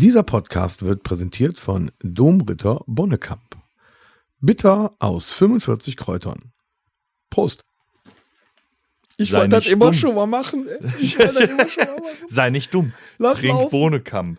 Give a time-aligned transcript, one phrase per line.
[0.00, 3.56] Dieser Podcast wird präsentiert von Domritter Bonnekamp.
[4.38, 6.52] Bitter aus 45 Kräutern.
[7.30, 7.64] Prost.
[9.16, 9.94] Ich Sei wollte das immer dumm.
[9.94, 10.68] schon mal machen.
[10.68, 10.92] ey.
[11.00, 12.28] Ich wollte das immer schon mal machen.
[12.28, 12.92] Sei nicht dumm.
[13.18, 13.70] Lass Trink laufen.
[13.70, 14.38] Bohnekamp.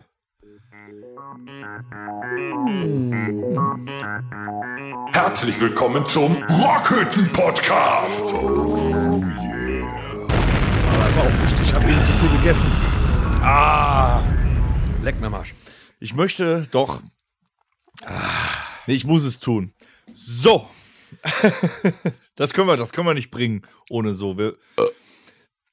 [5.12, 8.24] Herzlich willkommen zum Rockhütten Podcast.
[8.32, 8.40] Aber
[11.16, 11.60] war auch wichtig.
[11.68, 12.70] Ich habe eben zu viel gegessen.
[13.42, 14.22] Ah,
[15.02, 15.54] Leck mir Marsch.
[15.98, 17.00] ich möchte doch.
[18.04, 18.12] Ah,
[18.86, 19.72] nee, ich muss es tun.
[20.14, 20.68] So.
[22.36, 24.36] das können wir, das können wir nicht bringen ohne so.
[24.36, 24.58] Wir,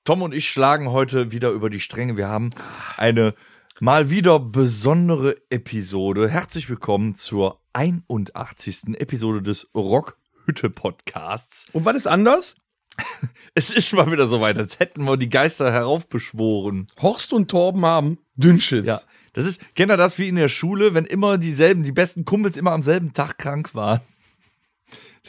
[0.06, 2.16] Tom und ich schlagen heute wieder über die Stränge.
[2.16, 2.52] Wir haben
[2.96, 3.36] eine
[3.82, 6.30] mal wieder besondere Episode.
[6.30, 8.98] Herzlich willkommen zur 81.
[8.98, 11.66] Episode des Rockhütte Podcasts.
[11.74, 12.56] Und was ist anders?
[13.54, 16.88] Es ist mal wieder soweit, als hätten wir die Geister heraufbeschworen.
[17.02, 18.86] Horst und Torben haben Dünnschiss.
[18.86, 19.00] Ja,
[19.38, 22.58] das ist, kennt ihr das wie in der Schule, wenn immer dieselben, die besten Kumpels
[22.58, 24.02] immer am selben Tag krank waren?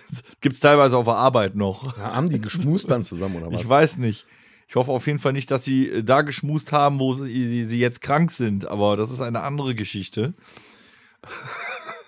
[0.08, 1.94] Das gibt's teilweise auf der Arbeit noch.
[1.98, 3.60] Ja, haben die geschmust dann zusammen oder was?
[3.60, 4.24] Ich weiß nicht.
[4.66, 7.78] Ich hoffe auf jeden Fall nicht, dass sie äh, da geschmust haben, wo sie, sie
[7.78, 10.32] jetzt krank sind, aber das ist eine andere Geschichte.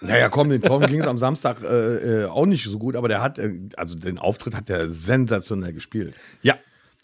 [0.01, 3.09] Naja, komm, dem Tom ging es am Samstag äh, äh, auch nicht so gut, aber
[3.09, 6.15] der hat, äh, also den Auftritt hat er sensationell gespielt.
[6.41, 6.55] Ja,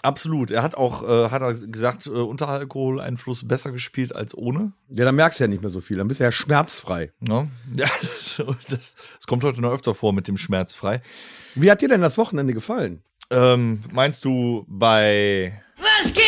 [0.07, 0.51] absolut.
[0.51, 4.73] Er hat auch, äh, hat er gesagt, äh, unter Alkoholeinfluss besser gespielt als ohne.
[4.89, 7.13] Ja, dann merkst du ja nicht mehr so viel, dann bist du ja schmerzfrei.
[7.21, 7.51] Ne?
[7.77, 11.03] Ja, das, das, das kommt heute noch öfter vor mit dem Schmerzfrei.
[11.55, 13.03] Wie hat dir denn das Wochenende gefallen?
[13.31, 15.61] Ähm, meinst du bei.
[15.79, 16.26] Was geht?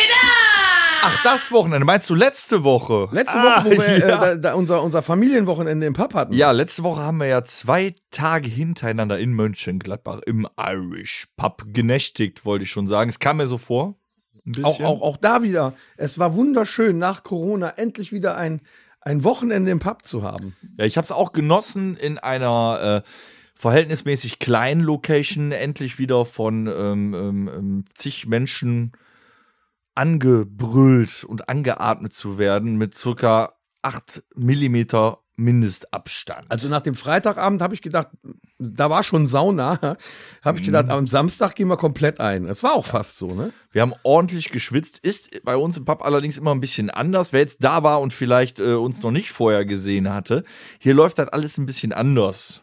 [1.01, 1.85] Ach, das Wochenende.
[1.85, 3.07] Meinst du letzte Woche?
[3.11, 4.17] Letzte Ah, Woche, wo wir äh, ja.
[4.17, 6.33] da, da unser, unser Familienwochenende im Pub hatten.
[6.33, 12.43] ja, letzte Woche haben wir ja zwei Tage hintereinander in Mönchengladbach im Irish Pub genächtigt,
[12.45, 13.09] wollte ich schon sagen.
[13.09, 13.95] Es kam mir so vor.
[14.63, 15.73] Auch, auch, auch da wieder.
[15.95, 18.61] Es war wunderschön, nach Corona endlich wieder ein,
[19.01, 20.55] ein Wochenende im Pub zu haben.
[20.77, 23.09] Ja, ich habe es auch genossen, in einer äh,
[23.53, 28.93] verhältnismäßig kleinen Location endlich wieder von ähm, ähm, ähm, zig Menschen
[29.99, 36.49] angebrüllt und angeatmet zu werden mit circa 8 Millimeter Mindestabstand.
[36.51, 38.09] Also nach dem Freitagabend habe ich gedacht,
[38.57, 39.79] da war schon Sauna,
[40.43, 40.65] habe ich Mhm.
[40.73, 42.45] gedacht, am Samstag gehen wir komplett ein.
[42.45, 43.53] Das war auch fast so, ne?
[43.71, 44.99] Wir haben ordentlich geschwitzt.
[44.99, 47.31] Ist bei uns im Pub allerdings immer ein bisschen anders.
[47.31, 50.43] Wer jetzt da war und vielleicht äh, uns noch nicht vorher gesehen hatte,
[50.79, 52.61] hier läuft das alles ein bisschen anders.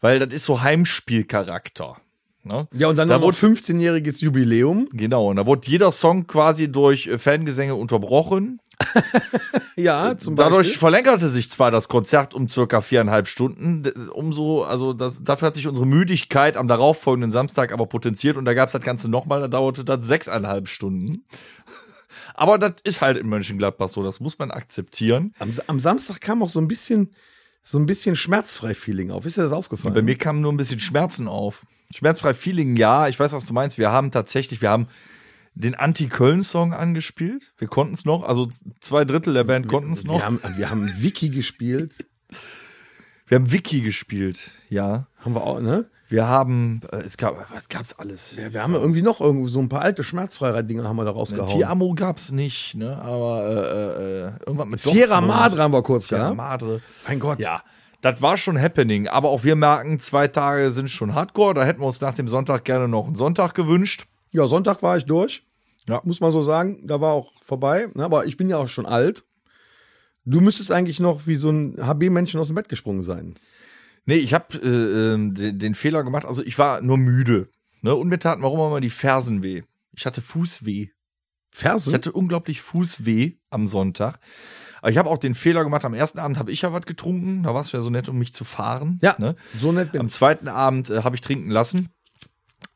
[0.00, 1.96] Weil das ist so Heimspielcharakter.
[2.44, 2.66] Ne?
[2.72, 4.88] Ja, und dann Da wurde- 15-jähriges Jubiläum.
[4.92, 8.60] Genau, und da wurde jeder Song quasi durch äh, Fangesänge unterbrochen.
[9.76, 10.78] Ja, zum Dadurch Beispiel.
[10.78, 15.68] verlängerte sich zwar das Konzert um circa viereinhalb Stunden, umso, also das, dafür hat sich
[15.68, 19.84] unsere Müdigkeit am darauffolgenden Samstag aber potenziert und da gab's das Ganze nochmal, da dauerte
[19.84, 21.24] das sechseinhalb Stunden.
[22.34, 25.32] Aber das ist halt in Mönchengladbach so, das muss man akzeptieren.
[25.38, 27.10] Am, am Samstag kam auch so ein bisschen,
[27.68, 29.26] so ein bisschen schmerzfrei-Feeling auf.
[29.26, 29.92] Ist dir das aufgefallen?
[29.92, 31.66] Bei mir kamen nur ein bisschen Schmerzen auf.
[31.94, 33.76] Schmerzfrei Feeling, ja, ich weiß, was du meinst.
[33.76, 34.88] Wir haben tatsächlich, wir haben
[35.54, 37.52] den Anti-Köln-Song angespielt.
[37.58, 38.48] Wir konnten es noch, also
[38.80, 40.20] zwei Drittel der Band konnten es noch.
[40.20, 42.06] wir haben, wir haben Wiki gespielt.
[43.26, 45.06] Wir haben Wiki gespielt, ja.
[45.18, 45.90] Haben wir auch, ne?
[46.08, 48.34] Wir haben, äh, es gab, was gab's alles?
[48.34, 51.10] Ja, wir haben ja irgendwie noch irgendwo so ein paar alte Schmerzfreiheit-Dinger haben wir da
[51.10, 51.48] rausgehauen.
[51.48, 52.96] Tiamo gab's nicht, ne?
[53.02, 55.36] Aber äh, äh, irgendwas mit Sierra Dortmund.
[55.36, 56.36] Madre haben wir kurz Sierra gehabt.
[56.36, 56.80] Madre.
[57.06, 57.40] Mein Gott.
[57.40, 57.62] Ja,
[58.00, 59.06] das war schon happening.
[59.06, 61.52] Aber auch wir merken, zwei Tage sind schon Hardcore.
[61.52, 64.06] Da hätten wir uns nach dem Sonntag gerne noch einen Sonntag gewünscht.
[64.30, 65.44] Ja, Sonntag war ich durch.
[65.88, 66.00] Ja.
[66.04, 66.86] Muss man so sagen.
[66.86, 67.88] Da war auch vorbei.
[67.94, 69.24] Ne, Aber ich bin ja auch schon alt.
[70.24, 73.36] Du müsstest eigentlich noch wie so ein HB-Männchen aus dem Bett gesprungen sein.
[74.08, 76.24] Nee, ich habe äh, ähm, den, den Fehler gemacht.
[76.24, 77.50] Also ich war nur müde.
[77.82, 77.94] Ne?
[77.94, 79.64] Und mir taten warum immer die Fersen weh.
[79.92, 80.84] Ich hatte Fußweh.
[80.84, 80.90] Ich
[81.50, 81.92] Fersen?
[81.92, 84.18] hatte unglaublich Fußweh am Sonntag.
[84.80, 85.84] Aber ich habe auch den Fehler gemacht.
[85.84, 87.42] Am ersten Abend habe ich ja was getrunken.
[87.42, 88.98] Da war es ja so nett, um mich zu fahren.
[89.02, 89.36] Ja, Ne?
[89.58, 90.14] so nett bin Am ich.
[90.14, 91.90] zweiten Abend äh, habe ich trinken lassen.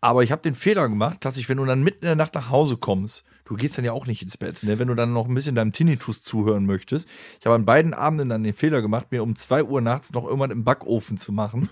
[0.02, 2.34] Aber ich habe den Fehler gemacht, dass ich, wenn du dann mitten in der Nacht
[2.34, 4.78] nach Hause kommst, du gehst dann ja auch nicht ins Bett, ne?
[4.78, 7.08] wenn du dann noch ein bisschen deinem Tinnitus zuhören möchtest.
[7.40, 10.24] Ich habe an beiden Abenden dann den Fehler gemacht, mir um zwei Uhr nachts noch
[10.24, 11.68] irgendwann im Backofen zu machen.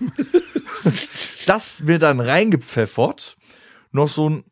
[1.46, 3.36] das mir dann reingepfeffert.
[3.92, 4.44] Noch so einen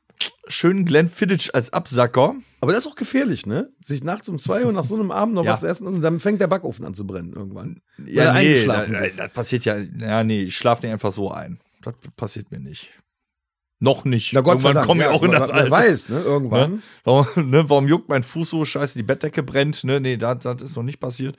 [0.48, 2.34] schönen Glenfiddich als Absacker.
[2.60, 3.70] Aber das ist auch gefährlich, ne?
[3.80, 5.52] Sich nachts um zwei Uhr nach so einem Abend noch Ja.
[5.52, 7.82] was zu essen und dann fängt der Backofen an zu brennen irgendwann.
[8.04, 9.18] Ja, nee, eingeschlafen da, bist.
[9.18, 11.60] das passiert ja, ja, nee, ich schlafe nicht einfach so ein.
[11.82, 12.90] Das passiert mir nicht.
[13.80, 14.32] Noch nicht.
[14.32, 14.86] Na Gott sei Irgendwann Dank.
[14.86, 15.64] komme ich ja, auch in das Alter.
[15.64, 16.20] Wer weiß, ne?
[16.20, 16.70] Irgendwann.
[16.72, 16.82] Ne?
[17.04, 19.84] Warum, ne, warum juckt mein Fuß so scheiße, die Bettdecke brennt?
[19.84, 20.00] Ne?
[20.00, 21.36] Nee, das, das ist noch nicht passiert.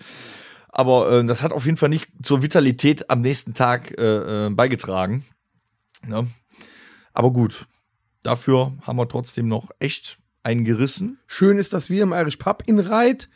[0.70, 4.50] Aber äh, das hat auf jeden Fall nicht zur Vitalität am nächsten Tag äh, äh,
[4.50, 5.26] beigetragen.
[6.08, 6.28] Ne?
[7.14, 7.66] Aber gut,
[8.24, 11.20] dafür haben wir trotzdem noch echt einen gerissen.
[11.28, 13.30] Schön ist, dass wir im Irish Pub in Reit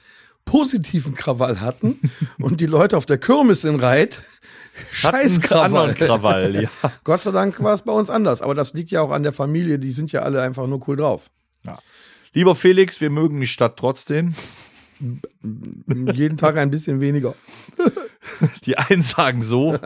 [0.45, 1.99] positiven Krawall hatten
[2.39, 4.23] und die Leute auf der Kirmes in Reit
[4.91, 5.93] scheiß Krawall.
[5.93, 6.69] Krawall, ja.
[7.03, 8.41] Gott sei Dank war es bei uns anders.
[8.41, 9.79] Aber das liegt ja auch an der Familie.
[9.79, 11.29] Die sind ja alle einfach nur cool drauf.
[11.65, 11.79] ja.
[12.35, 14.33] Lieber Felix, wir mögen die Stadt trotzdem.
[15.83, 17.35] Jeden Tag ein bisschen weniger.
[18.65, 19.77] Die einen sagen so.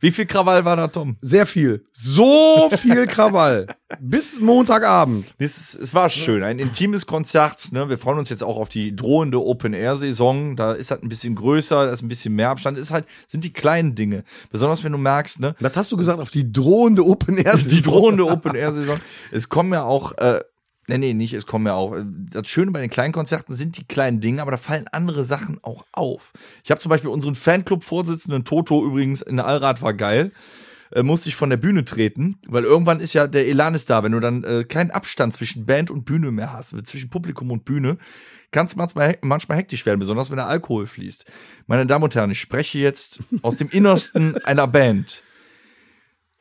[0.00, 1.16] Wie viel Krawall war da, Tom?
[1.20, 1.86] Sehr viel.
[1.92, 3.66] So viel Krawall.
[4.00, 5.34] Bis Montagabend.
[5.44, 7.70] Es, es war schön, ein intimes Konzert.
[7.72, 7.88] Ne?
[7.88, 10.56] Wir freuen uns jetzt auch auf die drohende Open-Air-Saison.
[10.56, 12.78] Da ist halt ein bisschen größer, da ist ein bisschen mehr Abstand.
[12.78, 14.24] Ist halt, sind die kleinen Dinge.
[14.50, 17.56] Besonders wenn du merkst, ne, Das hast du gesagt auf die drohende Open Air.
[17.58, 18.98] die drohende Open-Air-Saison.
[19.30, 20.40] Es kommen ja auch, äh,
[20.88, 21.94] nee, nee, nicht, es kommen ja auch.
[21.94, 25.24] äh, Das Schöne bei den kleinen Konzerten sind die kleinen Dinge, aber da fallen andere
[25.24, 26.32] Sachen auch auf.
[26.62, 30.32] Ich habe zum Beispiel unseren Fanclub-Vorsitzenden Toto übrigens in der Allrad war geil.
[30.92, 34.02] Äh, musste ich von der Bühne treten, weil irgendwann ist ja der Elan ist da,
[34.02, 37.64] wenn du dann äh, keinen Abstand zwischen Band und Bühne mehr hast, zwischen Publikum und
[37.64, 37.98] Bühne,
[38.52, 41.24] kann es manchmal, manchmal hektisch werden, besonders wenn der Alkohol fließt.
[41.66, 45.22] Meine Damen und Herren, ich spreche jetzt aus dem Innersten einer Band.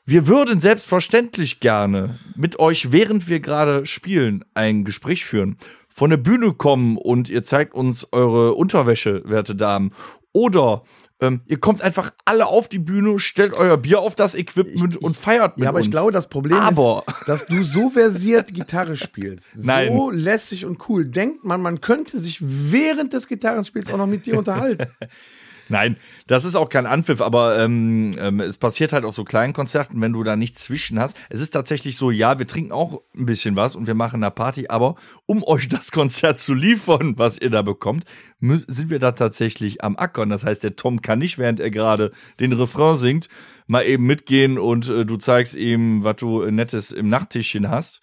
[0.05, 5.57] Wir würden selbstverständlich gerne mit euch, während wir gerade spielen, ein Gespräch führen.
[5.87, 9.91] Von der Bühne kommen und ihr zeigt uns eure Unterwäsche, werte Damen.
[10.33, 10.83] Oder
[11.21, 15.15] ähm, ihr kommt einfach alle auf die Bühne, stellt euer Bier auf das Equipment und
[15.15, 15.85] feiert mit Ja, aber uns.
[15.87, 19.51] ich glaube, das Problem Aber- ist, dass du so versiert Gitarre spielst.
[19.55, 19.93] Nein.
[19.95, 21.05] So lässig und cool.
[21.05, 24.87] Denkt man, man könnte sich während des Gitarrenspiels auch noch mit dir unterhalten.
[25.69, 29.53] Nein, das ist auch kein Anpfiff, aber ähm, ähm, es passiert halt auf so kleinen
[29.53, 31.17] Konzerten, wenn du da nichts zwischen hast.
[31.29, 34.31] Es ist tatsächlich so, ja, wir trinken auch ein bisschen was und wir machen eine
[34.31, 34.95] Party, aber
[35.25, 38.03] um euch das Konzert zu liefern, was ihr da bekommt,
[38.41, 40.29] sind wir da tatsächlich am Ackern.
[40.29, 43.29] Das heißt, der Tom kann nicht, während er gerade den Refrain singt,
[43.67, 48.01] mal eben mitgehen und äh, du zeigst ihm, was du Nettes im Nachttischchen hast.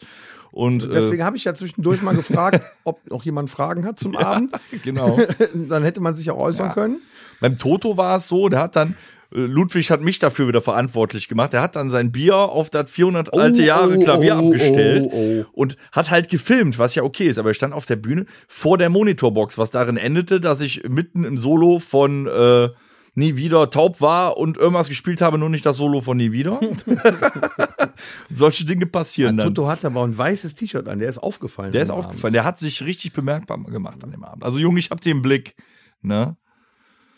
[0.53, 4.17] Und äh, Deswegen habe ich ja zwischendurch mal gefragt, ob noch jemand Fragen hat zum
[4.17, 4.53] Abend.
[4.85, 5.19] genau.
[5.55, 7.01] Dann hätte man sich auch äußern können.
[7.41, 8.97] Beim Toto war es so, der hat dann,
[9.33, 11.53] äh, Ludwig hat mich dafür wieder verantwortlich gemacht.
[11.53, 15.17] Der hat dann sein Bier auf das 400 alte Jahre oh, Klavier oh, abgestellt oh,
[15.17, 15.45] oh.
[15.53, 17.39] und hat halt gefilmt, was ja okay ist.
[17.39, 21.25] Aber er stand auf der Bühne vor der Monitorbox, was darin endete, dass ich mitten
[21.25, 22.69] im Solo von äh,
[23.15, 26.61] Nie wieder taub war und irgendwas gespielt habe, nur nicht das Solo von Nie wieder.
[28.33, 29.49] Solche Dinge passieren dann.
[29.55, 31.73] Toto hat aber ein weißes T-Shirt an, der ist aufgefallen.
[31.73, 32.07] Der ist am Abend.
[32.09, 34.45] aufgefallen, der hat sich richtig bemerkbar gemacht an dem Abend.
[34.45, 35.57] Also Junge, ich hab den Blick.
[36.03, 36.37] Ne?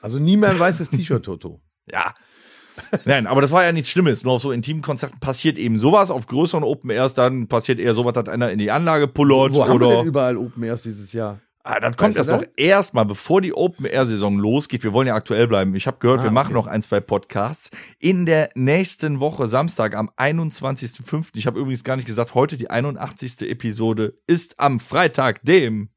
[0.00, 1.61] Also nie mehr ein weißes T-Shirt, Toto.
[1.91, 2.15] Ja.
[3.05, 4.23] Nein, aber das war ja nichts Schlimmes.
[4.23, 6.11] Nur auf so intimen Konzerten passiert eben sowas.
[6.11, 9.67] Auf größeren Open Airs dann passiert eher sowas, dass einer in die Anlage pullert Wo
[9.67, 10.06] haben wir denn oder.
[10.06, 11.41] überall Open Airs dieses Jahr?
[11.64, 14.82] Ah, das kommt Weißt du erst noch erstmal, bevor die Open Air Saison losgeht.
[14.82, 15.76] Wir wollen ja aktuell bleiben.
[15.76, 16.55] Ich habe gehört, Ah, wir machen okay.
[16.55, 17.70] noch ein, zwei Podcasts.
[18.00, 21.29] In der nächsten Woche, Samstag, am 21.05.
[21.35, 23.43] Ich habe übrigens gar nicht gesagt, heute die 81.
[23.43, 25.91] Episode ist am Freitag, dem.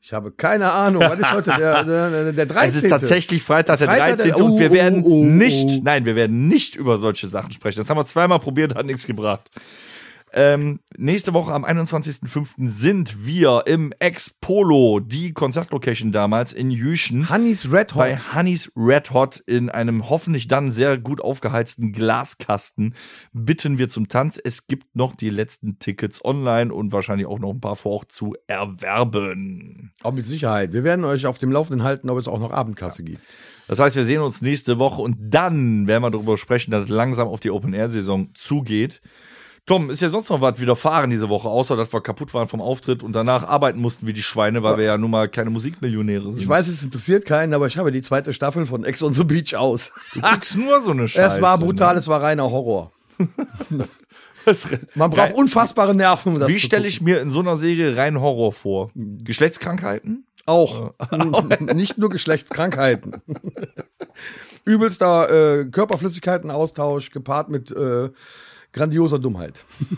[0.00, 1.02] Ich habe keine Ahnung.
[1.02, 2.68] Was ist heute der, der, der 13.?
[2.70, 4.42] Es ist tatsächlich Freitag, der Freitag, der- 13.
[4.42, 5.80] und wir oh, werden oh, oh, nicht, oh.
[5.84, 7.78] nein, wir werden nicht über solche Sachen sprechen.
[7.78, 9.50] Das haben wir zweimal probiert, hat nichts gebracht.
[10.32, 12.68] Ähm, nächste Woche am 21.05.
[12.68, 17.28] sind wir im Ex-Polo, die Konzertlocation damals in Jüchen.
[17.28, 17.98] Honeys Red Hot.
[17.98, 22.94] Bei Honeys Red Hot in einem hoffentlich dann sehr gut aufgeheizten Glaskasten
[23.32, 24.40] bitten wir zum Tanz.
[24.42, 28.12] Es gibt noch die letzten Tickets online und wahrscheinlich auch noch ein paar vor Ort
[28.12, 29.92] zu erwerben.
[30.02, 30.72] Auch mit Sicherheit.
[30.72, 33.20] Wir werden euch auf dem Laufenden halten, ob es auch noch Abendkasse gibt.
[33.66, 36.90] Das heißt, wir sehen uns nächste Woche und dann werden wir darüber sprechen, dass es
[36.90, 39.00] langsam auf die Open-Air-Saison zugeht.
[39.66, 42.60] Tom, ist ja sonst noch was widerfahren diese Woche, außer dass wir kaputt waren vom
[42.60, 46.32] Auftritt und danach arbeiten mussten wie die Schweine, weil wir ja nun mal keine Musikmillionäre
[46.32, 46.42] sind.
[46.42, 49.24] Ich weiß, es interessiert keinen, aber ich habe die zweite Staffel von Ex on the
[49.24, 49.92] Beach aus.
[50.14, 51.26] du guckst nur so eine Scheiße.
[51.36, 52.00] es war brutal, ne?
[52.00, 52.92] es war reiner Horror.
[54.94, 58.20] Man braucht unfassbare Nerven, um das Wie stelle ich mir in so einer Serie rein
[58.20, 58.90] Horror vor?
[58.94, 60.24] Geschlechtskrankheiten?
[60.46, 60.94] Auch.
[61.60, 63.22] Nicht nur Geschlechtskrankheiten.
[64.64, 68.10] Übelster äh, Körperflüssigkeitenaustausch gepaart mit äh,
[68.72, 69.64] grandioser Dummheit.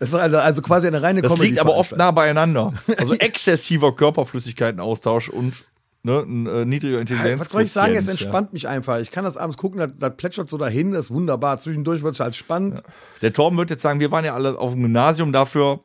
[0.00, 2.72] Das ist also, also quasi eine reine Das liegt aber oft nah beieinander.
[2.98, 5.54] Also exzessiver Körperflüssigkeitenaustausch und
[6.02, 7.40] ne, ein äh, niedriger Intelligenz.
[7.40, 7.94] Was soll ich sagen?
[7.94, 8.98] Es entspannt mich einfach.
[9.00, 11.58] Ich kann das abends gucken, das, das plätschert so dahin, das ist wunderbar.
[11.58, 12.82] Zwischendurch wird es halt spannend.
[13.22, 15.80] Der Torben wird jetzt sagen, wir waren ja alle auf dem Gymnasium, dafür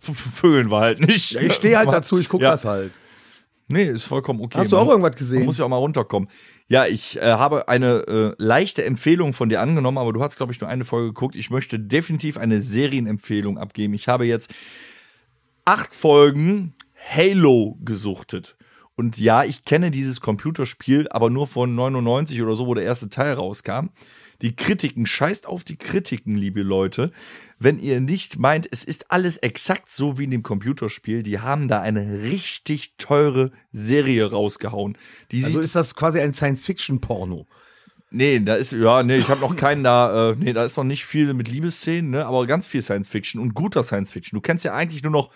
[0.00, 1.32] vögeln wir halt nicht.
[1.32, 2.50] Ja, ich stehe halt dazu, ich gucke Ja.
[2.52, 2.92] das halt.
[3.68, 4.58] Nee, ist vollkommen okay.
[4.58, 5.38] Hast du auch irgendwas gesehen?
[5.38, 6.28] Man muss ja auch mal runterkommen.
[6.68, 10.52] Ja, ich äh, habe eine äh, leichte Empfehlung von dir angenommen, aber du hast, glaube
[10.52, 11.36] ich, nur eine Folge geguckt.
[11.36, 13.92] Ich möchte definitiv eine Serienempfehlung abgeben.
[13.92, 14.52] Ich habe jetzt
[15.66, 18.56] acht Folgen Halo gesuchtet.
[18.96, 23.10] Und ja, ich kenne dieses Computerspiel, aber nur von 99 oder so, wo der erste
[23.10, 23.88] Teil rauskam.
[24.44, 27.12] Die Kritiken, scheißt auf die Kritiken, liebe Leute.
[27.58, 31.66] Wenn ihr nicht meint, es ist alles exakt so wie in dem Computerspiel, die haben
[31.66, 34.98] da eine richtig teure Serie rausgehauen.
[35.30, 37.46] Die Also ist das quasi ein Science-Fiction-Porno.
[38.10, 40.84] Nee, da ist, ja, nee, ich habe noch keinen da, äh, nee, da ist noch
[40.84, 44.36] nicht viel mit Liebesszenen, ne, aber ganz viel Science Fiction und guter Science Fiction.
[44.36, 45.30] Du kennst ja eigentlich nur noch,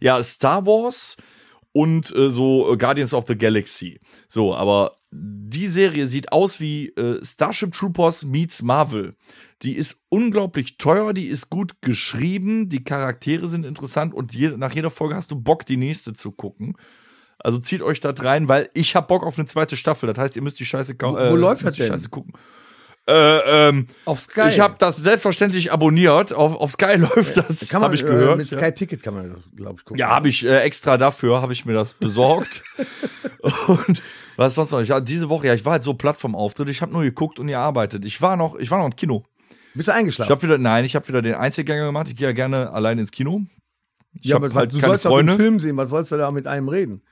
[0.00, 1.16] ja, Star Wars
[1.78, 4.00] und äh, so äh, Guardians of the Galaxy.
[4.26, 9.14] So, aber die Serie sieht aus wie äh, Starship Troopers meets Marvel.
[9.62, 14.72] Die ist unglaublich teuer, die ist gut geschrieben, die Charaktere sind interessant und je, nach
[14.74, 16.76] jeder Folge hast du Bock, die nächste zu gucken.
[17.38, 20.08] Also zieht euch da rein, weil ich hab Bock auf eine zweite Staffel.
[20.12, 21.30] Das heißt, ihr müsst die Scheiße Wo- kaufen.
[21.30, 21.92] wo läuft müsst das die denn?
[21.92, 22.32] Scheiße gucken.
[23.08, 24.50] Äh, ähm, Auf Sky.
[24.50, 26.34] ich habe das selbstverständlich abonniert.
[26.34, 28.36] Auf, auf Sky läuft das, kann man, habe ich äh, gehört.
[28.36, 28.58] mit ja.
[28.58, 29.98] Sky Ticket kann man, glaube ich, gucken.
[29.98, 32.62] Ja, habe ich äh, extra dafür, habe ich mir das besorgt.
[33.66, 34.02] und
[34.36, 34.82] was sonst noch?
[34.82, 36.68] Ich, ja, diese Woche, ja, ich war halt so platt vom Auftritt.
[36.68, 38.04] Ich habe nur geguckt und gearbeitet.
[38.04, 39.24] Ich war noch, ich war noch im Kino.
[39.72, 40.30] Bist du Ich eingeschlafen?
[40.30, 42.08] habe wieder, nein, ich habe wieder den Einzelgänger gemacht.
[42.08, 43.40] Ich gehe ja gerne allein ins Kino.
[44.20, 45.32] Ich ja, aber halt du sollst doch den Freunde.
[45.36, 45.76] Film sehen.
[45.78, 47.02] Was sollst du da mit einem reden?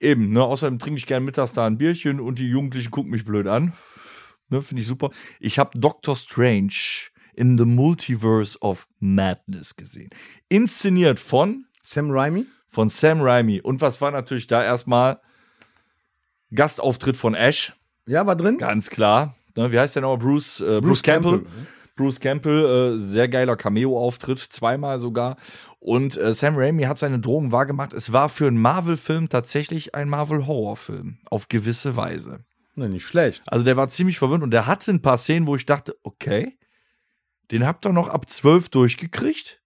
[0.00, 0.42] Eben, ne?
[0.42, 3.72] Außerdem trinke ich gerne mittags da ein Bierchen und die Jugendlichen gucken mich blöd an.
[4.48, 5.10] Ne, finde ich super.
[5.40, 6.72] Ich habe Doctor Strange
[7.34, 10.10] in the Multiverse of Madness gesehen.
[10.48, 12.46] Inszeniert von Sam Raimi?
[12.68, 13.60] von Sam Raimi.
[13.60, 15.20] Und was war natürlich da erstmal?
[16.54, 17.74] Gastauftritt von Ash,
[18.06, 18.58] Ja, war drin?
[18.58, 19.34] ganz klar.
[19.56, 20.16] Ne, wie heißt der noch?
[20.18, 21.38] Bruce, äh, Bruce, Campbell.
[21.38, 21.66] Campbell.
[21.96, 25.36] Bruce Campbell, äh, sehr geiler Cameo-Auftritt, zweimal sogar.
[25.80, 27.94] Und äh, Sam Raimi hat seine Drohung wahrgemacht.
[27.94, 31.18] Es war für einen Marvel-Film tatsächlich ein Marvel-Horror-Film.
[31.30, 32.40] Auf gewisse Weise.
[32.76, 33.42] Na, nicht schlecht.
[33.46, 36.58] Also der war ziemlich verwirrt und der hatte ein paar Szenen, wo ich dachte, okay,
[37.50, 39.62] den habt ihr noch ab 12 durchgekriegt.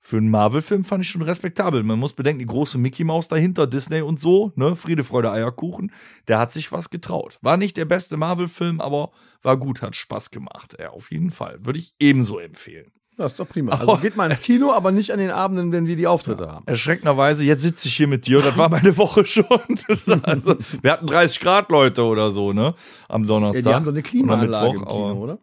[0.00, 1.82] Für einen Marvel-Film fand ich schon respektabel.
[1.84, 5.92] Man muss bedenken, die große Mickey Maus dahinter, Disney und so, ne, Friede, Freude, Eierkuchen,
[6.26, 7.38] der hat sich was getraut.
[7.40, 10.76] War nicht der beste Marvel-Film, aber war gut, hat Spaß gemacht.
[10.80, 11.64] Ja, auf jeden Fall.
[11.64, 12.90] Würde ich ebenso empfehlen.
[13.22, 13.72] Das ist doch prima.
[13.72, 16.66] Also geht mal ins Kino, aber nicht an den Abenden, wenn wir die Auftritte haben.
[16.66, 19.46] Erschreckenderweise, jetzt sitze ich hier mit dir und das war meine Woche schon.
[20.22, 22.74] also, wir hatten 30 Grad, Leute, oder so, ne?
[23.08, 23.62] Am Ja, Donnerstag.
[23.62, 25.38] die haben so eine Klimaanlage Oder im Mittwoch, Kino, oder?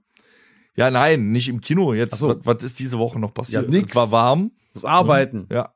[0.76, 1.94] Ja, nein, nicht im Kino.
[1.94, 2.30] Jetzt, so.
[2.30, 3.64] was, was ist diese Woche noch passiert?
[3.64, 3.92] Ja, nix.
[3.92, 4.52] Es war warm.
[4.74, 5.48] Das Arbeiten.
[5.50, 5.74] Ja.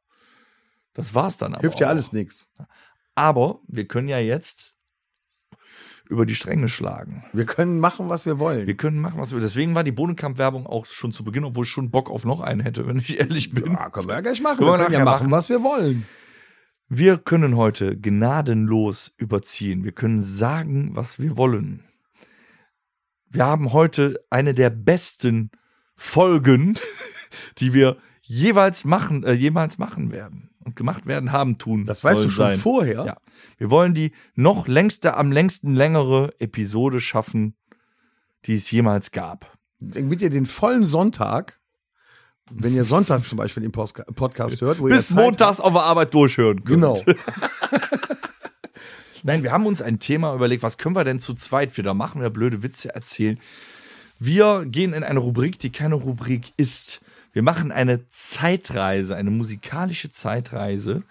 [0.94, 1.62] Das war's dann aber.
[1.62, 2.48] Hilft ja alles nichts.
[3.16, 4.73] Aber wir können ja jetzt
[6.10, 7.24] über die Stränge schlagen.
[7.34, 8.68] Wir können machen, was wir wollen.
[8.68, 11.72] Wir können machen, was wir Deswegen war die Bodenkamp-Werbung auch schon zu Beginn, obwohl ich
[11.72, 13.74] schon Bock auf noch einen hätte, wenn ich ehrlich bin.
[13.74, 14.58] Ja, können wir ja gleich machen.
[14.58, 15.32] Können Wir wir können ja machen, machen.
[15.32, 16.06] was wir wollen.
[16.90, 19.84] Wir können heute gnadenlos überziehen.
[19.84, 21.84] Wir können sagen, was wir wollen.
[23.30, 25.50] Wir haben heute eine der besten
[25.96, 26.78] Folgen,
[27.58, 31.86] die wir jeweils machen, äh, jemals machen werden und gemacht werden haben tun.
[31.86, 32.60] Das weißt du schon sein.
[32.60, 33.06] vorher.
[33.06, 33.18] Ja.
[33.58, 37.56] Wir wollen die noch längste, am längsten längere Episode schaffen,
[38.46, 39.58] die es jemals gab.
[39.80, 41.58] Damit ihr den vollen Sonntag,
[42.52, 45.84] wenn ihr sonntags zum Beispiel den Podcast hört, wo Bis ihr Zeit montags auf der
[45.84, 46.82] Arbeit durchhören habt, könnt.
[46.82, 47.02] Genau.
[49.24, 52.22] Nein, wir haben uns ein Thema überlegt, was können wir denn zu zweit wieder machen,
[52.22, 53.40] wir blöde Witze erzählen.
[54.20, 57.02] Wir gehen in eine Rubrik, die keine Rubrik ist.
[57.32, 61.04] Wir machen eine Zeitreise, eine musikalische Zeitreise.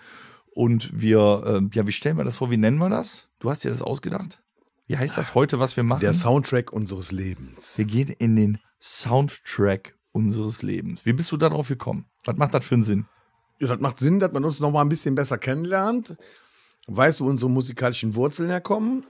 [0.55, 2.51] Und wir, ähm, ja, wie stellen wir das vor?
[2.51, 3.29] Wie nennen wir das?
[3.39, 4.43] Du hast dir das ausgedacht?
[4.87, 6.01] Wie heißt das heute, was wir machen?
[6.01, 7.79] Der Soundtrack unseres Lebens.
[7.79, 11.07] wir gehen in den Soundtrack unseres Lebens.
[11.07, 12.07] Wie bist du darauf gekommen?
[12.25, 13.07] Was macht das für einen Sinn?
[13.59, 16.17] Ja, das macht Sinn, dass man uns noch mal ein bisschen besser kennenlernt.
[16.89, 19.07] Weiß, wo unsere musikalischen Wurzeln herkommen.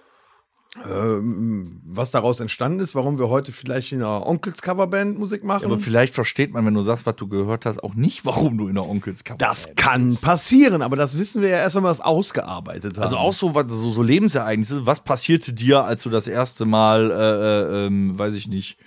[0.90, 5.66] Ähm, was daraus entstanden ist, warum wir heute vielleicht in einer Onkels Coverband Musik machen.
[5.66, 8.68] Aber vielleicht versteht man, wenn du sagst, was du gehört hast, auch nicht, warum du
[8.68, 11.90] in der Onkels Cover das kann passieren, aber das wissen wir ja erst, wenn wir
[11.90, 13.02] es ausgearbeitet haben.
[13.04, 14.86] Also auch so, was- so, so Lebensereignisse.
[14.86, 18.78] Was passierte dir, als du das erste Mal, äh, äh, ähm, weiß ich nicht,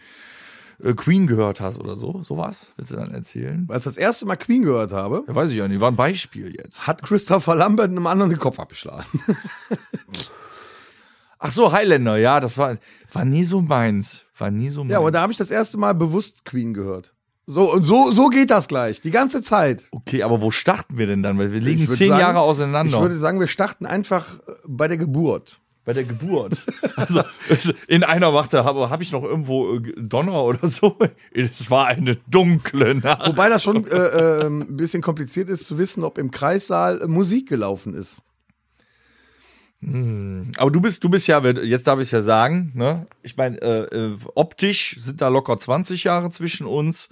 [0.84, 2.24] äh, Queen gehört hast oder so?
[2.24, 2.65] Sowas?
[2.77, 3.68] Willst du dann erzählen?
[3.70, 5.80] Als ich das erste Mal Queen gehört habe, Ja, weiß ich ja nicht.
[5.80, 6.88] War ein Beispiel jetzt.
[6.88, 9.06] hat Christopher Lambert einem anderen den Kopf abgeschlagen.
[11.48, 12.18] Ach so, Highlander.
[12.18, 12.78] Ja, das war,
[13.14, 14.22] war nie so meins.
[14.38, 14.92] War nie so meins.
[14.92, 17.14] Ja, aber da habe ich das erste Mal bewusst Queen gehört.
[17.48, 19.88] So, und so, so geht das gleich, die ganze Zeit.
[19.92, 21.38] okay, aber wo starten wir denn dann?
[21.38, 22.98] Weil wir liegen zehn sagen- Jahre auseinander.
[22.98, 25.60] Ich würde sagen, wir starten einfach äh, bei der Geburt.
[25.86, 26.66] bei der Geburt.
[26.96, 27.22] Also
[27.88, 30.98] in einer Wachte habe hab ich noch irgendwo äh, Donner oder so.
[31.32, 33.28] Es war eine dunkle Nacht.
[33.28, 37.08] Wobei das schon äh, äh, ein bisschen kompliziert ist zu wissen, ob im Kreissaal äh,
[37.08, 38.22] Musik gelaufen ist.
[40.58, 43.08] Aber du bist, du bist ja, jetzt darf ich ja sagen, ne?
[43.22, 47.10] Ich meine, äh, äh, optisch sind da locker 20 Jahre zwischen uns.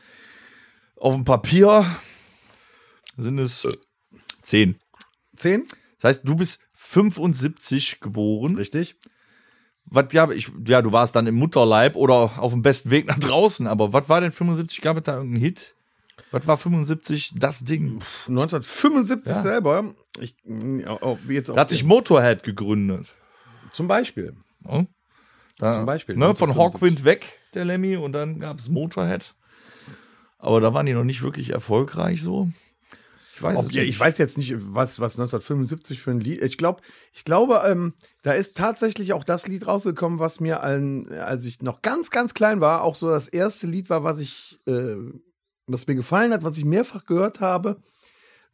[0.96, 1.86] Auf dem Papier
[3.17, 3.67] sind es
[4.43, 4.79] 10.
[5.36, 5.65] Zehn?
[6.00, 8.55] Das heißt, du bist 75 geboren.
[8.55, 8.96] Richtig.
[9.86, 13.20] was gab ich, ja, du warst dann im Mutterleib oder auf dem besten Weg nach
[13.20, 14.82] draußen, aber was war denn 75?
[14.82, 15.75] Gab es da irgendeinen Hit?
[16.32, 18.01] Was war 75 das Ding?
[18.27, 19.41] 1975 Ja.
[19.41, 20.36] selber, ich,
[20.88, 23.08] auch, jetzt auch, Da hat sich Motorhead gegründet.
[23.72, 24.34] zum Beispiel.
[25.60, 26.58] Da, Zum Beispiel, Ne, von 1975.
[26.58, 29.36] Hawkwind weg, der Lemmy, und dann gab es Motorhead.
[30.39, 32.50] Aber da waren die noch nicht wirklich erfolgreich so.
[33.36, 36.41] Ich weiß Ob, ja, ich weiß jetzt nicht, was, was 1975 für ein Lied.
[36.43, 36.82] Ich glaube,
[37.13, 41.62] ich glaube, ähm, da ist tatsächlich auch das Lied rausgekommen, was mir, allen, als ich
[41.62, 44.96] noch ganz, ganz klein war, auch so das erste Lied war, was ich, äh,
[45.67, 47.82] was mir gefallen hat, was ich mehrfach gehört habe,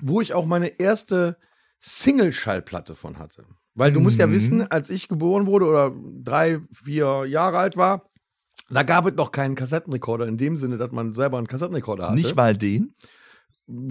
[0.01, 1.37] wo ich auch meine erste
[1.79, 3.45] Single-Schallplatte von hatte.
[3.75, 4.31] Weil du musst ja Mhm.
[4.31, 8.09] wissen, als ich geboren wurde oder drei, vier Jahre alt war,
[8.69, 12.15] da gab es noch keinen Kassettenrekorder in dem Sinne, dass man selber einen Kassettenrekorder hatte.
[12.15, 12.93] Nicht mal den?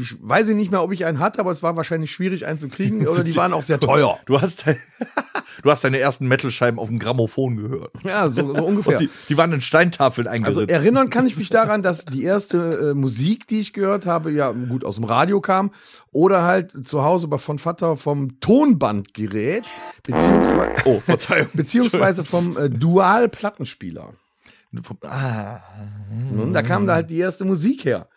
[0.01, 2.59] Ich weiß ich nicht mehr, ob ich einen hatte, aber es war wahrscheinlich schwierig, einen
[2.59, 4.19] zu kriegen oder die waren auch sehr teuer.
[4.27, 4.65] Du hast,
[5.63, 7.93] du hast deine ersten Metal-Scheiben auf dem Grammophon gehört.
[8.03, 8.99] Ja, so, so ungefähr.
[8.99, 10.71] Die, die waren in Steintafeln Also eingeritzt.
[10.73, 14.51] erinnern kann ich mich daran, dass die erste äh, Musik, die ich gehört habe, ja
[14.51, 15.71] gut aus dem Radio kam
[16.11, 19.67] oder halt zu Hause bei- von Vater vom Tonbandgerät
[20.03, 21.49] beziehungsweise, oh, Verzeihung.
[21.55, 24.13] beziehungsweise vom äh, Dual-Plattenspieler.
[25.03, 25.61] Ah,
[26.37, 28.09] Und da kam da halt die erste Musik her.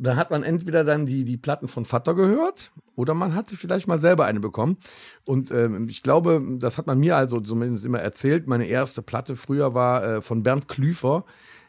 [0.00, 3.88] Da hat man entweder dann die, die Platten von Vater gehört oder man hatte vielleicht
[3.88, 4.76] mal selber eine bekommen.
[5.24, 8.46] Und ähm, ich glaube, das hat man mir also zumindest immer erzählt.
[8.46, 11.24] Meine erste Platte früher war äh, von Bernd Klüfer,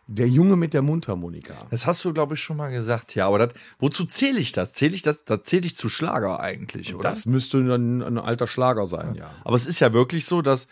[0.08, 1.54] Der Junge mit der Mundharmonika.
[1.72, 3.16] das hast du, glaube ich, schon mal gesagt.
[3.16, 4.74] Ja, aber das, wozu zähle ich das?
[4.74, 5.24] Zähle ich das?
[5.24, 7.10] Da zähle ich zu Schlager eigentlich, oder?
[7.10, 9.32] Das müsste dann ein alter Schlager sein, ja.
[9.44, 10.68] Aber es ist ja wirklich so, dass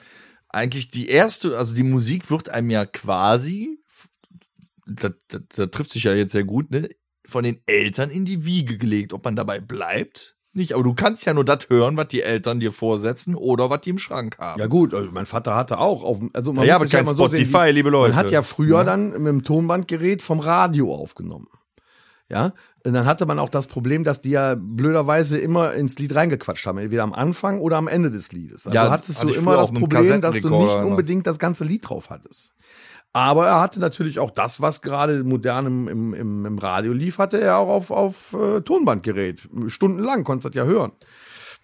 [0.50, 3.80] eigentlich die erste, also die Musik wird einem ja quasi,
[4.88, 6.90] da, da, da trifft sich ja jetzt sehr gut, ne,
[7.28, 9.14] von den Eltern in die Wiege gelegt.
[9.14, 10.74] Ob man dabei bleibt, nicht.
[10.74, 13.92] Aber du kannst ja nur das hören, was die Eltern dir vorsetzen oder was die
[13.92, 14.60] im Schrank haben.
[14.60, 17.28] Ja gut, also mein Vater hatte auch auf, also man Ja, aber kein immer so
[17.28, 18.10] sehen, Spotify, liebe Leute.
[18.16, 18.84] Man hat ja früher Ja.
[18.84, 21.48] dann mit dem Tonbandgerät vom Radio aufgenommen.
[22.30, 22.54] Ja,
[22.86, 26.66] und dann hatte man auch das Problem, dass die ja blöderweise immer ins Lied reingequatscht
[26.66, 28.66] haben, entweder am Anfang oder am Ende des Liedes.
[28.68, 30.86] Also Ja, hattest hatte du immer das Problem, dass du nicht immer.
[30.86, 32.54] unbedingt das ganze Lied drauf hattest.
[33.18, 37.18] Aber er hatte natürlich auch das, was gerade modern im, im, im, im Radio lief,
[37.18, 39.50] hatte er auch auf, auf äh, Tonbandgerät.
[39.70, 40.92] Stundenlang konntest du das ja hören.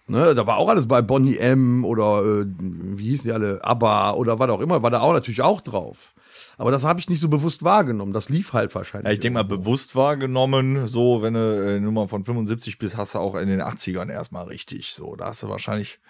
[0.08, 4.14] Ne, da war auch alles bei Bonnie M oder äh, wie hießen die alle, ABBA
[4.14, 6.12] oder was auch immer, war da auch natürlich auch drauf.
[6.58, 8.12] Aber das habe ich nicht so bewusst wahrgenommen.
[8.12, 9.06] Das lief halt wahrscheinlich.
[9.06, 13.14] Ja, ich denke mal, bewusst wahrgenommen, so, wenn du äh, Nummer von 75 bist, hast
[13.14, 14.92] du auch in den 80ern erstmal richtig.
[14.92, 16.00] So, da hast du wahrscheinlich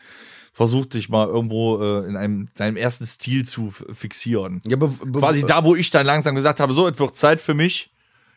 [0.55, 4.63] versucht, dich mal irgendwo äh, in einem deinem ersten Stil zu fixieren.
[4.65, 7.93] ja, Quasi da, wo ich dann langsam gesagt habe, so, es wird Zeit für mich,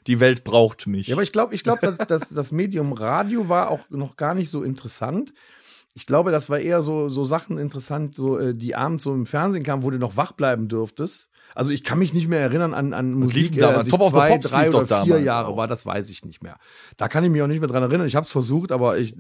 [0.07, 1.07] die Welt braucht mich.
[1.07, 4.33] Ja, aber ich glaube, ich glaube, dass, dass das Medium Radio war auch noch gar
[4.33, 5.31] nicht so interessant.
[5.93, 9.27] Ich glaube, das war eher so, so Sachen interessant, so, äh, die abends so im
[9.27, 11.29] Fernsehen kamen, wo du noch wach bleiben dürftest.
[11.55, 14.69] Also ich kann mich nicht mehr erinnern an, an Musik, äh, als ich zwei, drei
[14.69, 16.57] oder vier damals Jahre war, das weiß ich nicht mehr.
[16.97, 18.07] Da kann ich mich auch nicht mehr dran erinnern.
[18.07, 19.15] Ich habe es versucht, aber ich,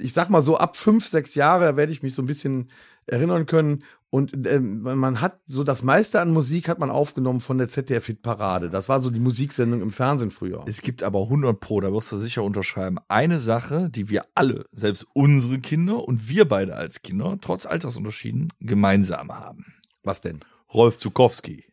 [0.00, 2.68] ich sag mal so, ab fünf, sechs Jahre werde ich mich so ein bisschen
[3.06, 3.84] erinnern können.
[4.10, 8.70] Und ähm, man hat so das meiste an Musik hat man aufgenommen von der ZDF-Hit-Parade.
[8.70, 10.64] Das war so die Musiksendung im Fernsehen früher.
[10.66, 12.96] Es gibt aber 100 Pro, da wirst du sicher unterschreiben.
[13.08, 18.50] Eine Sache, die wir alle, selbst unsere Kinder und wir beide als Kinder, trotz Altersunterschieden,
[18.60, 19.74] gemeinsam haben.
[20.04, 20.40] Was denn?
[20.72, 21.64] Rolf Zukowski,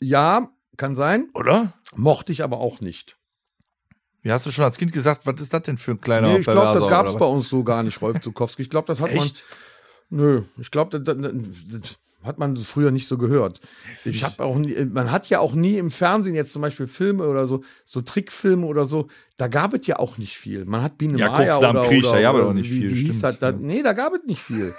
[0.00, 1.28] Ja, kann sein.
[1.34, 1.74] oder?
[1.94, 3.16] Mochte ich aber auch nicht.
[4.22, 6.38] Wie hast du schon als Kind gesagt, was ist das denn für ein kleiner Nee,
[6.38, 8.62] ich glaube, das gab es oder bei uns so gar nicht, Rolf Zukowski.
[8.62, 9.14] Ich glaube, das hat was?
[9.16, 9.24] man.
[9.26, 9.44] Echt?
[10.10, 11.32] Nö, ich glaube, das, das,
[11.70, 13.60] das hat man früher nicht so gehört.
[14.04, 17.24] Ich habe auch nie, man hat ja auch nie im Fernsehen jetzt zum Beispiel Filme
[17.26, 20.64] oder so, so Trickfilme oder so, da gab es ja auch nicht viel.
[20.64, 22.90] Man hat Biene Ja, Maya oder, da oder, gab es oder auch nicht wie, viel,
[22.90, 23.38] wie hieß stimmt, das?
[23.38, 23.56] Da, ja.
[23.58, 24.74] nee, da gab es nicht viel.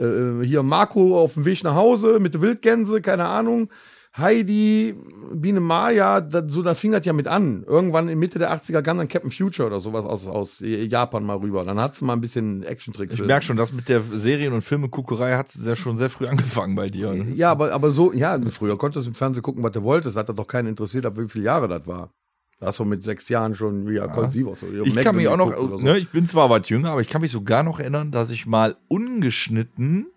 [0.00, 3.70] Äh, hier Marco auf dem Weg nach Hause mit Wildgänse, keine Ahnung.
[4.16, 4.96] Heidi,
[5.32, 7.62] Biene Maya, da, so, da fing das ja mit an.
[7.64, 11.36] Irgendwann in Mitte der 80er kam dann Captain Future oder sowas aus, aus Japan mal
[11.36, 11.62] rüber.
[11.62, 13.12] Dann hat sie mal ein bisschen Actiontrick.
[13.12, 16.74] Ich merke schon, das mit der Serien- und Filmekuckerei hat sehr schon sehr früh angefangen
[16.74, 17.14] bei dir.
[17.34, 20.16] Ja, aber, aber so, ja, früher konntest du im Fernsehen gucken, was du wolltest.
[20.16, 22.12] Hat da doch keinen interessiert, ab wie viele Jahre das war.
[22.60, 24.06] Da hast du mit sechs Jahren schon wie ja.
[24.06, 24.60] Colt Sievers.
[24.60, 25.78] so, Ich Magnum kann mich auch noch, so.
[25.78, 28.44] ne, ich bin zwar was jünger, aber ich kann mich sogar noch erinnern, dass ich
[28.46, 30.08] mal ungeschnitten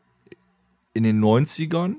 [0.93, 1.95] in den 90ern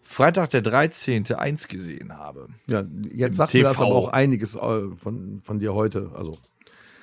[0.00, 1.32] Freitag der 13.
[1.34, 2.48] eins gesehen habe.
[2.68, 3.86] Ja, jetzt Im sagt mir das TV.
[3.86, 4.58] aber auch einiges äh,
[4.96, 6.10] von, von dir heute.
[6.14, 6.38] Also,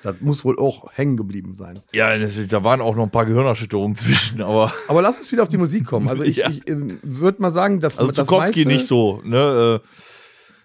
[0.02, 1.78] das muss wohl auch hängen geblieben sein.
[1.92, 5.48] Ja, da waren auch noch ein paar Gehirnerschütterungen zwischen, aber Aber lass uns wieder auf
[5.48, 6.08] die Musik kommen.
[6.08, 6.48] Also, ich, Ja.
[6.50, 9.88] ich ähm, würde mal sagen, dass also das meiste, nicht so, ne, äh,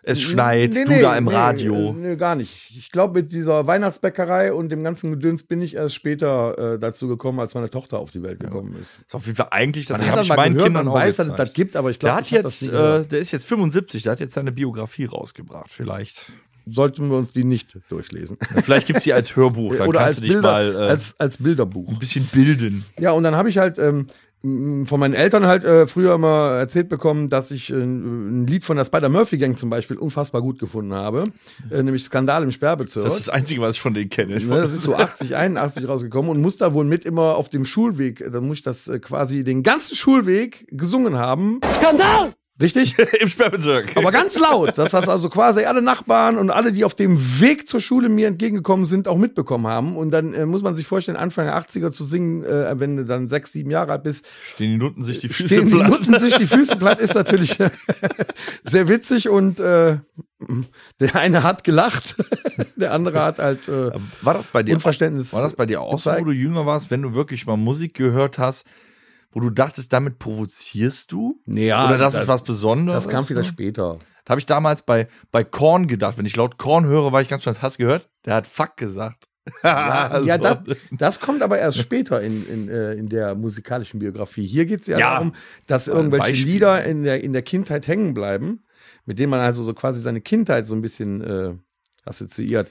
[0.04, 1.90] es schneit, Nee, du nee, da im nee, Radio.
[1.90, 2.72] äh, Nee, gar nicht.
[2.78, 7.08] Ich glaube, mit dieser Weihnachtsbäckerei und dem ganzen Gedöns bin ich erst später äh, dazu
[7.08, 9.00] gekommen, als meine Tochter auf die Welt gekommen ist.
[9.08, 10.94] ist auf jeden Fall eigentlich, das Man hat hab das ich meinen gehört, Kindern man
[10.96, 13.20] weiß, dass es das gibt, aber ich Der glaube, hat das jetzt, nie äh, der
[13.20, 16.32] ist jetzt 75, der hat jetzt seine Biografie rausgebracht, vielleicht.
[16.66, 18.38] sollten wir uns die nicht durchlesen.
[18.64, 21.20] Vielleicht gibt's die als Hörbuch, dann Oder kannst als du dich Bilder, mal äh, als,
[21.20, 21.90] als Bilderbuch.
[21.90, 22.86] ein bisschen bilden.
[23.00, 24.08] Ja, und dann habe ich halt ähm,
[24.44, 28.76] von meinen Eltern halt äh, früher immer erzählt bekommen, dass ich äh, ein Lied von
[28.76, 31.24] der Spider-Murphy-Gang zum Beispiel unfassbar gut gefunden habe,
[31.72, 33.06] äh, nämlich Skandal im Sperrbezirk.
[33.06, 34.42] Das ist das Einzige, was ich von denen kenne.
[34.42, 37.64] Ne, das ist so 80, 81 rausgekommen und muss da wohl mit immer auf dem
[37.64, 41.62] Schulweg, äh, dann muss ich das äh, quasi den ganzen Schulweg gesungen haben.
[41.76, 42.34] Skandal!
[42.62, 42.96] Richtig?
[43.20, 43.98] Im Sperrbezirk.
[43.98, 47.68] Aber ganz laut, dass das also quasi alle Nachbarn und alle, die auf dem Weg
[47.68, 49.98] zur Schule mir entgegengekommen sind, auch mitbekommen haben.
[49.98, 53.06] Und dann äh, muss man sich vorstellen, Anfang der 80er zu singen, äh, wenn du
[53.06, 55.90] dann sechs, sieben Jahre alt bist, Stehen die Nutten sich die Füße stehen die platt.
[55.90, 57.58] Nutten sich die Füße platt, ist natürlich
[58.64, 59.98] sehr witzig und äh,
[61.00, 62.16] der eine hat gelacht,
[62.76, 64.76] der andere hat halt äh, War das bei dir?
[64.76, 67.58] Unverständnis War das bei dir auch so, wo du jünger warst, wenn du wirklich mal
[67.58, 68.66] Musik gehört hast,
[69.34, 71.40] wo du dachtest, damit provozierst du?
[71.46, 73.04] Ja, Oder das das- ist was Besonderes?
[73.04, 73.48] Das kam wieder ne?
[73.48, 74.00] später.
[74.26, 76.18] Da habe ich damals bei, bei Korn gedacht.
[76.18, 78.10] Wenn ich laut Korn höre, war ich ganz schön, hast du gehört?
[78.26, 79.28] Der hat Fuck gesagt.
[79.64, 80.60] Ja, Also- ja das,
[80.92, 84.46] das kommt aber erst später in, in, äh, in der musikalischen Biografie.
[84.46, 85.14] Hier geht es ja, Ja.
[85.16, 85.34] darum,
[85.68, 86.46] dass irgendwelche Beispiel.
[86.54, 88.64] Lieder in der, in der Kindheit hängen bleiben,
[89.06, 91.54] mit denen man also so quasi seine Kindheit so ein bisschen äh,
[92.06, 92.70] assoziiert.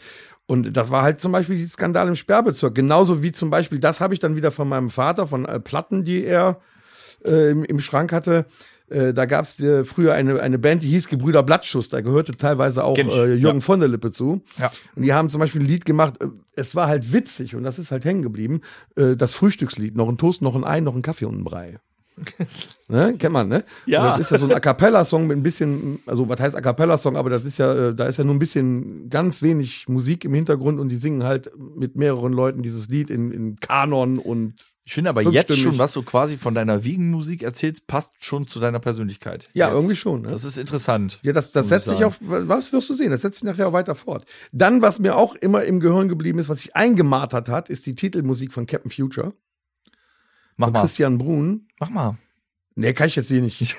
[0.52, 2.74] Und das war halt zum Beispiel die Skandal im Sperrbezirk.
[2.74, 6.04] Genauso wie zum Beispiel, das habe ich dann wieder von meinem Vater, von äh, Platten,
[6.04, 6.60] die er
[7.24, 8.44] äh, im, im Schrank hatte.
[8.90, 11.88] Äh, da gab es äh, früher eine, eine Band, die hieß Gebrüder Blattschuss.
[11.88, 13.60] Da gehörte teilweise auch äh, Jürgen ja.
[13.60, 14.42] von der Lippe zu.
[14.58, 14.70] Ja.
[14.94, 17.78] Und die haben zum Beispiel ein Lied gemacht, äh, es war halt witzig und das
[17.78, 18.60] ist halt hängen geblieben.
[18.94, 21.78] Das Frühstückslied, noch ein Toast, noch ein Ei, noch ein Kaffee und ein Brei.
[22.88, 23.14] Ne?
[23.18, 23.64] Kennt man, ne?
[23.86, 24.02] Ja.
[24.02, 26.60] Und das ist ja so ein A Cappella-Song mit ein bisschen, also was heißt A
[26.60, 30.24] Cappella-Song, aber das ist ja, äh, da ist ja nur ein bisschen ganz wenig Musik
[30.24, 34.66] im Hintergrund und die singen halt mit mehreren Leuten dieses Lied in, in Kanon und
[34.84, 38.60] Ich finde aber jetzt schon, was du quasi von deiner Wiegenmusik erzählst, passt schon zu
[38.60, 39.48] deiner Persönlichkeit.
[39.54, 39.74] ja, jetzt.
[39.76, 40.22] irgendwie schon.
[40.22, 40.28] Ne?
[40.28, 41.18] Das ist interessant.
[41.22, 43.68] Ja, das, das setzt ich sich auch, was wirst du sehen, das setzt sich nachher
[43.68, 44.24] auch weiter fort.
[44.52, 47.94] Dann, was mir auch immer im Gehirn geblieben ist, was sich eingemartert hat, ist die
[47.94, 49.32] Titelmusik von Captain Future,
[50.56, 50.80] Mach mal.
[50.80, 51.66] Christian Brun.
[51.80, 52.16] Mach mal.
[52.74, 53.76] Nee, kann ich jetzt hier nicht.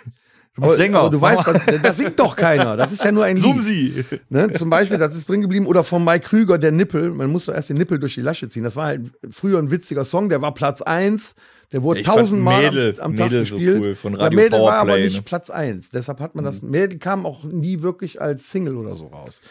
[0.55, 0.99] Du bist Sänger.
[0.99, 2.77] Aber du weißt, was, da singt doch keiner.
[2.77, 4.05] Das ist ja nur ein Zoom Lied.
[4.07, 4.19] sie.
[4.29, 4.51] Ne?
[4.51, 5.65] Zum Beispiel, das ist drin geblieben.
[5.65, 7.09] Oder von Mike Krüger, der Nippel.
[7.09, 8.63] Man muss doch erst den Nippel durch die Lasche ziehen.
[8.63, 10.29] Das war halt früher ein witziger Song.
[10.29, 11.33] Der war Platz eins.
[11.71, 13.81] Der wurde fand tausendmal Mädel- am, am Tag Mädel so gespielt.
[13.83, 15.21] cool, von ja, Radio Mädel war aber Powerplay, nicht ne?
[15.23, 15.89] Platz eins.
[15.89, 16.61] Deshalb hat man das.
[16.61, 19.41] Mädel kam auch nie wirklich als Single oder so raus.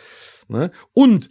[0.46, 0.70] Ne?
[0.94, 1.30] Und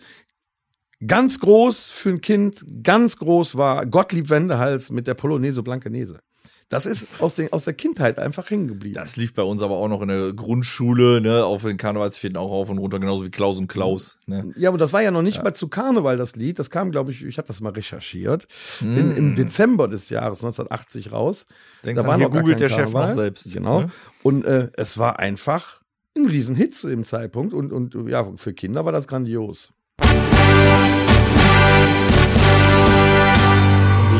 [1.06, 6.20] ganz groß für ein Kind, ganz groß war Gottlieb Wendehals mit der Polonaise Blankenese.
[6.70, 8.96] Das ist aus, den, aus der Kindheit einfach hängen geblieben.
[8.96, 12.50] Das lief bei uns aber auch noch in der Grundschule, ne, auf den Karnevalsfäden auch
[12.50, 14.18] auf und runter, genauso wie Klaus und Klaus.
[14.26, 14.54] Ne?
[14.56, 16.60] Ja, aber das war ja noch nicht mal zu Karneval, das Lied.
[16.60, 18.48] Das kam, glaube ich, ich habe das mal recherchiert,
[18.80, 19.12] in, Mm.
[19.18, 21.46] im Dezember des Jahres 1980 raus.
[21.84, 23.08] Denk da war noch googelt kein der Chef Karneval.
[23.10, 23.82] noch selbst, Genau.
[23.82, 23.88] ne?
[24.24, 25.82] Und äh, es war einfach
[26.16, 27.54] ein Riesenhit zu dem Zeitpunkt.
[27.54, 29.74] Und, und ja, für Kinder war das grandios.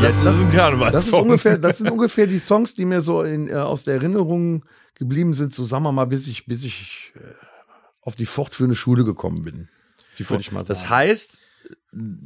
[0.02, 0.92] Jetzt ist es ein Karnevalssong.
[0.92, 3.94] Das, ist ungefähr, das sind ungefähr die Songs, die mir so in, äh, aus der
[3.94, 7.20] Erinnerung geblieben sind, so sagen wir mal, bis ich, bis ich äh,
[8.02, 9.68] auf die fortführende Schule gekommen bin.
[10.18, 10.90] Die würde ich mal Das sagen.
[10.90, 11.38] heißt,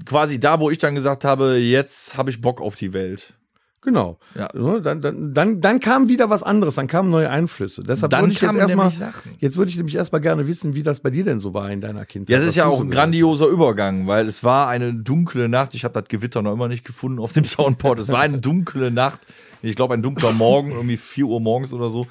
[0.04, 3.34] quasi da, wo ich dann gesagt habe, jetzt habe ich Bock auf die Welt.
[3.82, 4.18] Genau.
[4.34, 4.48] Ja.
[4.80, 7.84] Dann, dann, dann, dann kam wieder was anderes, dann kamen neue Einflüsse.
[7.84, 8.90] Deshalb Dann würde ich jetzt erstmal,
[9.38, 11.80] jetzt würde ich nämlich erstmal gerne wissen, wie das bei dir denn so war in
[11.80, 12.30] deiner Kindheit.
[12.30, 15.74] Ja, das was ist ja auch ein grandioser Übergang, weil es war eine dunkle Nacht.
[15.74, 18.00] Ich habe das Gewitter noch immer nicht gefunden auf dem Soundboard.
[18.00, 19.20] Es war eine dunkle Nacht.
[19.62, 22.08] Ich glaube, ein dunkler Morgen, irgendwie 4 Uhr morgens oder so.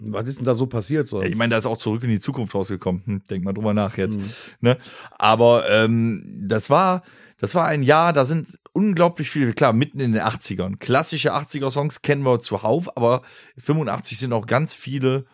[0.00, 1.24] Was ist denn da so passiert sonst?
[1.24, 3.02] Ja, ich meine, da ist auch zurück in die Zukunft rausgekommen.
[3.04, 4.18] Hm, denk mal drüber nach jetzt.
[4.60, 4.78] Ne?
[5.10, 7.02] Aber ähm, das war,
[7.38, 10.76] das war ein Jahr, da sind unglaublich viele, klar, mitten in den 80ern.
[10.76, 13.22] Klassische 80er-Songs kennen wir zuhauf, aber
[13.56, 15.26] 85 sind auch ganz viele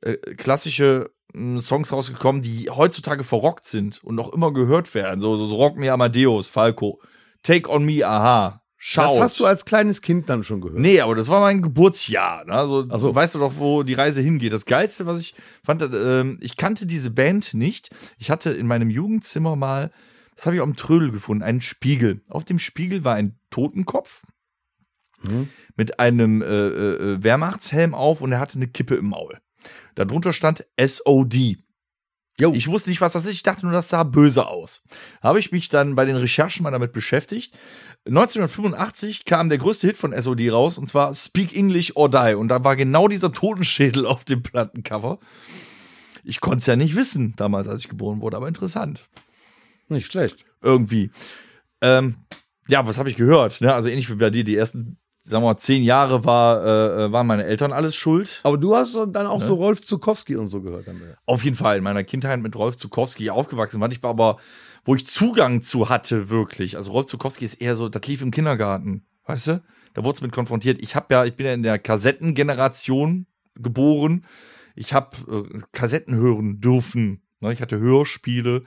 [0.00, 5.20] äh, klassische mh, Songs rausgekommen, die heutzutage verrockt sind und noch immer gehört werden.
[5.20, 7.00] So, so, so Rock Me Amadeus, Falco,
[7.42, 8.62] Take On Me, Aha.
[8.82, 9.02] Shout.
[9.02, 10.78] das hast du als kleines Kind dann schon gehört.
[10.80, 12.46] Nee, aber das war mein Geburtsjahr.
[12.46, 12.52] Ne?
[12.54, 13.14] Also, so.
[13.14, 14.54] weißt du doch, wo die Reise hingeht.
[14.54, 17.90] Das Geilste, was ich fand, ähm, ich kannte diese Band nicht.
[18.16, 19.90] Ich hatte in meinem Jugendzimmer mal,
[20.34, 22.22] das habe ich auf dem Trödel gefunden, einen Spiegel.
[22.30, 24.22] Auf dem Spiegel war ein Totenkopf
[25.22, 25.50] Mhm.
[25.76, 29.38] mit einem äh, äh, Wehrmachtshelm auf und er hatte eine Kippe im Maul.
[29.94, 31.58] Darunter stand SOD.
[32.38, 32.54] Jo.
[32.54, 33.32] Ich wusste nicht, was das ist.
[33.32, 34.82] Ich dachte nur, das sah böse aus.
[35.20, 37.54] Habe ich mich dann bei den Recherchen mal damit beschäftigt.
[38.06, 42.34] 1985 kam der größte Hit von SOD raus und zwar Speak English or Die.
[42.34, 45.18] Und da war genau dieser Totenschädel auf dem Plattencover.
[46.24, 49.08] Ich konnte es ja nicht wissen, damals, als ich geboren wurde, aber interessant.
[49.88, 50.44] Nicht schlecht.
[50.62, 51.10] Irgendwie.
[51.80, 52.16] Ähm,
[52.68, 53.60] ja, was habe ich gehört?
[53.60, 53.72] Ne?
[53.72, 54.98] Also ähnlich wie bei dir, die ersten,
[55.30, 58.40] sagen wir mal, zehn Jahre war, äh, waren meine Eltern alles schuld.
[58.42, 60.88] Aber du hast dann auch so Rolf Zukowski und so gehört.
[60.88, 61.00] Dann.
[61.24, 63.80] Auf jeden Fall in meiner Kindheit mit Rolf Zukowski aufgewachsen.
[63.80, 64.38] War ich aber,
[64.84, 66.76] wo ich Zugang zu hatte, wirklich.
[66.76, 69.62] Also Rolf Zukowski ist eher so, das lief im Kindergarten, weißt du?
[69.94, 70.78] Da wurde es mit konfrontiert.
[70.80, 74.24] Ich habe ja, ich bin ja in der Kassettengeneration geboren.
[74.74, 75.16] Ich habe
[75.52, 77.22] äh, Kassetten hören dürfen.
[77.40, 77.52] Ne?
[77.52, 78.64] Ich hatte Hörspiele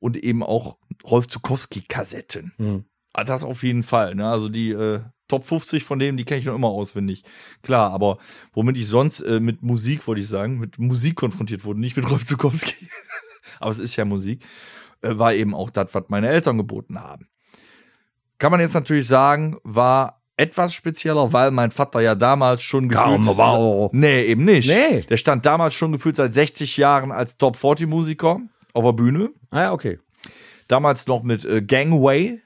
[0.00, 2.52] und eben auch Rolf Zukowski-Kassetten.
[2.58, 2.84] Mhm.
[3.18, 4.14] Ah, Das auf jeden Fall.
[4.14, 4.28] Ne?
[4.28, 7.24] Also die äh, Top 50 von denen, die kenne ich noch immer auswendig.
[7.62, 8.18] Klar, aber
[8.52, 12.08] womit ich sonst äh, mit Musik, wollte ich sagen, mit Musik konfrontiert wurde, nicht mit
[12.08, 12.88] Rolf Zukowski.
[13.60, 14.44] aber es ist ja Musik,
[15.02, 17.28] äh, war eben auch das, was meine Eltern geboten haben.
[18.38, 23.26] Kann man jetzt natürlich sagen, war etwas spezieller, weil mein Vater ja damals schon gefühlt...
[23.36, 23.90] wow.
[23.92, 24.68] Nee, eben nicht.
[24.68, 25.02] Nee.
[25.02, 28.40] Der stand damals schon gefühlt seit 60 Jahren als Top-40-Musiker
[28.74, 29.30] auf der Bühne.
[29.50, 29.98] Ah ja, okay.
[30.68, 32.40] Damals noch mit äh, Gangway.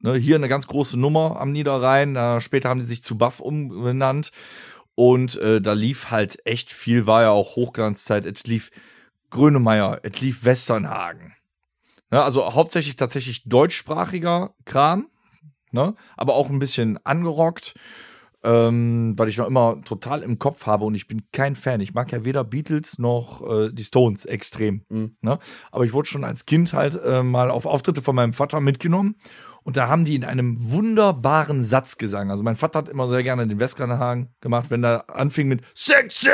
[0.00, 2.14] Ne, hier eine ganz große Nummer am Niederrhein.
[2.14, 4.30] Äh, später haben die sich zu Buff umbenannt.
[4.94, 8.26] Und äh, da lief halt echt viel, war ja auch Hochglanzzeit.
[8.26, 8.70] Es lief
[9.30, 11.34] Grönemeyer, es lief Westernhagen.
[12.10, 15.08] Ne, also hauptsächlich tatsächlich deutschsprachiger Kram,
[15.72, 17.74] ne, aber auch ein bisschen angerockt,
[18.42, 21.80] ähm, weil ich noch immer total im Kopf habe und ich bin kein Fan.
[21.80, 24.84] Ich mag ja weder Beatles noch äh, die Stones extrem.
[25.20, 25.38] Ne?
[25.70, 29.16] Aber ich wurde schon als Kind halt äh, mal auf Auftritte von meinem Vater mitgenommen
[29.68, 32.30] und da haben die in einem wunderbaren Satz gesungen.
[32.30, 36.30] Also mein Vater hat immer sehr gerne den Westernhagen gemacht, wenn er anfing mit Sexy,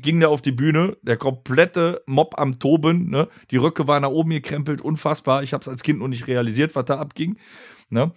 [0.00, 3.28] ging der auf die Bühne, der komplette Mob am Toben, ne?
[3.50, 5.42] Die Röcke waren nach oben gekrempelt, unfassbar.
[5.42, 7.38] Ich habe es als Kind noch nicht realisiert, was da abging,
[7.88, 8.12] ne?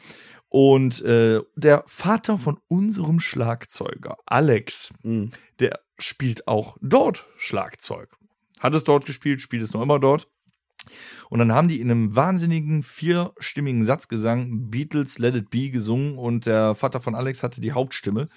[0.50, 5.32] Und äh, der Vater von unserem Schlagzeuger, Alex, Mhm.
[5.62, 8.10] der spielt auch dort Schlagzeug.
[8.60, 10.28] Hat es dort gespielt, spielt es noch immer dort.
[11.30, 16.46] Und dann haben die in einem wahnsinnigen vierstimmigen Satzgesang Beatles Let It Be gesungen und
[16.46, 18.30] der Vater von Alex hatte die Hauptstimme.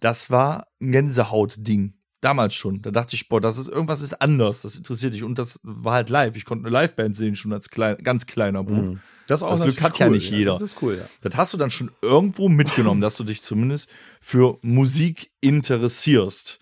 [0.00, 1.94] Das war ein Gänsehaut-Ding.
[2.20, 2.82] Damals schon.
[2.82, 4.62] Da dachte ich, boah, das ist irgendwas ist anders.
[4.62, 5.22] Das interessiert dich.
[5.22, 6.34] Und das war halt live.
[6.34, 8.98] Ich konnte eine Liveband sehen, schon als klein, ganz kleiner Bub.
[9.26, 10.54] Das, ist auch Das Glück hat ja cool, nicht jeder.
[10.54, 11.04] Das ist cool, ja.
[11.20, 16.58] Das hast du dann schon irgendwo mitgenommen, dass du dich zumindest für Musik interessierst.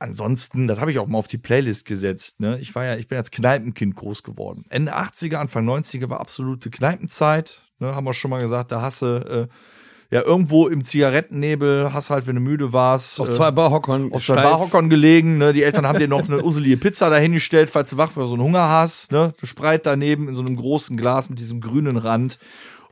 [0.00, 2.38] Ansonsten, das habe ich auch mal auf die Playlist gesetzt.
[2.40, 2.58] Ne?
[2.60, 4.64] Ich war ja, ich bin als Kneipenkind groß geworden.
[4.68, 7.62] Ende 80er, Anfang 90er war absolute Kneipenzeit.
[7.80, 7.94] Ne?
[7.94, 9.48] Haben wir schon mal gesagt, da hast du äh,
[10.14, 14.12] ja irgendwo im Zigarettennebel, hast halt, wenn du müde warst, Auf äh, zwei Barhockern.
[14.12, 14.44] auf zwei steif.
[14.44, 15.36] Barhockern gelegen.
[15.36, 15.52] Ne?
[15.52, 18.42] Die Eltern haben dir noch eine uselige Pizza dahingestellt, falls du wach oder so einen
[18.44, 19.10] Hunger hast.
[19.10, 19.34] Ne?
[19.40, 22.38] Du Spreit daneben in so einem großen Glas mit diesem grünen Rand.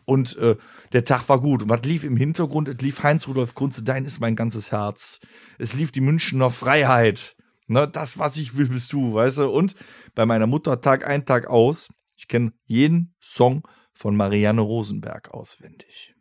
[0.04, 0.56] Und äh,
[0.92, 1.62] der Tag war gut.
[1.62, 2.68] Und was lief im Hintergrund?
[2.68, 5.20] Es lief Heinz-Rudolf Kunze, dein ist mein ganzes Herz.
[5.59, 7.37] Es lief die Münchner Freiheit.
[7.66, 7.88] Ne?
[7.88, 9.51] Das, was ich will, bist du, weißt du?
[9.51, 9.75] Und
[10.14, 11.92] bei meiner Mutter Tag ein, Tag aus.
[12.16, 16.15] Ich kenne jeden Song von Marianne Rosenberg auswendig.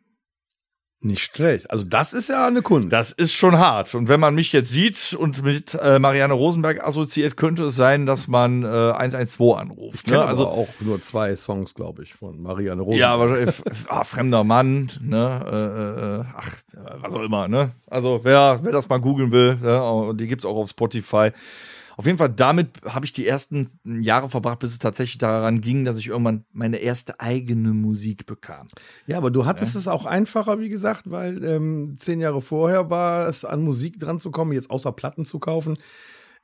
[1.00, 1.70] Nicht schlecht.
[1.70, 2.92] Also das ist ja eine Kunst.
[2.92, 3.94] Das ist schon hart.
[3.94, 8.06] Und wenn man mich jetzt sieht und mit äh, Marianne Rosenberg assoziiert, könnte es sein,
[8.06, 9.96] dass man äh, 112 anruft.
[9.96, 10.24] ich kenne Ne?
[10.24, 13.00] Also auch nur zwei Songs, glaube ich, von Marianne Rosenberg.
[13.00, 13.52] ja, aber äh,
[13.88, 15.44] ah, fremder Mann, ne?
[15.46, 16.56] Äh, äh, ach,
[17.02, 17.72] was auch immer, ne?
[17.86, 20.14] Also wer, wer das mal googeln will, ne?
[20.14, 21.30] die gibt's auch auf Spotify.
[21.96, 25.84] Auf jeden Fall, damit habe ich die ersten Jahre verbracht, bis es tatsächlich daran ging,
[25.86, 28.68] dass ich irgendwann meine erste eigene Musik bekam.
[29.06, 33.26] Ja, aber du hattest es auch einfacher, wie gesagt, weil ähm, zehn Jahre vorher war
[33.28, 35.78] es an Musik dran zu kommen, jetzt außer Platten zu kaufen,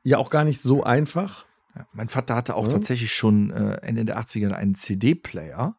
[0.03, 1.45] ja auch gar nicht so einfach.
[1.77, 2.73] Ja, mein Vater hatte auch Ja.
[2.73, 5.77] tatsächlich schon äh, Ende der 80er einen CD-Player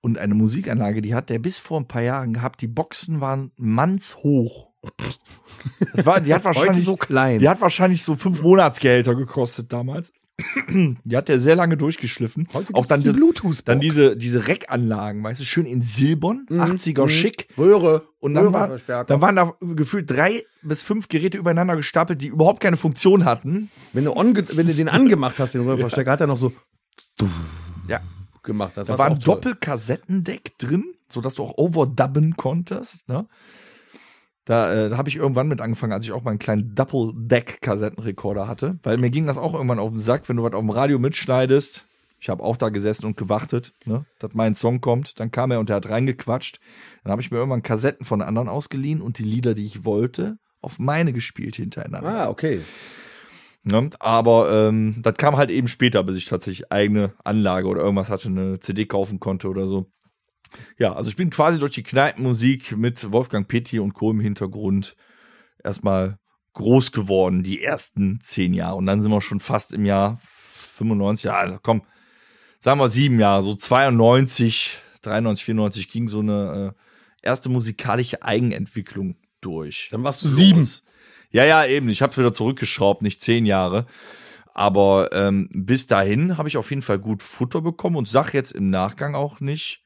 [0.00, 2.60] und eine Musikanlage, die hat der bis vor ein paar Jahren gehabt.
[2.60, 4.70] Die Boxen waren mannshoch.
[6.04, 7.38] War, die hat wahrscheinlich so klein.
[7.40, 10.12] Die hat wahrscheinlich so fünf Monatsgehälter gekostet damals.
[11.04, 12.46] Die hat er sehr lange durchgeschliffen.
[12.52, 13.64] Heute auch dann die Bluetooth-Box.
[13.64, 17.08] dann diese diese Reckanlagen, weißt du, schön in Silbern, 80er Mhm.
[17.08, 17.48] schick.
[17.56, 18.06] Röhre.
[18.18, 19.04] Und dann, war, Röhrenverstärker.
[19.06, 23.70] dann waren da gefühlt drei bis fünf Geräte übereinander gestapelt, die überhaupt keine Funktion hatten.
[23.94, 26.52] wenn, du onge wenn du den angemacht hast, den Röhrenverstärker, hat er noch so
[27.88, 28.00] Ja,
[28.42, 28.72] gemacht.
[28.76, 29.20] Das Da war ein.
[29.20, 33.08] Doppelkassettendeck drin, sodass du auch overdubben konntest.
[33.08, 33.26] Ne?
[34.46, 38.46] Da, äh, da habe ich irgendwann mit angefangen, als ich auch mal einen kleinen Double-Deck-Kassettenrekorder
[38.46, 40.70] hatte, weil mir ging das auch irgendwann auf den Sack, wenn du was auf dem
[40.70, 41.84] Radio mitschneidest.
[42.20, 45.18] Ich habe auch da gesessen und gewartet, ne, dass mein Song kommt.
[45.20, 46.60] Dann kam er und er hat reingequatscht.
[47.02, 50.38] Dann habe ich mir irgendwann Kassetten von anderen ausgeliehen und die Lieder, die ich wollte,
[50.60, 52.08] auf meine gespielt hintereinander.
[52.08, 52.60] Ah, okay.
[53.64, 53.90] Ne?
[53.98, 58.28] Aber ähm, das kam halt eben später, bis ich tatsächlich eigene Anlage oder irgendwas hatte,
[58.28, 59.86] eine CD kaufen konnte oder so.
[60.78, 64.10] Ja, also ich bin quasi durch die Kneipenmusik mit Wolfgang Petty und Co.
[64.10, 64.96] im Hintergrund
[65.62, 66.18] erstmal
[66.54, 68.76] groß geworden, die ersten zehn Jahre.
[68.76, 71.82] Und dann sind wir schon fast im Jahr 95, ja, komm,
[72.58, 79.16] sagen wir sieben Jahre, so 92, 93, 94 ging so eine äh, erste musikalische Eigenentwicklung
[79.40, 79.88] durch.
[79.90, 80.68] Dann warst du sieben.
[81.30, 81.88] Ja, ja, eben.
[81.88, 83.86] Ich habe wieder zurückgeschraubt, nicht zehn Jahre.
[84.54, 88.52] Aber ähm, bis dahin habe ich auf jeden Fall gut Futter bekommen und sag jetzt
[88.52, 89.84] im Nachgang auch nicht,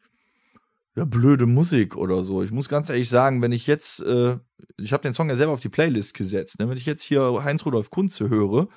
[0.97, 2.43] ja, blöde Musik oder so.
[2.43, 4.39] Ich muss ganz ehrlich sagen, wenn ich jetzt, äh,
[4.79, 6.69] ich habe den Song ja selber auf die Playlist gesetzt, ne?
[6.69, 8.69] wenn ich jetzt hier Heinz-Rudolf Kunze höre,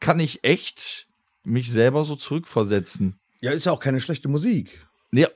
[0.00, 1.08] kann ich echt
[1.44, 3.18] mich selber so zurückversetzen.
[3.40, 4.86] Ja, ist ja auch keine schlechte Musik.
[5.10, 5.26] Nee.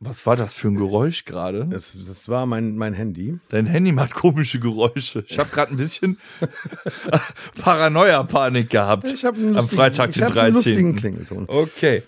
[0.00, 1.66] Was war das für ein Geräusch gerade?
[1.66, 3.40] Das, das war mein, mein Handy.
[3.48, 5.24] Dein Handy macht komische Geräusche.
[5.26, 6.18] Ich habe gerade ein bisschen
[7.60, 9.08] Paranoia-Panik gehabt.
[9.08, 10.96] Ich habe Am Freitag, ich den hab einen lustigen 13..
[10.96, 11.44] Klingelton.
[11.48, 12.04] Okay.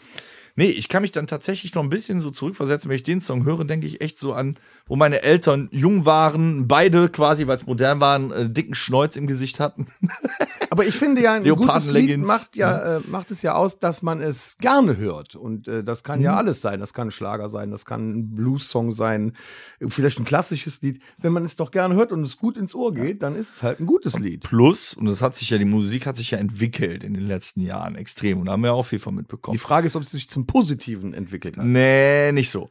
[0.60, 3.46] Nee, ich kann mich dann tatsächlich noch ein bisschen so zurückversetzen, wenn ich den Song
[3.46, 7.64] höre, denke ich echt so an, wo meine Eltern jung waren, beide quasi, weil es
[7.64, 9.86] modern waren, äh, dicken Schneuz im Gesicht hatten.
[10.70, 14.02] Aber ich finde ja, ein gutes Lied macht ja, äh, macht es ja aus, dass
[14.02, 15.34] man es gerne hört.
[15.34, 16.24] Und äh, das kann Mhm.
[16.24, 16.78] ja alles sein.
[16.78, 19.32] Das kann ein Schlager sein, das kann ein Blues-Song sein,
[19.88, 21.02] vielleicht ein klassisches Lied.
[21.18, 23.62] Wenn man es doch gerne hört und es gut ins Ohr geht, dann ist es
[23.62, 24.44] halt ein gutes Lied.
[24.44, 27.60] Plus, und das hat sich ja, die Musik hat sich ja entwickelt in den letzten
[27.62, 28.38] Jahren extrem.
[28.38, 29.54] Und da haben wir auch viel von mitbekommen.
[29.54, 31.64] Die Frage ist, ob es sich zum Positiven entwickelt hat.
[31.64, 32.70] Nee, nicht so.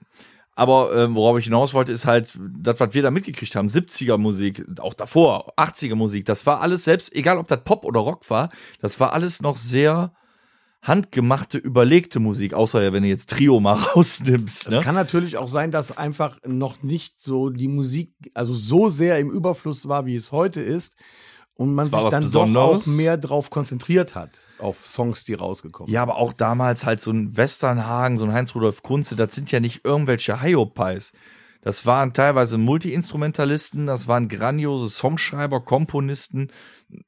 [0.59, 4.17] Aber ähm, worauf ich hinaus wollte, ist halt, das, was wir da mitgekriegt haben, 70er
[4.17, 8.29] Musik, auch davor, 80er Musik, das war alles, selbst, egal ob das Pop oder Rock
[8.29, 8.49] war,
[8.81, 10.11] das war alles noch sehr
[10.81, 14.63] handgemachte, überlegte Musik, außer ja, wenn du jetzt Trio mal rausnimmst.
[14.63, 14.81] Es Ne?
[14.81, 19.31] kann natürlich auch sein, dass einfach noch nicht so die Musik, also so sehr im
[19.31, 20.97] Überfluss war, wie es heute ist.
[21.53, 25.91] Und man Es sich dann doch auch mehr drauf konzentriert hat, auf Songs, die rausgekommen
[25.91, 29.59] Ja, aber auch damals halt so ein Westernhagen, so ein Heinz-Rudolf Kunze, das sind ja
[29.59, 31.13] nicht irgendwelche Hyopies.
[31.61, 36.51] Das waren teilweise Multi-Instrumentalisten, das waren grandiose Songschreiber, Komponisten.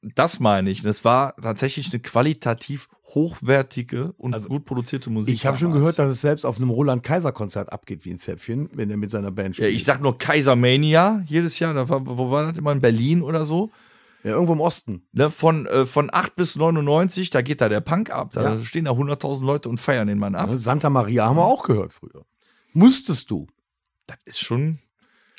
[0.02, 0.82] Das meine ich.
[0.82, 5.34] Das war tatsächlich eine qualitativ hochwertige und Also, gut produzierte Musik.
[5.34, 8.90] Ich habe schon gehört, dass es selbst auf einem Roland-Kaiser-Konzert abgeht wie ein Zäpfchen, wenn
[8.90, 9.76] er mit seiner Band Ja, spielt.
[9.76, 11.74] ich sag nur Kaisermania jedes Jahr.
[11.74, 12.72] Da war, wo war das immer?
[12.72, 13.70] In Berlin oder so?
[14.24, 15.06] Ja, irgendwo im Osten.
[15.12, 18.30] Ne, von, äh, von 8 bis 99, da geht da der Punk ab.
[18.32, 18.64] Da Ja.
[18.64, 20.48] stehen da 100.000 Leute und feiern den Mann ab.
[20.50, 22.24] Ne, Santa Maria haben wir auch gehört früher.
[22.72, 23.46] Musstest du.
[24.06, 24.78] Das ist schon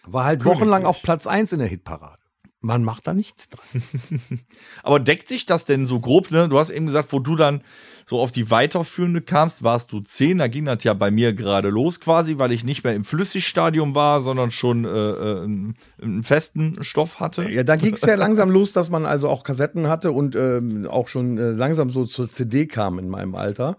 [0.06, 2.22] War halt wochenlang auf Platz 1 in der Hitparade.
[2.66, 3.84] Man macht da nichts dran.
[4.84, 6.48] Aber deckt sich das denn so grob, ne?
[6.48, 7.62] Du hast eben gesagt, wo du dann
[8.06, 10.38] so auf die weiterführende kamst, warst du zehn.
[10.38, 13.96] Da ging das ja bei mir gerade los quasi, weil ich nicht mehr im Flüssigstadium
[13.96, 17.50] war, sondern schon äh, äh, einen, einen festen Stoff hatte.
[17.50, 20.88] Ja, da ging es ja langsam los, dass man also auch Kassetten hatte und ähm,
[20.90, 23.78] auch schon äh, langsam so zur CD kam in meinem Alter.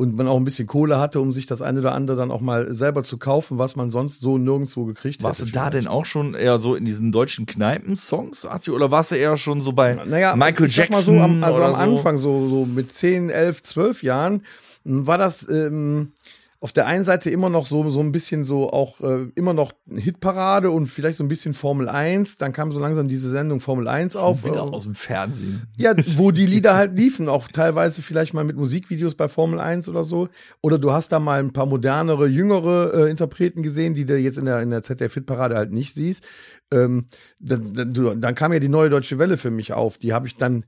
[0.00, 2.40] Und man auch ein bisschen Kohle hatte, um sich das eine oder andere dann auch
[2.40, 5.52] mal selber zu kaufen, was man sonst so nirgendwo gekriegt Warst du hätte.
[5.52, 5.74] da vielleicht.
[5.74, 9.60] denn auch schon eher so in diesen deutschen Kneipen-Songs, Arzi, oder warst du eher schon
[9.60, 11.76] so bei Naja, Michael ich sag Jackson mal so, am, also am so?
[11.78, 14.42] Anfang, so, so mit 10, 11, 12 Jahren,
[14.84, 16.12] war das ähm,
[16.62, 19.72] auf der einen Seite immer noch so, so ein bisschen so auch äh, immer noch
[19.88, 22.36] Hitparade und vielleicht so ein bisschen Formel 1.
[22.36, 24.44] Dann kam so langsam diese Sendung Formel 1 auf.
[24.44, 25.62] Wieder äh, aus dem Fernsehen.
[25.78, 29.88] Ja, wo die Lieder halt liefen, auch teilweise vielleicht mal mit Musikvideos bei Formel 1
[29.88, 30.28] oder so.
[30.60, 34.36] Oder du hast da mal ein paar modernere, jüngere äh, Interpreten gesehen, die du jetzt
[34.36, 36.26] in der, in der ZDF-Parade halt nicht siehst.
[36.70, 37.06] Ähm,
[37.38, 39.96] dann, dann, dann kam ja die neue Deutsche Welle für mich auf.
[39.96, 40.66] Die habe ich dann,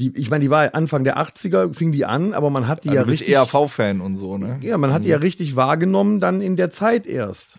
[0.00, 2.88] die, ich meine, die war Anfang der 80er, fing die an, aber man hat die
[2.88, 3.36] Ja, ja, du bist richtig.
[3.36, 4.58] ERV-Fan und so, ne?
[4.60, 7.58] Ja, man hat die ja richtig wahrgenommen dann in der Zeit erst.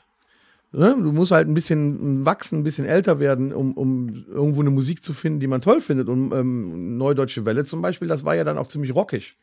[0.74, 0.98] Ne?
[1.02, 5.02] Du musst halt ein bisschen wachsen, ein bisschen älter werden, um, um irgendwo eine Musik
[5.02, 6.10] zu finden, die man toll findet.
[6.10, 9.38] Und ähm, Neudeutsche Welle zum Beispiel, das war ja dann auch ziemlich rockig.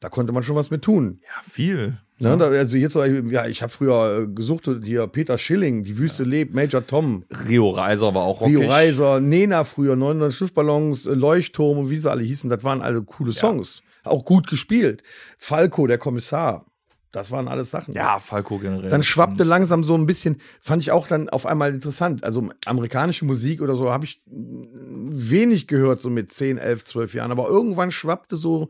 [0.00, 1.20] Da konnte man schon was mit tun.
[1.22, 1.98] Ja, viel.
[2.18, 2.36] Ne?
[2.36, 6.24] Da, also jetzt, so, ja, ich habe früher äh, gesucht, hier Peter Schilling, Die Wüste
[6.24, 8.58] lebt, Major Tom, Rio Reiser war auch rockig.
[8.58, 12.82] Rio Reiser, Nena früher, 900 Schiffballons, äh, Leuchtturm und wie sie alle hießen, das waren
[12.82, 13.82] alle coole Songs.
[14.04, 15.02] Auch gut gespielt.
[15.38, 16.66] Falco, der Kommissar,
[17.12, 17.94] das waren alles Sachen.
[17.94, 18.88] Ja, Falco generell.
[18.88, 22.22] Dann schwappte langsam so ein bisschen, fand ich auch dann auf einmal interessant.
[22.22, 27.32] Also amerikanische Musik oder so habe ich wenig gehört, so mit 10, 11, 12 Jahren.
[27.32, 28.68] Aber irgendwann schwappte so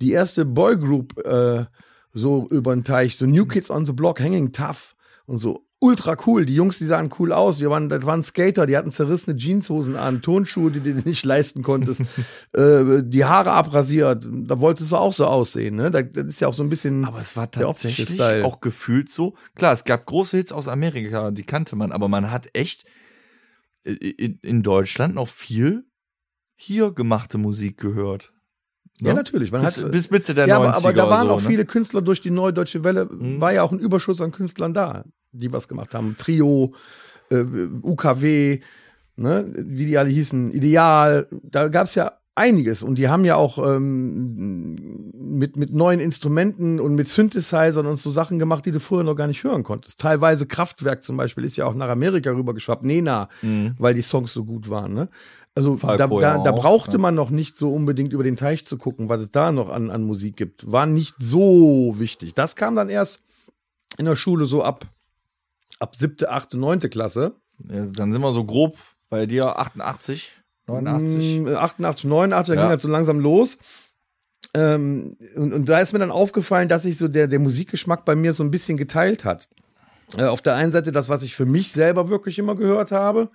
[0.00, 1.64] die erste Boygroup äh,
[2.12, 4.94] so über den Teich, so New Kids on the Block, Hanging Tough
[5.26, 5.66] und so.
[5.80, 6.46] Ultra cool.
[6.46, 7.60] Die Jungs, die sahen cool aus.
[7.60, 11.26] Wir waren, das waren Skater, die hatten zerrissene Jeanshosen an, Turnschuhe, die du dir nicht
[11.26, 12.02] leisten konntest,
[12.54, 14.26] äh, die Haare abrasiert.
[14.26, 15.90] Da wolltest du auch so aussehen, ne?
[15.90, 17.04] Das, das ist ja auch so ein bisschen.
[17.04, 19.34] Aber es war tatsächlich auch gefühlt so.
[19.56, 22.86] Klar, es gab große Hits aus Amerika, die kannte man, aber man hat echt
[23.84, 25.84] äh, in, in Deutschland noch viel
[26.56, 28.33] hier gemachte Musik gehört.
[29.00, 29.14] Ja, Ne?
[29.14, 29.50] natürlich.
[29.52, 30.60] Man Bis, hat, bis Mitte der ja, 90er.
[30.60, 31.48] aber, aber da waren so, auch ne?
[31.48, 33.40] viele Künstler durch die Neue Deutsche Welle, Mhm.
[33.40, 36.14] war ja auch ein Überschuss an Künstlern da, die was gemacht haben.
[36.16, 36.74] Trio,
[37.30, 37.44] äh,
[37.82, 38.60] UKW,
[39.16, 43.36] ne, wie die alle hießen, Ideal, da gab es ja einiges und die haben ja
[43.36, 48.80] auch ähm, mit, mit neuen Instrumenten und mit Synthesizern und so Sachen gemacht, die du
[48.80, 50.00] vorher noch gar nicht hören konntest.
[50.00, 53.74] Teilweise Kraftwerk zum Beispiel ist ja auch nach Amerika rübergeschwappt, Nena, Mhm.
[53.78, 54.94] weil die Songs so gut waren.
[54.94, 55.08] Ne?
[55.56, 56.98] Also da, da, da auch, brauchte ja.
[56.98, 59.90] man noch nicht so unbedingt über den Teich zu gucken, was es da noch an,
[59.90, 60.70] an Musik gibt.
[60.70, 62.34] War nicht so wichtig.
[62.34, 63.22] Das kam dann erst
[63.96, 64.84] in der Schule so ab,
[65.78, 67.34] ab siebte, achte, neunte Klasse.
[67.70, 68.76] Ja, dann sind wir so grob
[69.10, 70.28] bei dir 88,
[70.66, 71.40] 89.
[71.42, 72.66] Mm, 88, 89, da Ja.
[72.66, 73.58] ging das so langsam los.
[74.54, 78.16] Ähm, und, und da ist mir dann aufgefallen, dass sich so der, der Musikgeschmack bei
[78.16, 79.48] mir so ein bisschen geteilt hat.
[80.16, 83.30] Äh, auf der einen Seite das, was ich für mich selber wirklich immer gehört habe.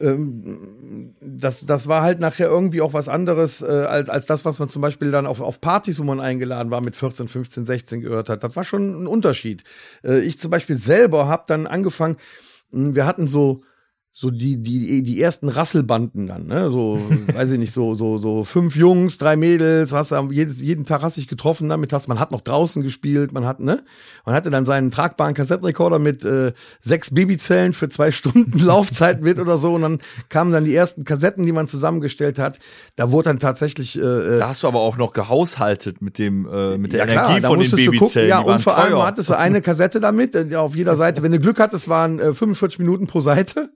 [0.00, 4.58] Ähm, das, das war halt nachher irgendwie auch was anderes äh, als, als das, was
[4.58, 8.00] man zum Beispiel dann auf, auf Partys, wo man eingeladen war, mit 14, 15, 16
[8.00, 8.42] gehört hat.
[8.42, 9.62] Das war schon ein Unterschied.
[10.02, 12.16] Äh, ich zum Beispiel selber habe dann angefangen,
[12.70, 13.62] mh, wir hatten so,
[14.12, 16.68] so die, die, die ersten Rasselbanden dann, ne?
[16.68, 16.98] So,
[17.32, 20.84] weiß ich nicht, so, so, so fünf Jungs, drei Mädels, hast du am- jedes, jeden
[20.84, 23.84] Tag hast dich getroffen damit, hast, man hat noch draußen gespielt, man hat, ne?
[24.26, 29.38] Man hatte dann seinen tragbaren Kassettenrekorder mit äh, sechs Babyzellen für zwei Stunden Laufzeit mit
[29.38, 29.98] oder so und dann
[30.28, 32.58] kamen dann die ersten Kassetten, die man zusammengestellt hat.
[32.96, 36.48] Da wurde dann tatsächlich äh, äh, Da hast du aber auch noch gehaushaltet mit dem
[36.52, 38.30] äh, mit der ja, klar, Energie da von den musstest du Babyzellen.
[38.30, 39.06] gucken, ja, und vor allem teuer.
[39.06, 41.22] hattest du eine Kassette damit, äh, auf jeder Seite.
[41.22, 43.70] Wenn du Glück hattest, waren äh, 45 Minuten pro Seite.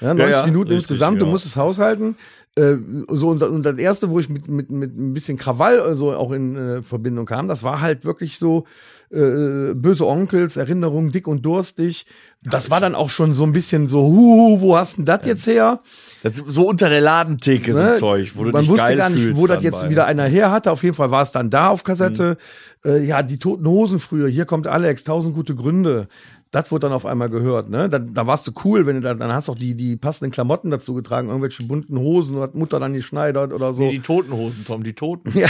[0.00, 1.30] Ja, 90 ja, Minuten richtig, insgesamt, du ja.
[1.30, 2.16] musstest haushalten.
[2.56, 2.76] Äh,
[3.08, 6.32] so, und, und das erste, wo ich mit, mit, mit ein bisschen Krawall so auch
[6.32, 8.64] in äh, Verbindung kam, das war halt wirklich so
[9.12, 12.06] äh, böse Onkels, Erinnerungen, dick und durstig.
[12.42, 15.46] Das war dann auch schon so ein bisschen so, hu, wo hast denn das jetzt
[15.46, 15.80] her?
[16.22, 17.96] Das ist so unter der Ladentheke so Ne?
[17.98, 19.90] Zeug, wo du Man dich wusste geil gar nicht, wo das jetzt bei.
[19.90, 20.70] wieder einer her hatte.
[20.70, 22.38] Auf jeden Fall war es dann da auf Kassette.
[22.84, 22.90] Mhm.
[22.90, 24.28] Äh, ja, die Toten Hosen früher.
[24.28, 26.08] Hier kommt Alex, tausend gute Gründe.
[26.50, 27.70] Das wurde dann auf einmal gehört.
[27.70, 27.88] Ne?
[27.88, 30.32] Da, da warst du cool, wenn du da, dann hast du auch die, die passenden
[30.32, 33.82] Klamotten dazu getragen, irgendwelche bunten Hosen, hat Mutter dann geschneidert oder so.
[33.82, 35.32] Nee, die Totenhosen, Tom, die Toten.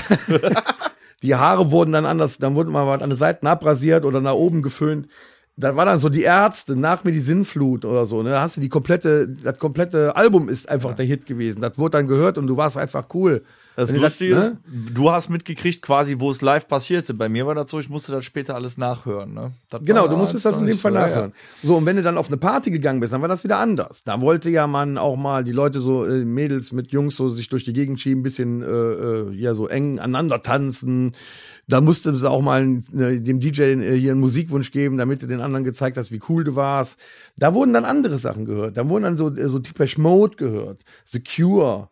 [1.22, 4.32] Die Haare wurden dann anders, dann wurden mal was an den Seiten abrasiert oder nach
[4.32, 5.06] oben geföhnt.
[5.56, 8.22] Da war dann so die Ärzte, nach mir die Sinnflut oder so.
[8.22, 8.30] Ne?
[8.30, 11.60] Da hast du die komplette, das komplette Album ist einfach der Hit gewesen.
[11.60, 13.42] Das wurde dann gehört und du warst einfach cool.
[13.76, 14.40] Das Wenn Lustige ne?
[14.40, 14.56] ist,
[14.94, 17.14] du hast mitgekriegt quasi, wo es live passierte.
[17.14, 19.32] Bei mir war das so, ich musste das später alles nachhören.
[19.32, 19.52] Ne?
[19.70, 21.32] Das Genau, du musstest das in dem Fall so, ja, nachhören.
[21.62, 24.02] So, und wenn du dann auf eine Party gegangen bist, dann war das wieder anders.
[24.04, 27.48] Da wollte ja man auch mal die Leute so, äh, Mädels mit Jungs so sich
[27.48, 31.12] durch die Gegend schieben, bisschen, äh, äh, ja, so eng aneinander tanzen.
[31.70, 35.26] Da musste es auch mal äh, dem DJ äh, hier einen Musikwunsch geben, damit du
[35.26, 36.98] den anderen gezeigt hast, wie cool du warst.
[37.38, 38.76] Da wurden dann andere Sachen gehört.
[38.76, 40.82] Da wurden dann so, äh, so Depeche Mode gehört.
[41.04, 41.88] Secure.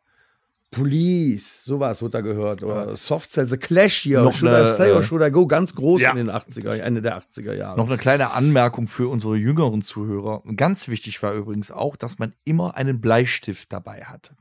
[0.70, 2.62] Police, sowas wurde da gehört.
[2.62, 4.20] Oder Soft Cell, The Clash hier.
[4.20, 5.46] Noch Should eine, I Stay or äh, Should I Go?
[5.46, 6.10] Ganz groß Ja.
[6.10, 7.78] in den 80er, Ende der 80er Jahre.
[7.78, 10.42] Noch eine kleine Anmerkung für unsere jüngeren Zuhörer.
[10.56, 14.32] Ganz wichtig war übrigens auch, dass man immer einen Bleistift dabei hatte.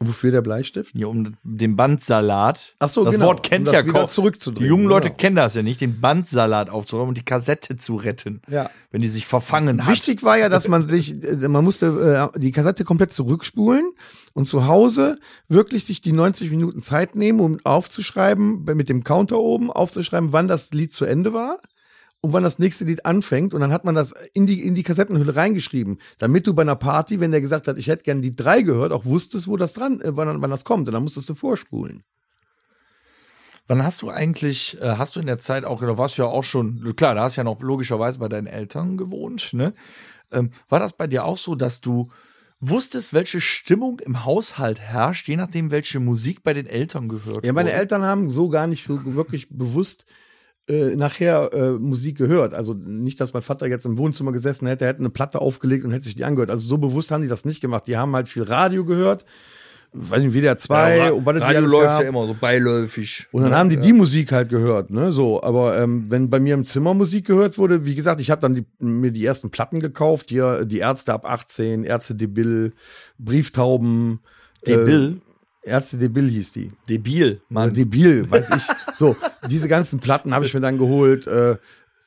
[0.00, 0.92] Wofür der Bleistift?
[0.94, 2.74] Hier um den Bandsalat.
[2.80, 5.16] Ach so, das genau, Wort kennt um das ja wieder zurückzudrehen, Die jungen Leute genau.
[5.16, 8.42] kennen das ja nicht, den Bandsalat aufzuräumen und die Kassette zu retten.
[8.46, 8.68] Ja.
[8.90, 9.90] Wenn die sich verfangen hat.
[9.90, 13.90] Wichtig war ja, dass man sich, äh, man musste äh, die Kassette komplett zurückspulen
[14.34, 15.18] und zu Hause
[15.48, 20.46] wirklich sich die 90 Minuten Zeit nehmen, um aufzuschreiben, mit dem Counter oben aufzuschreiben, wann
[20.46, 21.60] das Lied zu Ende war
[22.26, 23.54] und wann das nächste Lied anfängt.
[23.54, 26.76] Und dann hat man das in die, in die Kassettenhülle reingeschrieben, damit du bei einer
[26.76, 29.74] Party, wenn der gesagt hat, ich hätte gern die drei gehört, auch wusstest, wo das
[29.74, 30.88] dran, äh, wann, wann das kommt.
[30.88, 32.02] Und dann musstest du vorspulen.
[33.68, 36.28] Wann hast du eigentlich, äh, hast du in der Zeit auch, da warst du ja
[36.28, 39.74] auch schon, klar, da hast du ja noch logischerweise bei deinen Eltern gewohnt, ne?
[40.32, 42.10] Ähm, war das bei dir auch so, dass du
[42.58, 47.52] wusstest, welche Stimmung im Haushalt herrscht, je nachdem, welche Musik bei den Eltern gehört Ja,
[47.52, 47.78] meine wurde?
[47.78, 50.06] Eltern haben so gar nicht so wirklich bewusst
[50.68, 52.54] äh, nachher äh, Musik gehört.
[52.54, 55.92] Also nicht, dass mein Vater jetzt im Wohnzimmer gesessen hätte, hätte eine Platte aufgelegt und
[55.92, 56.50] hätte sich die angehört.
[56.50, 57.86] Also so bewusst haben die das nicht gemacht.
[57.86, 59.24] Die haben halt viel Radio gehört.
[59.92, 62.02] Weiß nicht, WDR 2 Ja, Radio alles läuft gab.
[62.02, 63.26] ja immer so beiläufig.
[63.32, 65.42] Und dann haben die die Musik halt gehört, ne, so.
[65.42, 68.54] Aber ähm, wenn bei mir im Zimmer Musik gehört wurde, wie gesagt, ich habe dann
[68.54, 72.72] die, mir die ersten Platten gekauft, hier die Ärzte ab 18, Ärzte Debil,
[73.18, 74.20] Brieftauben.
[74.66, 75.16] Debil?
[75.16, 75.35] Äh,
[75.66, 76.72] Ärzte Debil hieß die.
[76.88, 77.74] Debil, Oder Mann.
[77.74, 78.62] debil, weiß ich.
[78.94, 79.16] So,
[79.50, 81.26] diese ganzen Platten habe ich mir dann geholt.
[81.26, 81.56] Äh,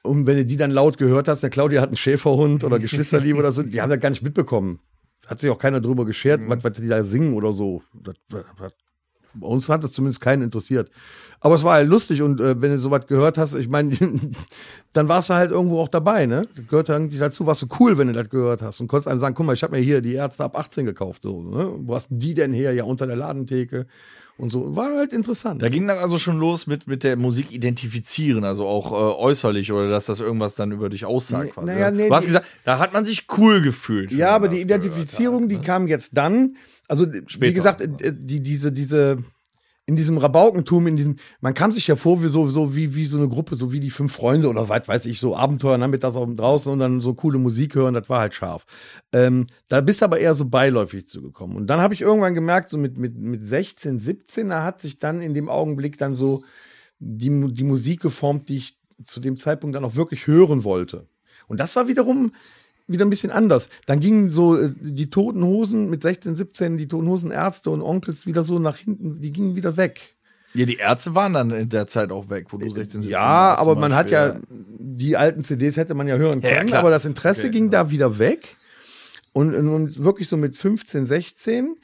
[0.03, 3.37] und wenn du die dann laut gehört hast, der Claudia hat einen Schäferhund oder Geschwisterliebe
[3.37, 4.79] oder so, die haben das gar nicht mitbekommen.
[5.27, 7.83] Hat sich auch keiner drüber geschert, was, was die da singen oder so.
[7.93, 8.15] Das,
[8.57, 8.73] was,
[9.33, 10.89] Bei uns hat das zumindest keinen interessiert.
[11.41, 13.97] Aber es war halt lustig und äh, wenn du sowas gehört hast, ich meine,
[14.93, 16.47] dann warst du halt irgendwo auch dabei, ne?
[16.55, 19.19] Das gehört irgendwie dazu, warst du cool, wenn du das gehört hast und konntest einem
[19.19, 21.71] sagen, guck mal, ich habe mir hier die Ärzte ab 18 gekauft, so, ne?
[21.77, 22.73] Wo hast die denn her?
[22.73, 23.85] Ja, unter der Ladentheke
[24.39, 24.75] und so.
[24.75, 25.61] War halt interessant.
[25.61, 29.71] Da ging dann also schon los mit, mit der Musik identifizieren, also auch äh, äußerlich
[29.71, 31.55] oder dass das irgendwas dann über dich aussagt.
[31.57, 34.11] Nee, naja, nee, du hast gesagt, da hat man sich cool gefühlt.
[34.11, 35.61] Ja, aber die Identifizierung, die ne?
[35.61, 36.55] kam jetzt dann.
[36.89, 37.53] Also, wie Später.
[37.53, 39.23] gesagt, äh, die, diese, diese,
[39.85, 43.05] in diesem Rabaukentum, in diesem, man kam sich ja vor wie so, so wie, wie
[43.05, 46.15] so eine Gruppe, so wie die fünf Freunde oder weit weiß ich, so Abenteuer nachmittags
[46.15, 48.65] auch draußen und dann so coole Musik hören, das war halt scharf.
[49.13, 51.57] Ähm, da bist du aber eher so beiläufig zugekommen.
[51.57, 54.99] Und dann habe ich irgendwann gemerkt, so mit, mit, mit 16, 17, da hat sich
[54.99, 56.43] dann in dem Augenblick dann so
[56.99, 61.07] die, die Musik geformt, die ich zu dem Zeitpunkt dann auch wirklich hören wollte.
[61.47, 62.33] Und das war wiederum
[62.91, 63.69] wieder ein bisschen anders.
[63.85, 67.81] Dann gingen so äh, die toten Hosen mit 16, 17, die toten Hosen Ärzte und
[67.81, 70.15] Onkels wieder so nach hinten, die gingen wieder weg.
[70.53, 73.55] Ja, die Ärzte waren dann in der Zeit auch weg, wo du 16, 17 Ja,
[73.55, 76.79] aber man hat ja die alten CDs hätte man ja hören Ja, ja, können, klar.
[76.79, 78.55] aber das Interesse Okay, ging da wieder weg.
[79.31, 81.75] Und, und wirklich so mit 15, 16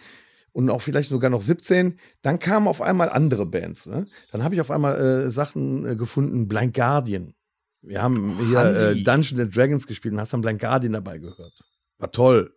[0.52, 3.86] und auch vielleicht sogar noch 17, dann kamen auf einmal andere Bands.
[3.86, 4.08] Ne?
[4.32, 7.34] Dann habe ich auf einmal äh, Sachen äh, gefunden, Blind Guardian.
[7.88, 8.80] Wir haben hier Hansi.
[8.80, 11.54] äh, Dungeons and Dragons gespielt und hast dann Blind Guardian dabei gehört.
[12.00, 12.52] War toll.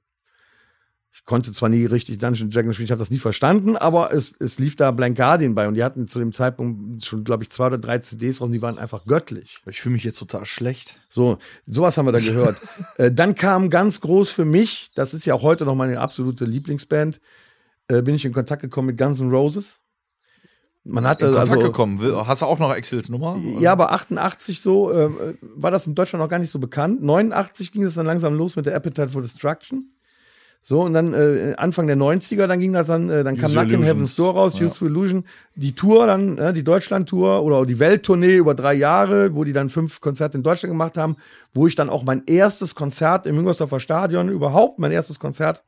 [1.13, 4.13] Ich konnte zwar nie richtig Dungeons and Dragons spielen, ich habe das nie verstanden, aber
[4.13, 7.43] es, es lief da Blind Guardian bei und die hatten zu dem Zeitpunkt schon, glaube
[7.43, 9.59] ich, zwei oder drei CDs raus und die waren einfach göttlich.
[9.67, 10.97] Ich fühle mich jetzt total schlecht.
[11.09, 12.59] So, sowas haben wir da gehört.
[12.97, 16.45] äh, dann kam ganz groß für mich, das ist ja auch heute noch meine absolute
[16.45, 17.21] Lieblingsband,
[17.89, 19.81] äh, bin ich in Kontakt gekommen mit Guns N' Roses.
[20.91, 22.27] Man hatte In Kontakt also gekommen.
[22.27, 23.37] Hast du auch noch Excels Nummer?
[23.61, 25.11] ja, aber 88 so äh,
[25.55, 27.03] war das in Deutschland noch gar nicht so bekannt.
[27.03, 29.93] 89 ging es dann langsam los mit der Appetite for Destruction.
[30.63, 33.71] So, und dann äh, Anfang der 90er, dann ging das dann, äh, dann kam Nacken
[33.71, 33.87] Illusions.
[33.89, 34.67] Heaven's Door raus, Ja.
[34.67, 35.25] Use for Illusion,
[35.55, 39.71] die Tour dann, äh, die Deutschland-Tour oder die Welttournee über drei Jahre, wo die dann
[39.71, 41.17] fünf Konzerte in Deutschland gemacht haben,
[41.55, 45.63] wo ich dann auch mein erstes Konzert im Müngersdorfer Stadion, überhaupt mein erstes Konzert,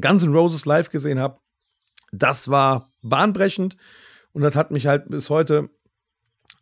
[0.00, 1.38] Guns N' Roses live gesehen habe.
[2.10, 3.76] Das war bahnbrechend
[4.38, 5.68] und das hat mich halt bis heute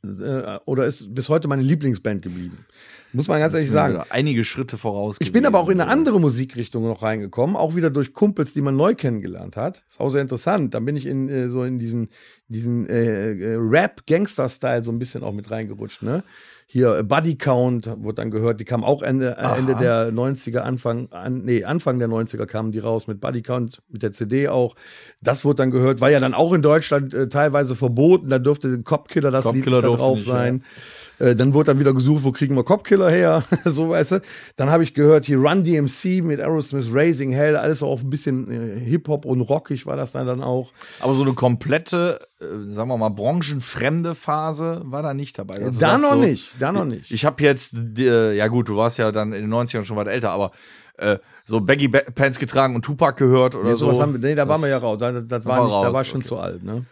[0.03, 2.65] äh, oder ist bis heute meine Lieblingsband geblieben.
[3.13, 4.03] Muss man ganz ehrlich sagen.
[4.09, 5.17] Einige Schritte voraus.
[5.21, 8.63] Ich bin aber auch in eine andere Musikrichtung noch reingekommen, auch wieder durch Kumpels, die
[8.63, 9.85] man neu kennengelernt hat.
[9.91, 10.73] Ist auch sehr interessant.
[10.73, 12.09] Dann bin ich in äh, so in diesen
[12.49, 16.03] diesen äh, äh, Rap-Gangster-Style so ein bisschen auch mit reingerutscht.
[16.03, 16.25] Ne?
[16.69, 18.59] Hier äh, Buddy Count wurde dann gehört.
[18.59, 22.73] Die kam auch Ende äh, Ende der 90er, Anfang an, nee Anfang der 90er kamen
[22.73, 24.75] die raus mit Buddy Count mit der CD auch.
[25.21, 26.01] Das wurde dann gehört.
[26.01, 28.29] War ja dann auch in Deutschland äh, teilweise verboten.
[28.29, 30.65] Da durfte ein Copkiller das Lied Copkiller nicht da drauf nicht, sein.
[31.19, 33.43] Äh, dann wurde dann wieder gesucht, wo kriegen wir Copkiller her?
[33.65, 34.23] so weißt du.
[34.57, 38.51] Dann habe ich gehört, hier Run DMC mit Aerosmith Raising Hell, alles auch ein bisschen
[38.51, 40.73] äh, Hip-Hop und rockig war das dann, dann auch.
[41.01, 45.63] Aber so eine komplette, äh, sagen wir mal, branchenfremde Phase war da nicht dabei.
[45.63, 47.11] Also da noch so, nicht, da noch nicht.
[47.11, 50.09] Ich habe jetzt, äh, ja gut, du warst ja dann in den 90ern schon weit
[50.09, 50.51] älter, aber
[50.99, 53.87] äh, so Baggy Ba- Pants getragen und Tupac gehört oder nee, so.
[53.87, 54.99] sowas haben wir, nee, da waren wir ja raus.
[54.99, 56.29] Da, das war war, nicht, da raus, war ich schon okay.
[56.29, 56.63] zu alt.
[56.63, 56.85] Ne?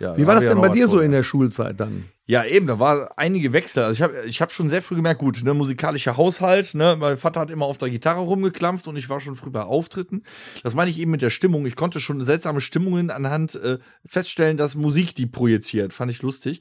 [0.00, 1.04] Ja, Wie war das denn bei dir so vor.
[1.04, 2.06] in der Schulzeit dann?
[2.26, 3.82] Ja, eben, da war einige Wechsel.
[3.82, 7.16] Also ich habe ich hab schon sehr früh gemerkt, gut, ne, musikalischer Haushalt, ne, mein
[7.16, 10.22] Vater hat immer auf der Gitarre rumgeklampft und ich war schon früh bei Auftritten.
[10.62, 11.66] Das meine ich eben mit der Stimmung.
[11.66, 15.92] Ich konnte schon seltsame Stimmungen anhand äh, feststellen, dass Musik die projiziert.
[15.92, 16.60] Fand ich lustig.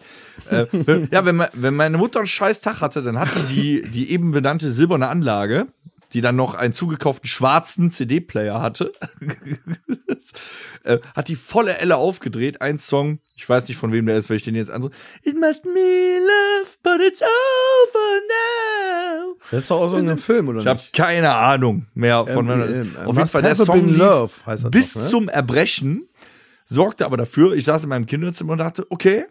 [0.50, 0.66] äh,
[1.12, 4.72] ja, wenn, wenn meine Mutter einen scheiß Tag hatte, dann hatte die die eben benannte
[4.72, 5.68] silberne Anlage,
[6.14, 8.94] die dann noch einen zugekauften schwarzen CD-Player hatte,
[10.84, 12.62] äh, hat die volle Elle aufgedreht.
[12.62, 14.90] Ein Song, ich weiß nicht von wem der ist, weil ich den jetzt an
[15.24, 15.70] It must be
[16.20, 19.36] love, but it's over now.
[19.52, 20.94] Das ist doch aus irgendeinem Film, oder Ich habe nicht?
[20.94, 22.80] keine Ahnung mehr von wann das ist.
[22.96, 25.08] äh, Auf jeden Fall der Song lief bis ne?
[25.08, 26.08] zum Erbrechen,
[26.66, 29.26] sorgte aber dafür, ich saß in meinem Kinderzimmer und dachte, okay,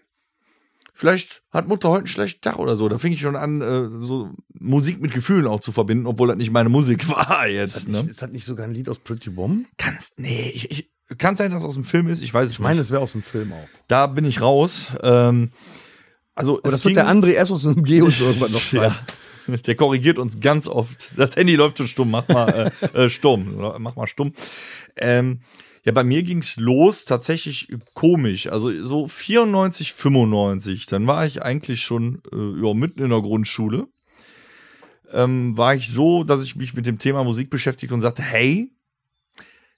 [0.99, 2.89] vielleicht hat Mutter heute einen schlechten Tag oder so.
[2.89, 6.37] Da fing ich schon an, äh, so Musik mit Gefühlen auch zu verbinden, obwohl das
[6.37, 7.89] nicht meine Musik war Ist das, jetzt.
[7.89, 8.11] nicht, Ne?
[8.11, 9.67] ist das nicht sogar ein Lied aus Pretty Bomb?
[9.79, 12.53] Kann's, nee, ich, ich, kann sein, dass es aus dem Film ist, ich weiß es
[12.55, 12.83] Ich meine, nicht.
[12.87, 13.69] es wäre aus dem Film auch.
[13.87, 14.89] Da bin ich raus.
[15.03, 15.53] Ähm,
[16.35, 17.51] also, Aber es das wird ging- der André S.
[17.51, 18.95] und G uns irgendwann noch schreiben.
[19.49, 21.11] Ja, der korrigiert uns ganz oft.
[21.17, 24.35] Das Handy läuft schon stumm, mach mal äh, äh, stumm, mach mal stumm.
[24.95, 25.41] Ähm,
[25.85, 28.47] ja, bei mir ging's los, tatsächlich komisch.
[28.49, 33.89] Also so 94, 95, dann war ich eigentlich schon äh, ja, mitten in der Grundschule.
[35.11, 38.71] Ähm, war ich so, dass ich mich mit dem Thema Musik beschäftigt und sagte, hey,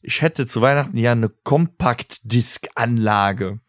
[0.03, 3.61] ich hätte zu Weihnachten ja eine Compact-Disc-Anlage.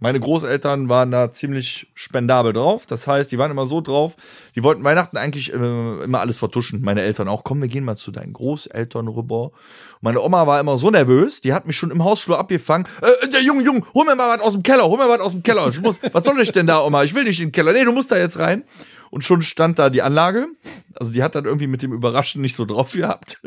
[0.00, 2.84] Meine Großeltern waren da ziemlich spendabel drauf.
[2.84, 4.16] Das heißt, die waren immer so drauf,
[4.54, 6.82] die wollten Weihnachten eigentlich äh, immer alles vertuschen.
[6.82, 7.44] Meine Eltern auch.
[7.44, 9.52] Komm, wir gehen mal zu deinen Großeltern rüber.
[10.00, 12.86] Meine Oma war immer so nervös, die hat mich schon im Hausflur abgefangen.
[13.00, 15.32] Äh, der Junge, Junge, hol mir mal was aus dem Keller, hol mir was aus
[15.32, 15.68] dem Keller.
[15.68, 17.04] Ich muss, was soll ich denn da, Oma?
[17.04, 17.72] Ich will nicht in den Keller.
[17.72, 18.64] Nee, du musst da jetzt rein.
[19.10, 20.48] Und schon stand da die Anlage.
[20.94, 23.40] Also die hat dann irgendwie mit dem Überraschen nicht so drauf gehabt.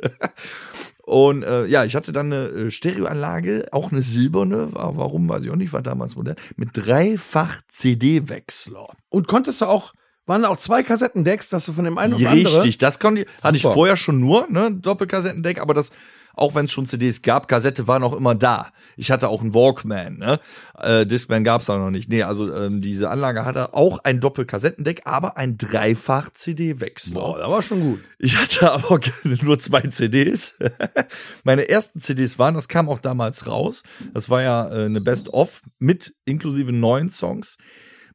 [1.08, 5.42] Und äh, ja, ich hatte dann eine äh, Stereoanlage, auch eine silberne, war, warum weiß
[5.42, 8.90] ich auch nicht, war damals modern, mit dreifach CD-Wechsler.
[9.08, 9.94] Und konntest du auch,
[10.26, 12.58] waren da auch zwei Kassettendecks, dass du von dem einen aufs andere.
[12.58, 15.92] Richtig, das konnte ich, hatte ich vorher schon nur, ne, Doppelkassettendeck, aber das,
[16.38, 18.72] auch wenn es schon CDs gab, Kassette war noch immer da.
[18.96, 20.40] Ich hatte auch einen Walkman, ne?
[20.78, 22.10] Äh, Discman gab's da noch nicht.
[22.10, 27.20] Nee, also ähm, diese Anlage hatte auch ein Doppelkassettendek, aber ein dreifach CD-Wechsler.
[27.20, 28.00] Boah, das war schon gut.
[28.20, 29.00] Ich hatte aber
[29.42, 30.58] nur zwei CDs.
[31.44, 33.84] Meine ersten CDs waren, das kam auch damals raus.
[34.14, 37.58] Das war ja äh, eine Best-of mit inklusive neun Songs.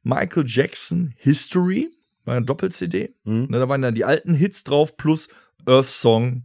[0.03, 1.89] Michael Jackson History
[2.25, 3.15] war eine Doppel-CD.
[3.23, 3.47] Mhm.
[3.49, 5.29] Ne, da waren dann die alten Hits drauf plus
[5.65, 6.43] Earth Song,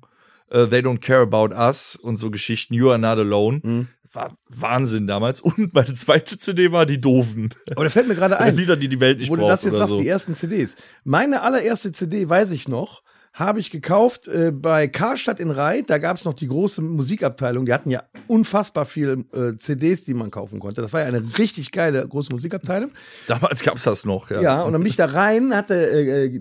[0.50, 2.74] äh, They Don't Care About Us und so Geschichten.
[2.74, 3.60] You Are Not Alone.
[3.62, 3.88] Mhm.
[4.12, 5.40] War Wahnsinn damals.
[5.40, 7.54] Und meine zweite CD war die Doofen.
[7.72, 8.56] Aber da fällt mir gerade ein.
[8.56, 10.00] Lieder, die die Welt nicht wo du braucht das jetzt sagst, so.
[10.00, 10.76] die ersten CDs.
[11.04, 13.02] Meine allererste CD, weiß ich noch,
[13.34, 15.90] habe ich gekauft äh, bei Karstadt in Reit.
[15.90, 17.66] Da gab es noch die große Musikabteilung.
[17.66, 20.80] Die hatten ja unfassbar viele äh, CDs, die man kaufen konnte.
[20.80, 22.90] Das war ja eine richtig geile große Musikabteilung.
[23.26, 24.30] Damals gab's das noch.
[24.30, 24.40] Ja.
[24.40, 26.40] Ja, und dann bin ich da rein, hatte äh, äh,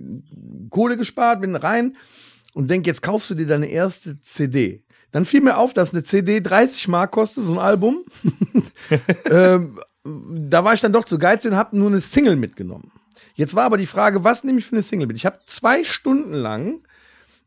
[0.69, 1.95] Kohle gespart, bin rein
[2.57, 4.83] und denk, jetzt kaufst du dir deine erste CD.
[5.11, 8.03] Dann fiel mir auf, dass eine CD 30 Mark kostet, so ein Album.
[9.29, 12.91] ähm, da war ich dann doch zu geizig und habe nur eine Single mitgenommen.
[13.35, 15.17] Jetzt war aber die Frage, was nehme ich für eine Single mit?
[15.17, 16.81] Ich habe zwei Stunden lang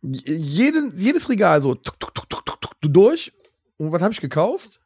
[0.00, 3.32] jeden, jedes Regal so tuk, tuk, tuk, durch.
[3.78, 4.78] Und was habe ich gekauft?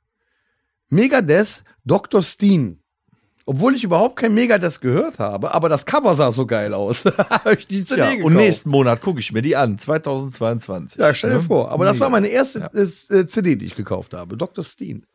[0.89, 2.23] Megadeth Dr.
[2.23, 2.83] Steen.
[3.47, 7.05] Obwohl ich überhaupt kein Megadeth gehört habe, aber das Cover sah so geil aus.
[7.31, 8.25] habe ich die CD Ja, gekauft.
[8.27, 10.99] und nächsten Monat gucke ich mir die an, 2022.
[11.01, 11.43] Ja, stell dir Ne?
[11.43, 11.71] vor.
[11.71, 12.21] Aber das war Mega.
[12.21, 14.37] meine erste äh, CD, die ich gekauft habe.
[14.37, 14.65] Dr.
[14.65, 15.07] Steen.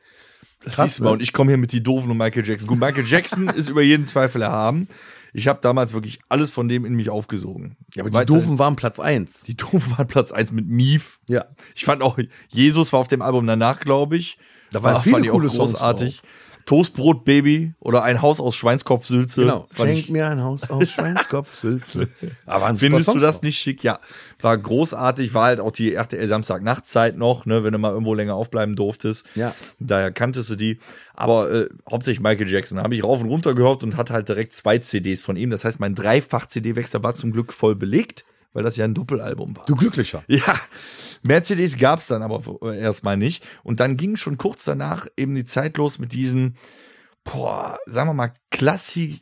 [0.63, 1.13] Das krass, siehst du mal, ne?
[1.13, 2.67] und ich komme hier mit die Doofen und Michael Jackson.
[2.67, 4.88] Gut, Michael Jackson ist über jeden Zweifel erhaben.
[5.34, 7.77] Ich habe damals wirklich alles von dem in mich aufgesogen.
[7.95, 9.43] Ja, aber die Doofen waren Platz eins.
[9.43, 11.19] Die Doofen waren Platz eins mit Mief.
[11.27, 11.45] Ja.
[11.75, 12.17] Ich fand auch,
[12.49, 14.38] Jesus war auf dem Album danach, glaube ich.
[14.71, 16.17] Da waren viele ich auch coole Songs großartig.
[16.21, 16.30] Toastbrot
[16.66, 19.41] Baby oder ein Haus aus Schweinskopfsülze.
[19.41, 19.68] Genau.
[19.76, 22.10] Schenk ich, mir ein Haus aus Schweinskopf, Sülze.
[22.45, 23.41] Aber super Findest du Songs das auch.
[23.41, 23.84] nicht schick?
[23.84, 23.99] Ja,
[24.39, 28.36] war großartig, war halt auch die RTL Samstag-Nachtzeit noch, ne, wenn du mal irgendwo länger
[28.36, 29.26] aufbleiben durftest.
[29.36, 29.53] Ja.
[29.80, 30.80] Daher kanntest du die.
[31.14, 34.53] Aber äh, hauptsächlich Michael Jackson habe ich rauf und runter gehört und hatte halt direkt
[34.53, 35.49] zwei CDs von ihm.
[35.49, 39.66] Das heißt, mein Dreifach-CD-Wechsler war zum Glück voll belegt, weil das ja ein Doppelalbum war.
[39.66, 40.24] Du Glücklicher.
[40.28, 40.60] Ja,
[41.22, 43.43] mehr CDs gab's dann aber äh, erstmal nicht.
[43.64, 46.58] Und dann ging schon kurz danach eben die Zeit los mit diesen,
[47.24, 49.22] boah, sagen wir mal, Klassik,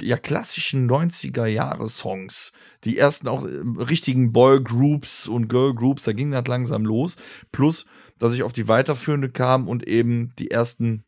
[0.00, 2.52] ja, klassischen 90er-Jahre-Songs.
[2.84, 7.16] Die ersten auch äh, richtigen Boy-Groups und Girl-Groups, da ging das langsam los.
[7.52, 7.86] Plus,
[8.18, 11.04] dass ich auf die weiterführende kam und eben die ersten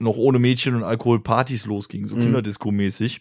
[0.00, 2.22] noch ohne Mädchen und Alkohol Partys losgingen, so Mhm.
[2.22, 3.20] Kinderdisco-mäßig.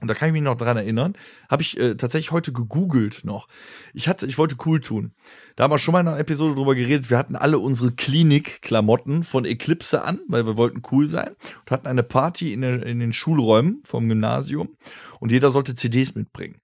[0.00, 1.14] Und da kann ich mich noch dran erinnern,
[1.48, 3.48] habe ich äh, tatsächlich heute gegoogelt noch.
[3.94, 5.12] Ich hatte, ich wollte cool tun.
[5.56, 7.10] Da haben wir schon mal in einer Episode drüber geredet.
[7.10, 11.30] Wir hatten alle unsere Klinik-Klamotten von Eclipse an, weil wir wollten cool sein
[11.60, 14.76] und hatten eine Party in, der, in den Schulräumen vom Gymnasium
[15.20, 16.60] und jeder sollte CDs mitbringen.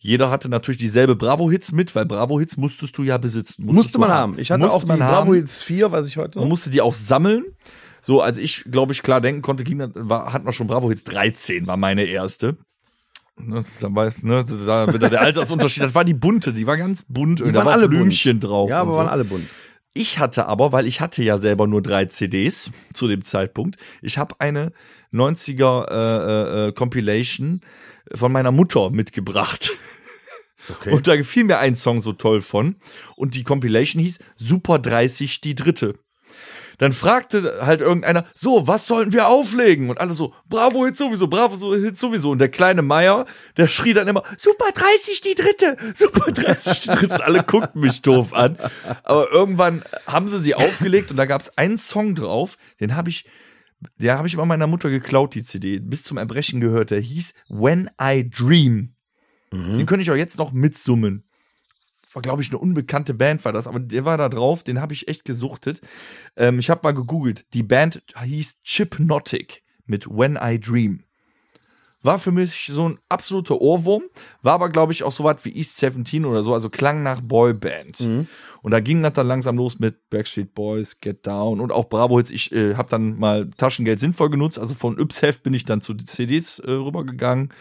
[0.00, 3.66] Jeder hatte natürlich dieselbe Bravo-Hits mit, weil Bravo-Hits musstest du ja besitzen.
[3.66, 4.38] Musste man haben.
[4.38, 5.26] Ich hatte Musste auch die man haben.
[5.26, 7.44] Bravo Hits 4, was ich heute Man musste die auch sammeln.
[8.00, 11.02] So, als ich, glaube ich, klar denken konnte, ging, war, hat man schon Bravo Hits
[11.02, 12.56] 13, war meine erste.
[13.40, 15.82] Ne, da weiß, ne, da wieder der Altersunterschied.
[15.82, 17.40] Das war die bunte, die war ganz bunt.
[17.40, 18.50] Die da waren war alle Blümchen bunt.
[18.50, 18.70] drauf.
[18.70, 18.98] Ja, und aber so.
[18.98, 19.46] waren alle bunt.
[19.94, 24.18] Ich hatte aber, weil ich hatte ja selber nur drei CDs zu dem Zeitpunkt, ich
[24.18, 24.72] habe eine
[25.12, 27.62] 90er äh, äh, Compilation
[28.14, 29.72] von meiner Mutter mitgebracht.
[30.70, 30.92] Okay.
[30.92, 32.76] Und da gefiel mir ein Song so toll von.
[33.16, 35.94] Und die Compilation hieß Super 30, die dritte.
[36.78, 39.90] Dann fragte halt irgendeiner, so, was sollten wir auflegen?
[39.90, 42.30] Und alle so, Bravo Hit sowieso, Bravo so- Hit sowieso.
[42.30, 43.26] Und der kleine Meier,
[43.56, 47.14] der schrie dann immer, Super 30, die dritte, Super 30, die dritte.
[47.14, 48.56] Und alle guckten mich doof an.
[49.02, 53.10] Aber irgendwann haben sie sie aufgelegt und da gab es einen Song drauf, den habe
[53.10, 53.24] ich,
[53.98, 56.90] der habe ich bei meiner Mutter geklaut, die CD, bis zum Erbrechen gehört.
[56.92, 58.94] Der hieß When I Dream.
[59.52, 61.24] Den könnte ich auch jetzt noch mitsummen.
[62.12, 64.94] War, glaube ich, eine unbekannte Band war das, aber der war da drauf, den habe
[64.94, 65.80] ich echt gesuchtet.
[66.36, 67.44] Ähm, ich habe mal gegoogelt.
[67.52, 71.04] Die Band hieß Chipnotic mit When I Dream.
[72.02, 74.04] war für mich so ein absoluter Ohrwurm,
[74.40, 77.20] war aber, glaube ich, auch so was wie East 17 oder so, also klang nach
[77.20, 78.00] Boyband.
[78.62, 82.18] Und da ging das dann langsam los mit Backstreet Boys, Get Down und auch Bravo
[82.18, 82.30] Hits.
[82.30, 85.92] Ich äh, habe dann mal Taschengeld sinnvoll genutzt, also von Yps-Heft bin ich dann zu
[85.94, 87.52] den CDs äh, rübergegangen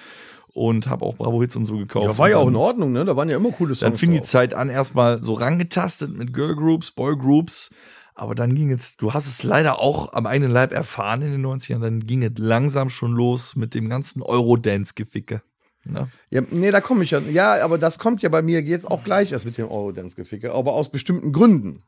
[0.58, 2.06] und habe auch Bravo Hits und so gekauft.
[2.06, 3.06] Ja, war ja auch in Ordnung, ne?
[3.06, 3.92] Da waren ja immer coole Songs.
[3.92, 4.28] dann fing die drauf.
[4.28, 7.70] Zeit an, erstmal so rangetastet mit Girl Groups, Boy Groups.
[8.16, 11.46] Aber dann ging es, du hast es leider auch am eigenen Leib erfahren in den
[11.46, 15.44] 90ern, dann ging es langsam schon los mit dem ganzen Eurodance-Geficke.
[15.86, 16.08] Ne?
[16.32, 17.20] Ja, nee, da komme ich ja.
[17.20, 20.74] Ja, aber das kommt ja bei mir jetzt auch gleich erst mit dem Eurodance-Geficke, aber
[20.74, 21.84] aus bestimmten Gründen.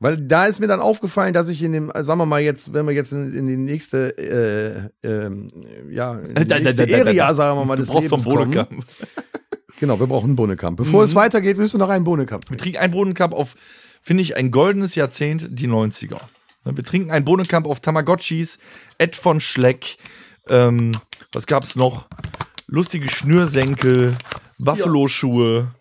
[0.00, 2.72] Weil da ist mir dann aufgefallen, dass ich in dem, äh, sagen wir mal jetzt,
[2.72, 4.16] wenn wir jetzt in, in die nächste,
[5.02, 5.48] äh, ähm,
[5.90, 7.10] ja, in die Da, nächste da, da, da.
[7.10, 8.84] Area, sagen wir mal, Du des brauchst Lebens vom kommen.
[9.80, 10.76] Genau, wir brauchen einen Bohnenkamp.
[10.76, 12.50] Bevor es weitergeht, willst du noch einen Bohnenkamp.
[12.50, 13.54] Wir trinken einen Bohnenkamp auf,
[14.02, 16.18] finde ich, ein goldenes Jahrzehnt, die 90er.
[16.64, 18.58] Ne, Wir trinken einen Bohnenkamp auf Tamagotchis,
[18.98, 19.98] Ed von Schleck,
[20.48, 20.90] ähm,
[21.32, 22.06] was gab's noch?
[22.66, 24.16] Lustige Schnürsenkel,
[24.58, 25.72] Buffalo-Schuhe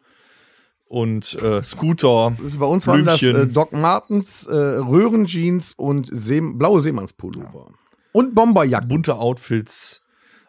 [0.88, 2.36] und äh, Scooter.
[2.44, 3.54] Also bei uns waren das äh, Blümchen.
[3.54, 7.72] Doc Martens, äh, Röhrenjeans und See blaue Seemannspullover.
[8.14, 8.90] Und Bomberjacken.
[8.90, 10.02] bunte Outfits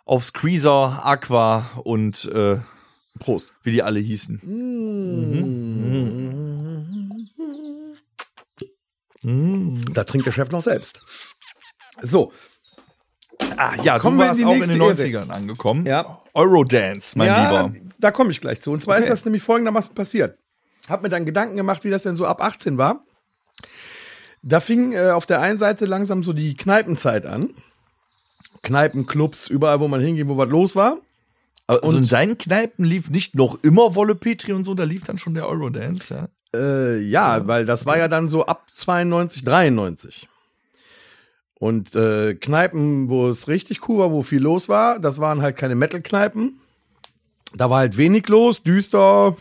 [0.05, 2.59] auf Squeezer, Aqua und äh,
[3.19, 3.53] Prost.
[3.63, 4.41] wie die alle hießen.
[9.93, 11.01] Da trinkt der Chef noch selbst.
[12.01, 12.33] So,
[13.57, 14.91] Ah, ja, Kommen wir in die auch in den Ära.
[14.93, 15.87] 90ern angekommen.
[15.87, 16.21] Ja.
[16.35, 17.75] Eurodance, mein ja, Lieber.
[17.99, 18.71] da komme ich gleich zu.
[18.73, 19.05] Und zwar Okay.
[19.05, 20.39] ist das nämlich folgendermaßen passiert.
[20.89, 23.05] Hab mir dann Gedanken gemacht, wie das denn so ab 18 war.
[24.43, 27.51] Da fing äh, auf der einen Seite langsam so die Kneipenzeit an.
[28.63, 30.99] Kneipen, Clubs, überall, wo man hinging, wo was los war.
[31.67, 35.05] Also in Und- deinen Kneipen lief nicht noch immer Wolle Petri und so, da lief
[35.05, 36.29] dann schon der Eurodance, ja.
[36.59, 40.28] Äh, ja, weil das war ja dann so ab 92, 93.
[41.59, 45.57] Und äh, Kneipen, wo es richtig cool war, wo viel los war, das waren halt
[45.57, 46.59] keine Metal-Kneipen.
[47.55, 49.37] Da war halt wenig los, düster,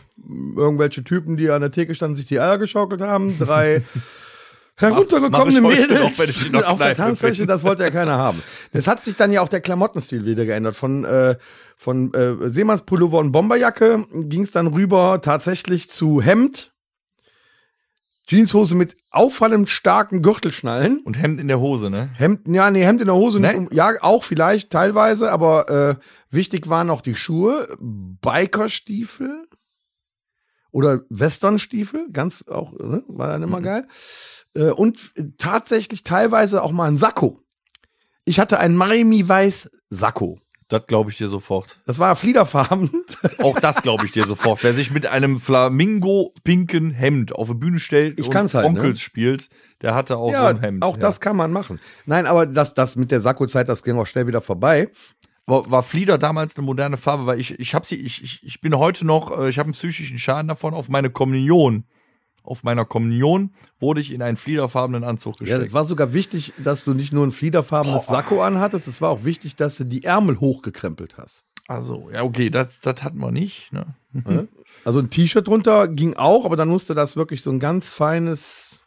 [0.56, 3.82] irgendwelche Typen, die an der Theke standen, sich die Eier geschaukelt haben, drei
[4.76, 8.42] heruntergekommene mach noch, Mädels der auf der Tanzfläche, das wollte ja keiner haben.
[8.72, 10.74] Das hat sich dann ja auch der Klamottenstil wieder geändert.
[10.74, 11.36] Von, äh,
[11.76, 16.72] von äh, Seemannspullover und Bomberjacke ging es dann rüber tatsächlich zu Hemd,
[18.28, 21.00] Jeanshose mit auffallend starken Gürtelschnallen.
[21.00, 22.10] Und Hemd in der Hose, ne?
[22.14, 23.66] Hemd, ja, nee, Hemd in der Hose, Nee?
[23.72, 25.94] ja, auch vielleicht teilweise, aber äh,
[26.30, 29.48] wichtig waren auch die Schuhe, Bikerstiefel
[30.70, 33.46] oder Westernstiefel, ganz auch, ne, war dann Mhm.
[33.48, 33.88] immer geil.
[34.54, 37.40] Äh, und tatsächlich teilweise auch mal ein Sakko.
[38.26, 40.38] Ich hatte ein Miami Weiß Sakko.
[40.68, 41.80] Das glaube ich dir sofort.
[41.86, 42.90] Das war fliederfarben.
[43.38, 44.62] Auch das glaube ich dir sofort.
[44.62, 48.66] Wer sich mit einem flamingo-pinken Hemd auf die Bühne stellt Ich und halt, ne?
[48.66, 49.48] Onkels spielt,
[49.80, 50.82] der hatte auch so ja, ein Hemd.
[50.82, 51.00] auch ja.
[51.00, 51.80] das kann man machen.
[52.04, 54.90] Nein, aber das, das mit der Sakko-Zeit, das ging auch schnell wieder vorbei.
[55.46, 58.60] War, war Flieder damals eine moderne Farbe, weil ich, ich habe sie, ich, ich, ich
[58.60, 61.84] bin heute noch, äh, ich habe einen psychischen Schaden davon auf meine Kommunion.
[62.48, 65.66] Auf meiner Kommunion wurde ich in einen fliederfarbenen Anzug Ja, gesteckt.
[65.66, 69.24] es war sogar wichtig, dass du nicht nur ein fliederfarbenes Sakko anhattest, es war auch
[69.24, 71.44] wichtig, dass du die Ärmel hochgekrempelt hast.
[71.68, 73.70] also, ja, okay, das das hatten wir nicht.
[73.72, 74.48] Ne?
[74.84, 78.80] Also ein T-Shirt drunter ging auch, aber dann musste das wirklich so ein ganz feines,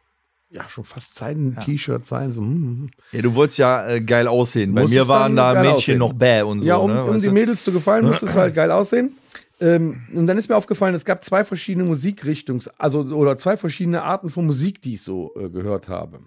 [0.50, 2.32] ja, schon fast Seiden-T-Shirt sein.
[2.32, 2.90] So, hm.
[3.12, 4.74] Ja, du wolltest ja äh, geil aussehen.
[4.74, 6.00] Bei mir waren da Mädchen aussehen.
[6.00, 6.68] noch bäh und so.
[6.68, 7.30] Ja, um, ne, um die?
[7.30, 9.16] Mädels zu gefallen, musste es halt geil aussehen.
[9.62, 14.02] Ähm, und dann ist mir aufgefallen, es gab zwei verschiedene Musikrichtungs-, also oder zwei verschiedene
[14.02, 16.20] Arten von Musik, die ich so äh, gehört habe.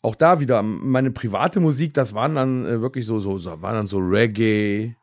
[0.00, 3.74] Auch da wieder meine private Musik, das waren dann äh, wirklich so, so, so, waren
[3.74, 4.94] dann so Reggae.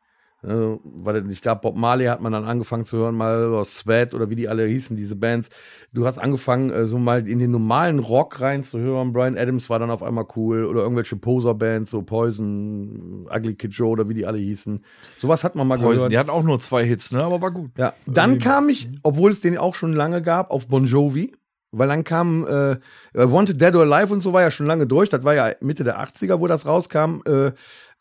[0.45, 4.13] Äh, weil ich glaube, Bob Marley hat man dann angefangen zu hören, mal oder Sweat
[4.13, 5.49] oder wie die alle hießen, diese Bands.
[5.91, 9.11] Du hast angefangen, äh, so mal in den normalen Rock reinzuhören.
[9.11, 13.89] Brian Adams war dann auf einmal cool oder irgendwelche Poser-Bands, so Poison, Ugly Kid Joe
[13.89, 14.83] oder wie die alle hießen.
[15.17, 16.11] Sowas hat man mal Poison, gehört.
[16.11, 17.23] die hatten auch nur zwei Hits, ne?
[17.23, 17.71] Aber war gut.
[17.77, 21.33] Ja, dann kam ich, obwohl es den auch schon lange gab, auf Bon Jovi.
[21.77, 22.77] Weil dann kam äh,
[23.13, 25.09] Wanted Dead or Alive und so war ja schon lange durch.
[25.09, 27.19] Das war ja Mitte der 80er, wo das rauskam.
[27.25, 27.51] Äh,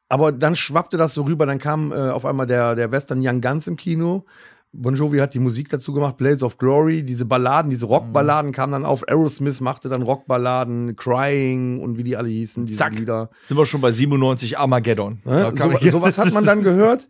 [0.08, 1.46] aber dann schwappte das so rüber.
[1.46, 4.24] Dann kam äh, auf einmal der, der Western Young Guns im Kino.
[4.76, 8.72] Bon Jovi hat die Musik dazu gemacht, Blaze of Glory, diese Balladen, diese Rockballaden kamen
[8.72, 9.06] dann auf.
[9.06, 12.94] Aerosmith machte dann Rockballaden, Crying und wie die alle hießen, diese Zack.
[12.98, 13.30] Lieder.
[13.44, 15.20] Sind wir schon bei 97 Armageddon.
[15.24, 17.06] Kam So, sowas hat man dann gehört.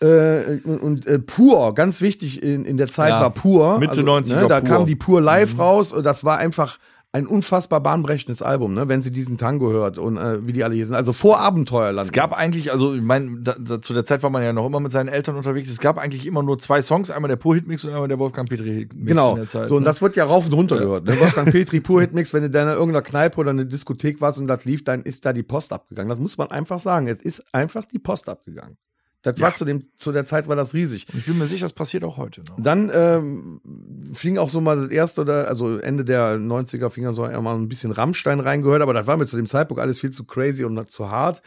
[0.00, 3.78] Äh, und und äh, Pur, ganz wichtig in, in der Zeit Ja, war Pur.
[3.78, 4.68] Mitte also, 90er Ne, da Pur.
[4.68, 6.78] kam die Pur live raus und das war einfach
[7.14, 10.74] ein unfassbar bahnbrechendes Album, ne, wenn sie diesen Tango hört und äh, wie die alle
[10.74, 10.96] hier sind.
[10.96, 12.04] Also vor Abenteuerland.
[12.04, 14.66] Es gab eigentlich, also ich meine, da, da, zu der Zeit war man ja noch
[14.66, 15.70] immer mit seinen Eltern unterwegs.
[15.70, 18.96] Es gab eigentlich immer nur zwei Songs, einmal der Pur-Hit-Mix und einmal der Wolfgang Petri-Mix
[18.96, 19.30] Genau.
[19.30, 19.68] in der Zeit.
[19.68, 19.86] so, und ne?
[19.86, 21.04] das wird ja rauf und runter gehört.
[21.04, 21.20] Ne?
[21.20, 24.40] Wolfgang Petri, Pur Hit Mix, wenn du da in irgendeiner Kneipe oder eine Diskothek warst
[24.40, 26.08] und das lief, dann ist da die Post abgegangen.
[26.08, 27.06] Das muss man einfach sagen.
[27.06, 28.76] Es ist einfach die Post abgegangen.
[29.24, 31.06] Das war zu, dem, zu der Zeit war das riesig.
[31.16, 32.56] Ich bin mir sicher, das passiert auch heute noch.
[32.58, 33.60] Dann ähm,
[34.12, 37.56] fing auch so mal das erste, oder, also Ende der 90er fing dann so einmal
[37.56, 40.64] ein bisschen Rammstein reingehört, aber das war mir zu dem Zeitpunkt alles viel zu crazy
[40.64, 41.40] und zu hart.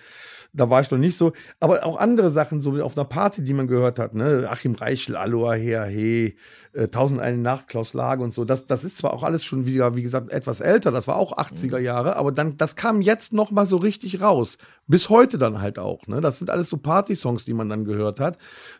[0.57, 1.33] Da war ich noch nicht so.
[1.59, 4.47] Aber auch andere Sachen, so auf einer Party, die man gehört hat, ne?
[4.49, 6.35] Achim Reichel, Aloha, Her, He,
[6.73, 8.43] äh, Tausend eine Nacht, Klaus Lage und so.
[8.43, 11.37] Das, das ist zwar auch alles schon wieder, wie gesagt, etwas älter, das war auch
[11.37, 14.57] 80er Jahre, aber dann, das kam jetzt noch mal so richtig raus.
[14.87, 16.21] Bis heute dann halt auch, ne?
[16.21, 18.37] Das sind alles so Party-Songs, die man dann gehört hat.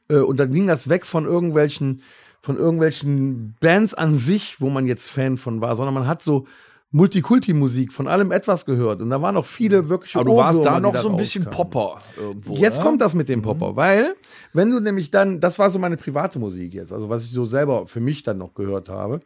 [0.10, 2.02] Äh, und dann ging das weg von irgendwelchen,
[2.42, 6.48] von irgendwelchen Bands an sich, wo man jetzt Fan von war, sondern man hat so,
[6.92, 9.02] Multikulti-Musik, von allem etwas gehört.
[9.02, 11.44] Und da waren noch viele wirkliche Aber du warst da Ohrwürmer, noch so ein bisschen
[11.44, 11.72] rauskamen.
[11.72, 12.56] Popper irgendwo.
[12.56, 12.84] Jetzt ne?
[12.84, 14.16] kommt das mit dem Popper, weil
[14.54, 17.44] wenn du nämlich dann, das war so meine private Musik jetzt, also was ich so
[17.44, 19.20] selber für mich dann noch gehört habe.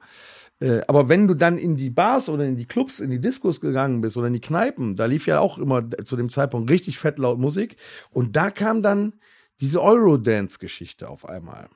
[0.60, 3.62] Äh, aber wenn du dann in die Bars oder in die Clubs, in die Diskos
[3.62, 6.98] gegangen bist oder in die Kneipen, da lief ja auch immer zu dem Zeitpunkt richtig
[6.98, 7.76] fett laut Musik.
[8.10, 9.14] Und da kam dann
[9.60, 11.70] diese Eurodance-Geschichte auf einmal.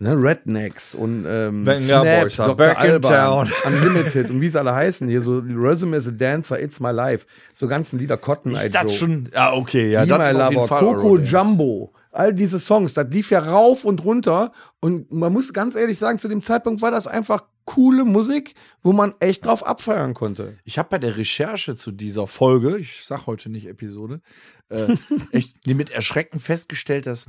[0.00, 2.56] Ne, Rednecks und ähm, Snap, Dr.
[2.56, 3.52] back in Alban, town.
[3.66, 7.26] Unlimited und wie sie alle heißen hier, so Resume as a Dancer, It's My Life,
[7.52, 8.92] so ganzen Lieder, Cotton Eye Ist das Joe.
[8.92, 9.30] schon.
[9.34, 11.18] Ja, okay, ja, Be das ist auf jeden Fall Coco.
[11.18, 14.52] Jumbo, all diese Songs, das lief ja rauf und runter.
[14.80, 18.92] Und man muss ganz ehrlich sagen, zu dem Zeitpunkt war das einfach coole Musik, wo
[18.92, 20.58] man echt drauf abfeiern konnte.
[20.64, 24.20] Ich habe bei der Recherche zu dieser Folge, ich sag heute nicht Episode,
[24.68, 24.94] äh,
[25.32, 27.28] echt mit Erschrecken festgestellt, dass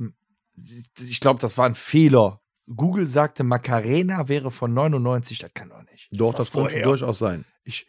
[1.00, 2.40] ich glaube, das war ein Fehler.
[2.74, 6.08] Google sagte, Macarena wäre von 99, das kann doch nicht.
[6.12, 7.44] Doch, das könnte durchaus sein.
[7.64, 7.86] Ich,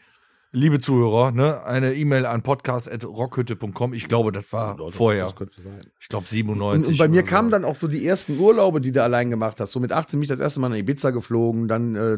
[0.53, 3.93] liebe Zuhörer, ne, eine E-Mail an podcast.rockhütte.com.
[3.93, 5.23] Ich glaube, das war Doch, das- vorher.
[5.25, 5.79] Das könnte sein.
[5.99, 6.89] ich glaube Und, 97.
[6.91, 7.51] und bei mir oder kamen so.
[7.51, 9.71] dann auch so die ersten Urlaube, die du allein gemacht hast.
[9.71, 12.17] So mit 18 bin ich das erste Mal nach Ibiza geflogen, dann äh,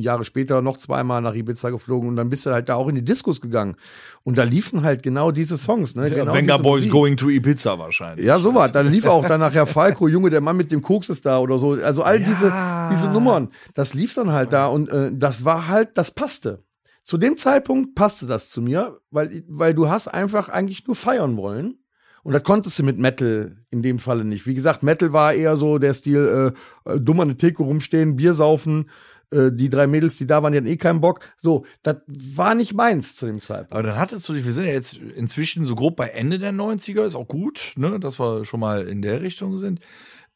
[0.00, 2.96] Jahre später noch zweimal nach Ibiza geflogen und dann bist du halt da auch in
[2.96, 3.76] die Diskos gegangen.
[4.24, 5.94] Und da liefen halt genau diese Songs.
[5.94, 6.08] Ne?
[6.08, 6.90] Ja, genau Venga Boys Musik.
[6.92, 8.26] Going to Ibiza wahrscheinlich.
[8.26, 8.72] Ja, sowas.
[8.72, 11.58] Dann lief auch dann nachher Falco, Junge, der Mann mit dem Koks ist da oder
[11.58, 11.72] so.
[11.74, 12.52] Also all diese,
[12.92, 16.64] diese Nummern, das lief dann halt da und äh, das war halt, das passte.
[17.10, 21.36] Zu dem Zeitpunkt passte das zu mir, weil, weil du hast einfach eigentlich nur feiern
[21.36, 21.80] wollen.
[22.22, 24.46] Und das konntest du mit Metal in dem Falle nicht.
[24.46, 26.54] Wie gesagt, Metal war eher so der Stil,
[26.86, 28.90] äh, äh, dumm an der Theke rumstehen, Bier saufen.
[29.32, 31.18] Äh, die drei Mädels, die da waren, die hatten eh keinen Bock.
[31.36, 33.72] So, das war nicht meins zu dem Zeitpunkt.
[33.72, 36.52] Aber dann hattest du dich, wir sind ja jetzt inzwischen so grob bei Ende der
[36.52, 39.80] 90er, ist auch gut, ne, dass wir schon mal in der Richtung sind.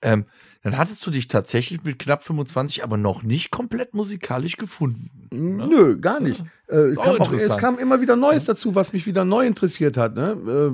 [0.02, 0.24] Ähm,
[0.64, 5.10] dann hattest du dich tatsächlich mit knapp 25, aber noch nicht komplett musikalisch gefunden.
[5.30, 6.42] Nö, gar nicht.
[6.68, 9.98] Äh, Auch kam auch, es kam immer wieder Neues dazu, was mich wieder neu interessiert
[9.98, 10.14] hat.
[10.14, 10.72] Ne?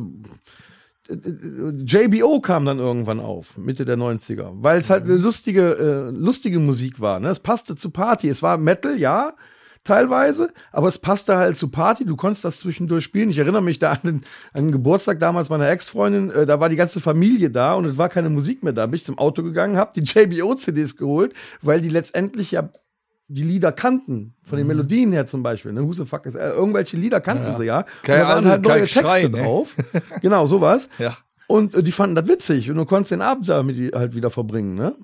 [1.09, 5.73] Äh, äh, JBO kam dann irgendwann auf, Mitte der 90er, weil es halt eine lustige,
[5.73, 7.19] äh, lustige Musik war.
[7.19, 7.29] Ne?
[7.29, 8.29] Es passte zu Party.
[8.29, 9.35] Es war Metal, ja,
[9.85, 12.05] teilweise, aber es passte halt zu Party.
[12.05, 13.31] Du konntest das zwischendurch spielen.
[13.31, 16.31] Ich erinnere mich da an den, an den Geburtstag damals meiner Ex-Freundin.
[16.31, 18.87] Äh, da war die ganze Familie da und es war keine Musik mehr da.
[18.87, 22.71] Bin ich zum Auto gegangen, habe die JBO-CDs geholt, weil die letztendlich ja
[23.33, 26.49] die Lieder kannten, von den Melodien her zum Beispiel, ne, Who the fuck is, äh,
[26.49, 27.79] irgendwelche Lieder kannten sie ja.
[27.79, 29.31] Und Keine da waren halt neue Texte Schrei, ne?
[29.31, 29.77] drauf.
[30.21, 30.89] Genau, sowas.
[30.99, 31.17] Ja.
[31.47, 34.75] Und äh, die fanden das witzig und du konntest den Abend damit halt wieder verbringen,
[34.75, 34.97] ne?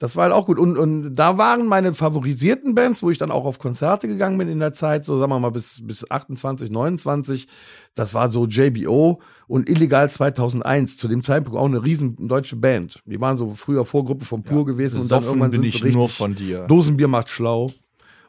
[0.00, 0.58] Das war halt auch gut.
[0.58, 4.48] Und, und da waren meine favorisierten Bands, wo ich dann auch auf Konzerte gegangen bin
[4.48, 7.46] in der Zeit, so sagen wir mal bis, bis 28, 29.
[7.94, 10.96] Das war so JBO und Illegal 2001.
[10.96, 13.02] Zu dem Zeitpunkt auch eine riesen deutsche Band.
[13.04, 15.94] Die waren so früher Vorgruppe von Pur gewesen und dann irgendwann sind sie richtig.
[15.94, 16.66] nur von dir.
[16.66, 17.66] Dosenbier macht schlau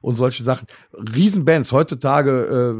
[0.01, 0.67] und solche Sachen.
[0.93, 1.71] Riesenbands.
[1.71, 2.75] Heutzutage,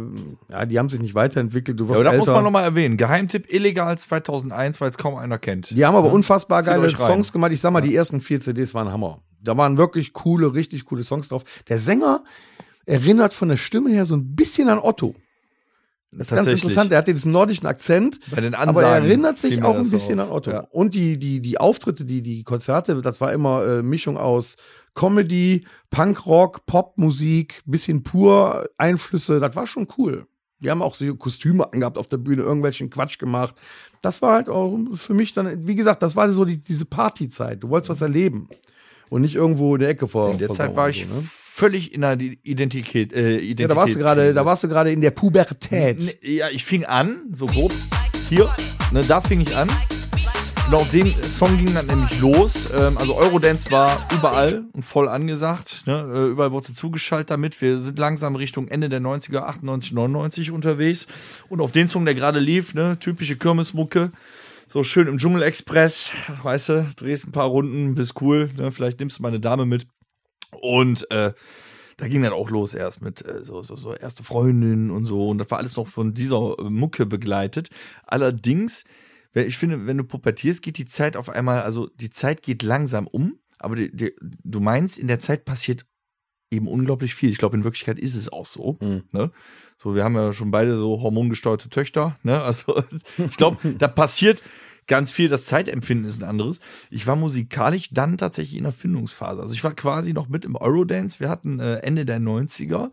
[0.49, 1.80] äh, ja, die haben sich nicht weiterentwickelt.
[1.80, 2.97] Du Ja, wirst aber da muss man nochmal erwähnen.
[2.97, 5.69] Geheimtipp illegal 2001, weil es kaum einer kennt.
[5.69, 6.95] Die haben aber unfassbar Zieht geile.
[6.95, 7.51] Songs gemacht.
[7.51, 9.22] Ich sag mal, die ersten vier CDs waren Hammer.
[9.43, 11.43] Da waren wirklich coole, richtig coole Songs drauf.
[11.69, 12.24] Der Sänger
[12.86, 15.15] erinnert von der Stimme her so ein bisschen an Otto.
[16.12, 16.91] Das ist ganz interessant.
[16.91, 20.20] Er hat diesen nordischen Akzent, Bei den aber er Ansagen erinnert sich auch ein bisschen
[20.20, 20.28] auf.
[20.28, 20.51] an Otto.
[20.51, 20.59] Ja.
[20.72, 24.57] Und die, die, die Auftritte, die, die Konzerte, das war immer äh, Mischung aus
[24.93, 29.39] Comedy, Punkrock, Popmusik, bisschen pur Einflüsse.
[29.39, 30.28] Das war schon cool.
[30.59, 33.55] Die haben auch so Kostüme angehabt auf der Bühne, irgendwelchen Quatsch gemacht.
[34.01, 37.64] Das war halt auch für mich dann, wie gesagt, das war so die, diese Partyzeit.
[37.64, 38.49] Du wolltest was erleben.
[39.09, 40.32] Und nicht irgendwo in der Ecke vor.
[40.32, 41.24] In der Zeit war ich ne?
[41.54, 43.12] Völlig in der Identität.
[43.12, 46.18] Äh, Ja, da warst du gerade, da warst du gerade in der Pubertät.
[46.24, 47.74] Ja, ich fing an, so grob.
[48.30, 48.49] Hier,
[48.93, 49.70] ne, da fing ich an.
[50.68, 52.72] Und auf den Song ging dann nämlich los.
[52.74, 55.84] Ähm, also Eurodance war überall und voll angesagt.
[55.86, 56.10] Ne?
[56.14, 57.60] Äh, überall wurde sie zugeschaltet damit.
[57.62, 61.08] Wir sind langsam Richtung Ende der 90er, 98, 99 unterwegs.
[61.49, 64.12] Und auf den Song, der gerade lief, ne, typische Kirmesmucke.
[64.70, 66.12] So schön im Dschungelexpress,
[66.43, 68.72] weißt du, drehst ein paar Runden, bist cool, ne?
[68.72, 69.86] vielleicht nimmst du mal eine Dame mit.
[70.60, 71.34] Und äh,
[71.97, 75.30] da ging dann auch los erst mit äh, so, so, so erste Freundin und so.
[75.30, 77.70] Und das war alles noch von dieser äh, Mucke begleitet.
[78.06, 78.84] Allerdings
[79.34, 83.08] ich finde, wenn du pubertierst, geht die Zeit auf einmal, also die Zeit geht langsam
[83.08, 85.86] um, aber die, die, du meinst, in der Zeit passiert
[86.49, 87.30] eben unglaublich viel.
[87.30, 88.78] Ich glaube, in Wirklichkeit ist es auch so.
[88.82, 89.04] Mhm.
[89.12, 89.32] Ne?
[89.78, 92.18] So, wir haben ja schon beide so hormongesteuerte Töchter.
[92.24, 92.41] Ne?
[92.41, 92.84] Also
[93.18, 94.41] ich glaube, da passiert
[94.92, 95.30] ganz viel.
[95.30, 96.60] Das Zeitempfinden ist ein anderes.
[96.89, 99.42] Ich war musikalisch dann tatsächlich in der Findungsphase.
[99.42, 101.22] Also ich war quasi noch mit im Eurodance.
[101.22, 102.92] Wir hatten äh, Ende der 90er,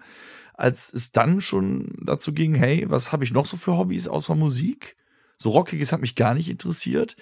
[0.54, 4.36] als es dann schon dazu ging, hey, was habe ich noch so für Hobbys außer
[4.36, 4.94] Musik?
[5.38, 7.16] So Rockiges hat mich gar nicht interessiert.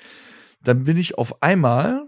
[0.63, 2.05] Dann bin ich auf einmal,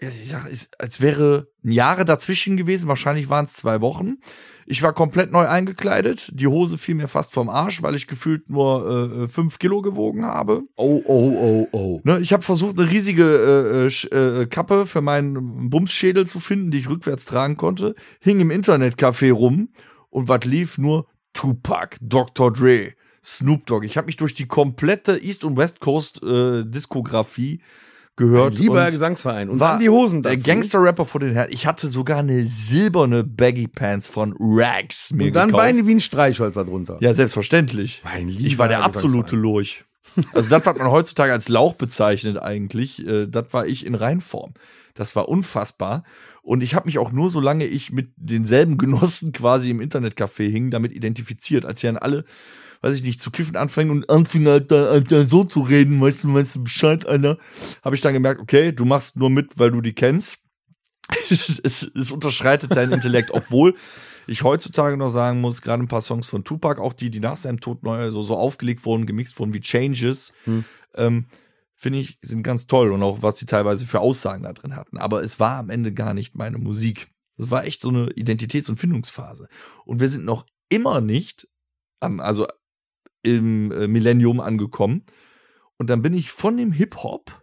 [0.00, 4.18] ich sag, ist, als wäre Jahre dazwischen gewesen, wahrscheinlich waren es zwei Wochen.
[4.66, 6.30] Ich war komplett neu eingekleidet.
[6.34, 10.26] Die Hose fiel mir fast vom Arsch, weil ich gefühlt nur äh, fünf Kilo gewogen
[10.26, 10.62] habe.
[10.76, 12.00] Oh, oh, oh, oh.
[12.04, 16.78] Ne, ich habe versucht, eine riesige äh, äh, Kappe für meinen Bumsschädel zu finden, die
[16.78, 17.94] ich rückwärts tragen konnte.
[18.20, 19.70] Hing im Internetcafé rum
[20.10, 22.52] und was lief nur Tupac, Dr.
[22.52, 22.92] Dre,
[23.24, 23.86] Snoop Dogg.
[23.86, 27.62] Ich habe mich durch die komplette East und West Coast äh, Diskografie
[28.18, 28.58] gehört.
[28.58, 29.48] Lieber und Gesangsverein.
[29.48, 30.46] Und war die Hosen Der dazu.
[30.46, 31.50] Gangster-Rapper vor den Herren.
[31.50, 35.64] Ich hatte sogar eine silberne Baggy Pants von Rags mir Und dann gekauft.
[35.64, 36.98] Beine wie ein Streichholz da drunter.
[37.00, 38.02] Ja, selbstverständlich.
[38.04, 39.36] Mein Ich war der lieber absolute.
[39.36, 39.84] Lurch.
[40.32, 44.54] Also das, was man heutzutage als Lauch bezeichnet eigentlich, äh, das war ich in Reinform.
[44.94, 46.02] Das war unfassbar.
[46.42, 50.70] Und ich habe mich auch nur, solange ich mit denselben Genossen quasi im Internetcafé hing,
[50.70, 52.24] damit identifiziert, als sie dann alle,
[52.80, 56.34] weiß ich nicht, zu kiffen anfangen und anfingen, Alter, Alter, so zu reden, weißt du,
[56.34, 57.38] weißt du Bescheid, Alter,
[57.82, 60.38] habe ich dann gemerkt, okay, du machst nur mit, weil du die kennst.
[61.30, 63.74] es, es unterschreitet dein Intellekt, obwohl
[64.26, 67.38] ich heutzutage noch sagen muss, gerade ein paar Songs von Tupac, auch die, die nach
[67.38, 70.64] seinem Tod neu so, so aufgelegt wurden, gemixt wurden wie Changes, Hm.
[70.94, 71.26] ähm,
[71.74, 74.98] finde ich, sind ganz toll und auch was die teilweise für Aussagen da drin hatten.
[74.98, 77.08] Aber es war am Ende gar nicht meine Musik.
[77.38, 79.48] Es war echt so eine Identitäts- und Findungsphase.
[79.86, 81.48] Und wir sind noch immer nicht
[82.00, 82.48] am, also
[83.22, 85.04] im äh, Millennium angekommen.
[85.76, 87.42] Und dann bin ich von dem Hip-Hop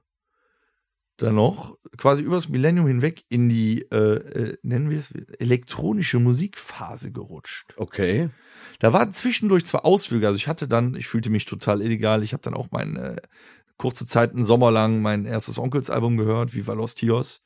[1.18, 7.14] dann noch quasi übers Millennium hinweg in die, äh, äh, nennen wir es, elektronische Musikphase
[7.14, 7.74] gerutscht.
[7.78, 8.30] Okay.
[8.80, 12.34] Da waren zwischendurch zwar Ausflüge, also ich hatte dann, ich fühlte mich total illegal, ich
[12.34, 13.16] habe dann auch mein, äh,
[13.78, 17.44] kurze Zeit, einen Sommer lang, mein erstes Onkelsalbum gehört, Viva Los Tios.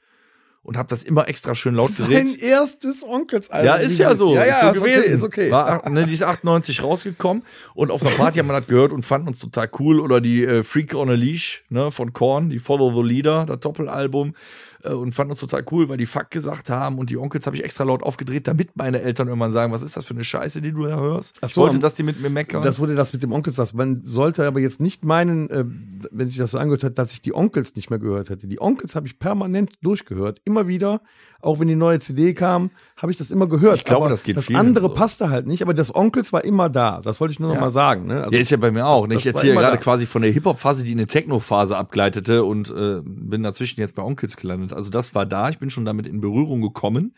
[0.62, 2.42] Und habe das immer extra schön laut Sein geredet.
[2.42, 3.66] erstes Onkelsalbum.
[3.66, 4.36] Ja, ist ja so.
[4.36, 5.00] Ja, ja, ist so gewesen.
[5.00, 5.52] okay, ist okay.
[5.52, 7.44] War, ne, die ist 98 rausgekommen
[7.74, 10.00] und auf einer Party haben wir das gehört und fanden uns total cool.
[10.00, 13.60] Oder die äh, Freak on a Leash ne, von Korn, die Follow the Leader, das
[13.62, 14.36] Doppelalbum.
[14.84, 17.58] Äh, und fanden uns total cool, weil die Fuck gesagt haben und die Onkels habe
[17.58, 20.62] ich extra laut aufgedreht, damit meine Eltern irgendwann sagen, was ist das für eine Scheiße,
[20.62, 21.40] die du da hörst?
[21.42, 22.62] Ach ich so, wollte, am- dass die mit mir meckern.
[22.62, 23.74] Das wurde das mit dem Onkels das.
[23.74, 25.66] Man sollte aber jetzt nicht meinen, äh,
[26.12, 28.48] wenn sich das so angehört hat, dass ich die Onkels nicht mehr gehört hätte.
[28.48, 30.42] Die Onkels habe ich permanent durchgehört.
[30.46, 31.02] Immer wieder.
[31.42, 33.78] Auch wenn die neue CD kam, habe ich das immer gehört.
[33.78, 34.94] Ich glaube, aber das geht Das andere so.
[34.94, 37.00] passte halt nicht, aber das Onkels war immer da.
[37.02, 37.62] Das wollte ich nur noch Ja.
[37.62, 38.08] mal sagen.
[38.08, 38.20] Ne?
[38.24, 39.08] Also, ja, ist ja bei mir auch.
[39.08, 39.16] ne?
[39.16, 39.82] Ich erzähle gerade da.
[39.82, 44.02] quasi von der Hip-Hop-Phase, die in eine Techno-Phase abgleitete und äh, bin dazwischen jetzt bei
[44.04, 44.74] Onkels gelandet.
[44.74, 45.50] Also das war da.
[45.50, 47.16] Ich bin schon damit in Berührung gekommen,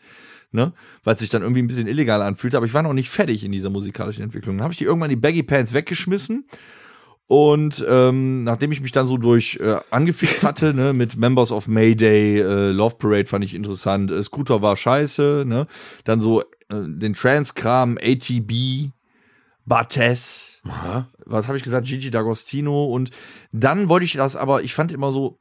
[0.52, 0.72] ne?
[1.02, 2.56] weil es sich dann irgendwie ein bisschen illegal anfühlte.
[2.56, 4.56] Aber ich war noch nicht fertig in dieser musikalischen Entwicklung.
[4.58, 6.44] Dann habe ich die irgendwann die Baggy Pants weggeschmissen.
[7.32, 11.66] Und ähm, nachdem ich mich dann so durch äh, angefixt hatte, ne, mit Members of
[11.66, 15.66] Mayday, äh, Love Parade fand ich interessant, äh, Scooter war scheiße, ne,
[16.04, 18.90] dann so äh, den Trans-Kram, ATB,
[19.64, 20.60] Bates,
[21.24, 23.10] was habe ich gesagt, Gigi D'Agostino und
[23.50, 25.38] dann wollte ich das aber, ich fand immer so,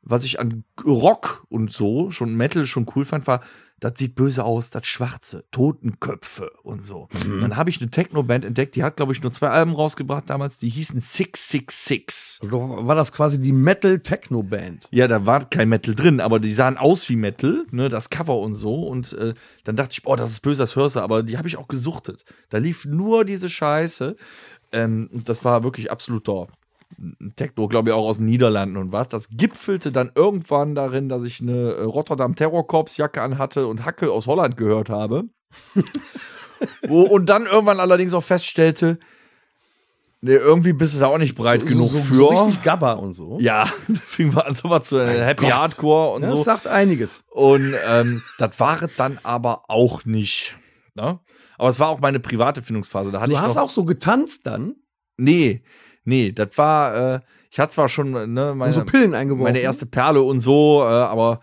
[0.00, 3.42] was ich an Rock und so, schon Metal schon cool fand, war,
[3.80, 7.08] das sieht böse aus, das Schwarze, Totenköpfe und so.
[7.40, 10.56] Dann habe ich eine Techno-Band entdeckt, die hat, glaube ich, nur zwei Alben rausgebracht damals,
[10.58, 12.38] die hießen 666.
[12.42, 14.88] Also war das quasi die Metal-Techno-Band.
[14.90, 18.38] Ja, da war kein Metal drin, aber die sahen aus wie Metal, ne, das Cover
[18.38, 18.86] und so.
[18.86, 21.48] Und äh, dann dachte ich, boah, das ist böse, das hörst du, aber die habe
[21.48, 22.24] ich auch gesuchtet.
[22.48, 24.16] Da lief nur diese Scheiße.
[24.72, 26.46] Ähm, und das war wirklich absolut da.
[27.36, 29.08] Techno, glaube ich, auch aus den Niederlanden und was.
[29.08, 33.84] Das gipfelte dann irgendwann darin, dass ich eine äh, Rotterdam Terror Corps Jacke anhatte und
[33.84, 35.24] Hacke aus Holland gehört habe.
[36.88, 38.98] Wo, und dann irgendwann allerdings auch feststellte,
[40.22, 42.14] nee, irgendwie bist du da auch nicht breit genug so, für.
[42.14, 43.38] So richtig Gabba und so.
[43.40, 43.66] Ja,
[44.06, 45.54] fing wir an, so was zu äh, Happy Gott.
[45.54, 46.36] Hardcore und Ja, so.
[46.36, 47.24] Das sagt einiges.
[47.30, 50.56] Und ähm, das war es dann aber auch nicht.
[50.94, 51.20] Ne?
[51.58, 53.12] Aber es war auch meine private Findungsphase.
[53.12, 54.76] Da hatte Du ich hast auch so getanzt dann
[55.18, 55.62] Nee,
[56.06, 59.44] nee, das war, äh, ich hatte zwar schon ne, und meine, so Pillen eingeworfen.
[59.44, 61.40] meine erste Perle und so, äh, aber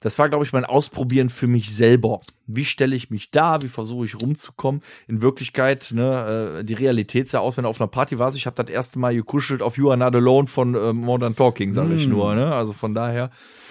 [0.00, 2.20] das war, glaube ich, mein Ausprobieren für mich selber.
[2.46, 3.62] Wie stelle ich mich da?
[3.62, 4.80] Wie versuche ich rumzukommen?
[5.08, 8.36] In Wirklichkeit, ne, äh, die Realität sah aus, wenn du auf einer Party warst.
[8.36, 11.72] Ich habe das erste Mal gekuschelt auf You Are Not Alone von äh, Modern Talking,
[11.72, 12.10] sage ich Mm.
[12.10, 12.34] nur.
[12.36, 12.54] Ne?
[12.54, 13.30] Also von daher.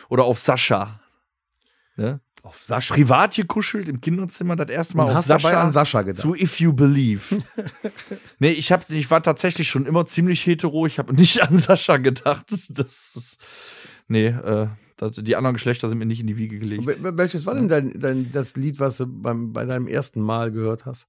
[0.09, 0.99] Oder auf Sascha.
[1.95, 2.19] Ne?
[2.47, 2.93] Auf Sascha.
[2.93, 6.21] privat gekuschelt im Kinderzimmer, das erste Mal Und auf hast dabei an Sascha gedacht.
[6.21, 7.41] Zu If You Believe.
[8.39, 10.85] nee, ich, hab, ich war tatsächlich schon immer ziemlich hetero.
[10.85, 12.45] Ich habe nicht an Sascha gedacht.
[12.69, 13.39] Das ist,
[14.07, 14.67] nee, äh,
[14.97, 16.83] das, die anderen Geschlechter sind mir nicht in die Wiege gelegt.
[16.87, 20.51] Wel- Welches war denn dein, dein, das Lied, was du beim, bei deinem ersten Mal
[20.51, 21.07] gehört hast?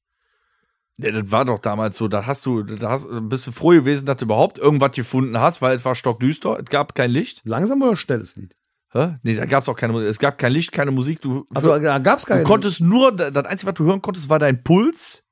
[1.01, 4.05] Ja, das war doch damals so, da hast du, da hast, bist du froh gewesen,
[4.07, 7.41] dass du überhaupt irgendwas gefunden hast, weil es war stockdüster, es gab kein Licht.
[7.45, 8.53] Langsam oder schnelles Lied?
[8.93, 9.17] Hä?
[9.23, 10.09] Nee, da gab es auch keine Musik.
[10.09, 11.21] Es gab kein Licht, keine Musik.
[11.21, 12.43] Du, Also da gab's keine.
[12.43, 15.25] du konntest nur, das Einzige, was du hören konntest, war dein Puls.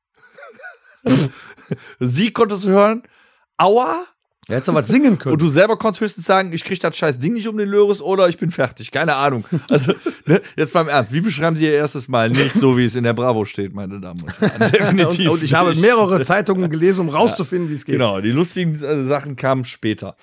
[2.00, 3.02] Sie konntest du hören,
[3.58, 4.04] Aua.
[4.48, 5.32] ja, hättest du was singen können.
[5.34, 8.00] Und du selber konntest höchstens sagen, ich krieg das scheiß Ding nicht um den Löres
[8.02, 8.90] oder ich bin fertig.
[8.90, 9.44] Keine Ahnung.
[9.70, 9.94] Also,
[10.26, 11.12] ne, jetzt mal im Ernst.
[11.12, 12.28] Wie beschreiben Sie Ihr erstes Mal?
[12.30, 14.70] Nicht so, wie es in der Bravo steht, meine Damen und Herren.
[14.72, 15.28] Definitiv.
[15.30, 15.80] und, und ich habe nicht.
[15.80, 17.94] mehrere Zeitungen gelesen, um rauszufinden, wie es geht.
[17.94, 20.16] Genau, die lustigen äh, Sachen kamen später.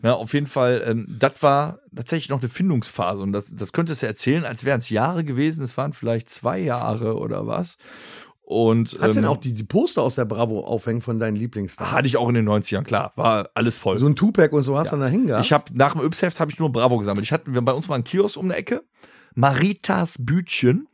[0.00, 4.02] Na, auf jeden Fall, ähm, das war tatsächlich noch eine Findungsphase und das, das könntest
[4.02, 5.64] du erzählen, als wären es Jahre gewesen.
[5.64, 7.78] Es waren vielleicht zwei Jahre oder was.
[8.42, 11.36] Und Hast du ähm, denn auch die, die Poster aus der Bravo aufhängen von deinen
[11.36, 11.90] Lieblingsstars?
[11.92, 13.98] hatte ich auch in den 90ern, klar, war alles voll.
[13.98, 15.44] So ein Tupac und so hast du dann da hingehabt?
[15.44, 17.24] Ich habe nach dem Yps-Heft habe ich nur Bravo gesammelt.
[17.26, 18.84] Ich hatte, wir- bei uns war ein Kiosk um eine Ecke.
[19.34, 20.86] Maritas Bütchen.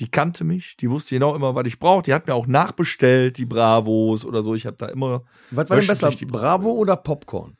[0.00, 2.02] Die kannte mich, die wusste genau immer, was ich brauche.
[2.02, 4.54] Die hat mir auch nachbestellt, die Bravos oder so.
[4.54, 5.22] Ich habe da immer.
[5.50, 7.56] Was war denn besser, die Bravo oder Popcorn?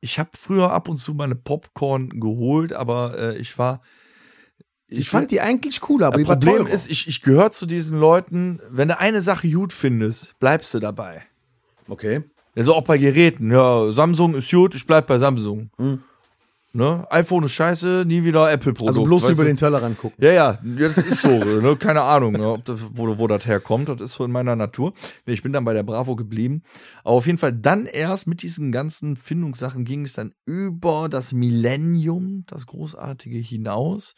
[0.00, 3.82] Ich habe früher ab und zu meine Popcorn geholt, aber äh, ich war.
[4.90, 7.66] Ich, fand die eigentlich cooler, aber das die war Problem ist, ich, ich gehöre zu
[7.66, 11.22] diesen Leuten, wenn du eine Sache gut findest, bleibst du dabei.
[11.88, 12.22] okay.
[12.56, 13.52] Also auch bei Geräten.
[13.52, 15.70] Ja, Samsung ist gut, ich bleib bei Samsung.
[16.74, 17.06] Ne?
[17.10, 18.90] iPhone ist scheiße, nie wieder Apple-Produkt.
[18.90, 19.44] Also bloß über du?
[19.44, 20.22] den Tellerrand gucken.
[20.22, 21.28] Ja, ja, das ist so,
[21.62, 21.76] ne?
[21.76, 22.50] keine Ahnung, ne?
[22.50, 24.92] ob das, wo, wo das herkommt, das ist so in meiner Natur.
[25.24, 26.62] Ich bin dann bei der Bravo geblieben.
[27.04, 31.32] Aber auf jeden Fall dann erst mit diesen ganzen Findungssachen ging es dann über das
[31.32, 34.14] Millennium, das Großartige hinaus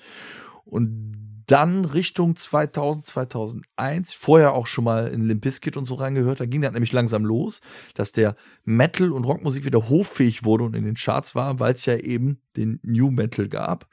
[0.65, 6.41] und dann Richtung 2000, 2001, vorher auch schon mal in Limp Bizkit und so reingehört,
[6.41, 7.61] da ging das nämlich langsam los,
[7.95, 11.87] dass der Metal- und Rockmusik wieder hoffähig wurde und in den Charts war, weil es
[11.87, 13.89] ja eben den New Metal gab,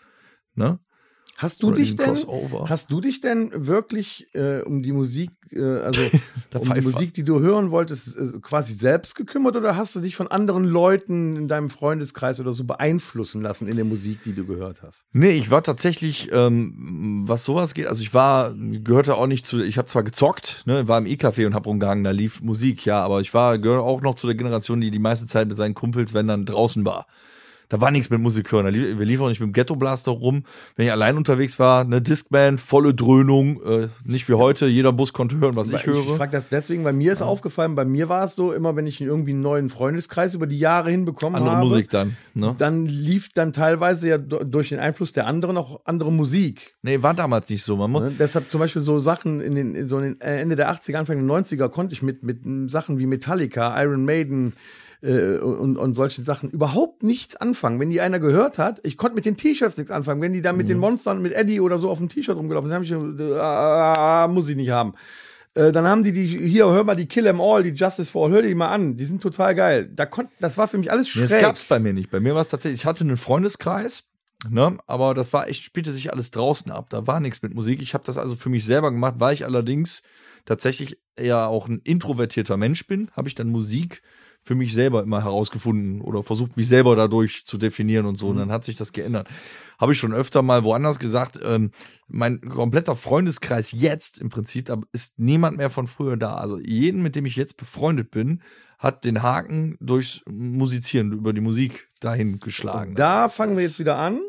[0.56, 0.80] ne?
[1.36, 2.66] Hast du Oder dich denn, Crossover.
[2.68, 6.02] hast du dich denn wirklich äh, um die Musik, äh, also
[6.58, 10.16] um die Musik, die du hören wolltest, äh, quasi selbst gekümmert oder hast du dich
[10.16, 14.46] von anderen Leuten in deinem Freundeskreis oder so beeinflussen lassen in der Musik, die du
[14.46, 15.06] gehört hast?
[15.14, 19.62] Nee, ich war tatsächlich, ähm, was sowas geht, also ich war, gehörte auch nicht zu,
[19.62, 23.04] ich habe zwar gezockt, ne, war im E-Café und hab rumgehangen, da lief Musik, ja,
[23.04, 25.76] aber ich war, gehöre auch noch zu der Generation, die die meiste Zeit mit seinen
[25.76, 27.06] Kumpels, wenn dann draußen war.
[27.70, 28.68] Da war nichts mit Musik hören.
[28.74, 30.44] Lief, wir liefen auch nicht mit dem Ghetto Blaster rum.
[30.76, 35.12] Wenn ich allein unterwegs war, ne, Discman, volle Dröhnung, äh, nicht wie heute, jeder Bus
[35.12, 36.16] konnte hören, was ich Ich, höre.
[36.16, 39.02] frage das deswegen, weil mir ist aufgefallen, bei mir war es so, immer wenn ich
[39.02, 42.56] irgendwie einen neuen Freundeskreis über die Jahre hinbekommen Andere habe, Musik dann, ne?
[42.58, 46.76] dann lief dann teilweise ja durch den Einfluss der anderen auch andere Musik.
[46.84, 47.76] Nee, war damals nicht so.
[47.76, 48.14] Man muss, Ne?
[48.18, 51.18] Deshalb zum Beispiel so Sachen in den, so in den äh, Ende der 80er, Anfang
[51.18, 54.54] der 90er konnte ich mit, mit Sachen wie Metallica, Iron Maiden
[55.02, 57.80] äh, und, und solchen Sachen überhaupt nichts anfangen.
[57.80, 60.22] Wenn die einer gehört hat, ich konnte mit den T-Shirts nichts anfangen.
[60.22, 62.76] Wenn die da mit den Monstern, mit Eddie oder so auf dem T-Shirt rumgelaufen sind,
[62.76, 64.94] habe ich, äh, muss ich nicht haben.
[65.58, 68.28] Äh, dann haben die die, hier, hör mal die Kill 'em All, die Justice for
[68.28, 68.96] All, hör die mal an.
[68.96, 69.90] Die sind total geil.
[69.92, 71.30] Da konnt, das war für mich alles schräg.
[71.30, 72.12] das gab's bei mir nicht.
[72.12, 74.04] Bei mir war es tatsächlich, ich hatte einen Freundeskreis,
[74.50, 76.92] ne, aber das war echt, spielte sich alles draußen ab.
[76.92, 77.82] Da war nichts mit Musik.
[77.82, 80.04] Ich habe das also für mich selber gemacht, weil ich allerdings
[80.46, 84.04] tatsächlich eher auch ein introvertierter Mensch bin, habe ich dann Musik
[84.48, 88.30] für mich selber immer herausgefunden oder versucht, mich selber dadurch zu definieren und so.
[88.30, 89.28] Und dann hat sich das geändert.
[89.78, 91.72] Habe ich schon öfter mal woanders gesagt, ähm,
[92.08, 96.36] mein kompletter Freundeskreis jetzt im Prinzip, da ist niemand mehr von früher da.
[96.36, 98.42] Also jeden, mit dem ich jetzt befreundet bin,
[98.80, 102.96] hat den Haken durch Musizieren, über die Musik dahin geschlagen.
[102.96, 104.22] da fangen wir jetzt wieder an.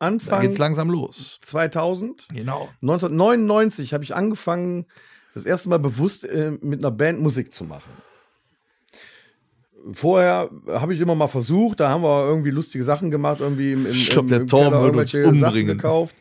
[0.00, 1.38] da Anfang geht's langsam los.
[1.42, 2.26] 2000.
[2.34, 2.68] Genau.
[2.82, 4.86] 1999 habe ich angefangen,
[5.32, 7.92] das erste Mal bewusst äh, mit einer Band Musik zu machen.
[9.92, 13.86] Vorher habe ich immer mal versucht, da haben wir irgendwie lustige Sachen gemacht, irgendwie im,
[13.86, 15.76] im, Ich glaub, im- der im Torben Keller irgendwelche Sachen umbringen.
[15.78, 16.14] gekauft.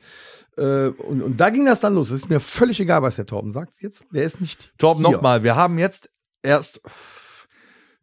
[0.57, 2.09] Äh, und, und da ging das dann los.
[2.11, 4.05] Es ist mir völlig egal, was der Torben sagt jetzt.
[4.11, 4.73] Der ist nicht.
[4.77, 6.09] Torben, nochmal, wir haben jetzt
[6.41, 6.81] erst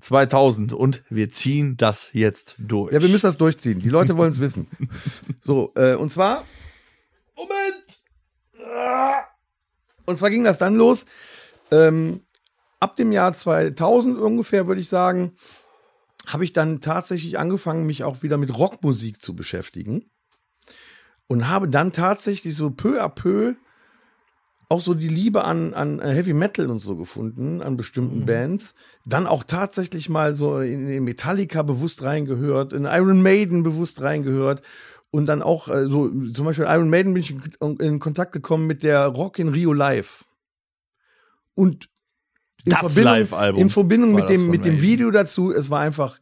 [0.00, 2.92] 2000 und wir ziehen das jetzt durch.
[2.92, 3.80] Ja, wir müssen das durchziehen.
[3.80, 4.68] Die Leute wollen es wissen.
[5.40, 6.44] So, äh, und zwar.
[7.34, 8.02] Moment!
[8.74, 9.22] Ah.
[10.04, 11.06] Und zwar ging das dann los.
[11.70, 12.20] Ähm,
[12.80, 15.32] ab dem Jahr 2000 ungefähr, würde ich sagen,
[16.26, 20.10] habe ich dann tatsächlich angefangen, mich auch wieder mit Rockmusik zu beschäftigen.
[21.28, 23.54] Und habe dann tatsächlich so peu à peu
[24.68, 28.74] auch so die Liebe an, an Heavy Metal und so gefunden, an bestimmten Bands.
[29.04, 34.62] Dann auch tatsächlich mal so in, in Metallica bewusst reingehört, in Iron Maiden bewusst reingehört.
[35.10, 38.66] und dann auch äh, so zum Beispiel Iron Maiden bin ich in, in Kontakt gekommen
[38.66, 40.24] mit der Rock in Rio Live
[41.54, 41.88] und
[42.66, 44.82] in Das Verbindung, Live-Album in Verbindung mit dem mit dem.
[44.82, 46.18] Video dazu, es war einfach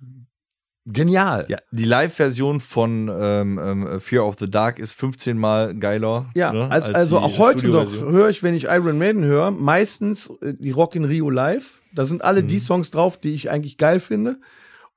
[0.86, 1.46] genial.
[1.48, 6.30] Ja, die Live-Version von ähm, ähm, Fear of the Dark ist 15 Mal geiler.
[6.34, 9.50] Ja, ne, als, also die auch heute noch höre ich, wenn ich Iron Maiden höre,
[9.50, 11.80] meistens äh, die Rock in Rio live.
[11.94, 12.48] Da sind alle Mhm.
[12.48, 14.38] die Songs drauf, die ich eigentlich geil finde.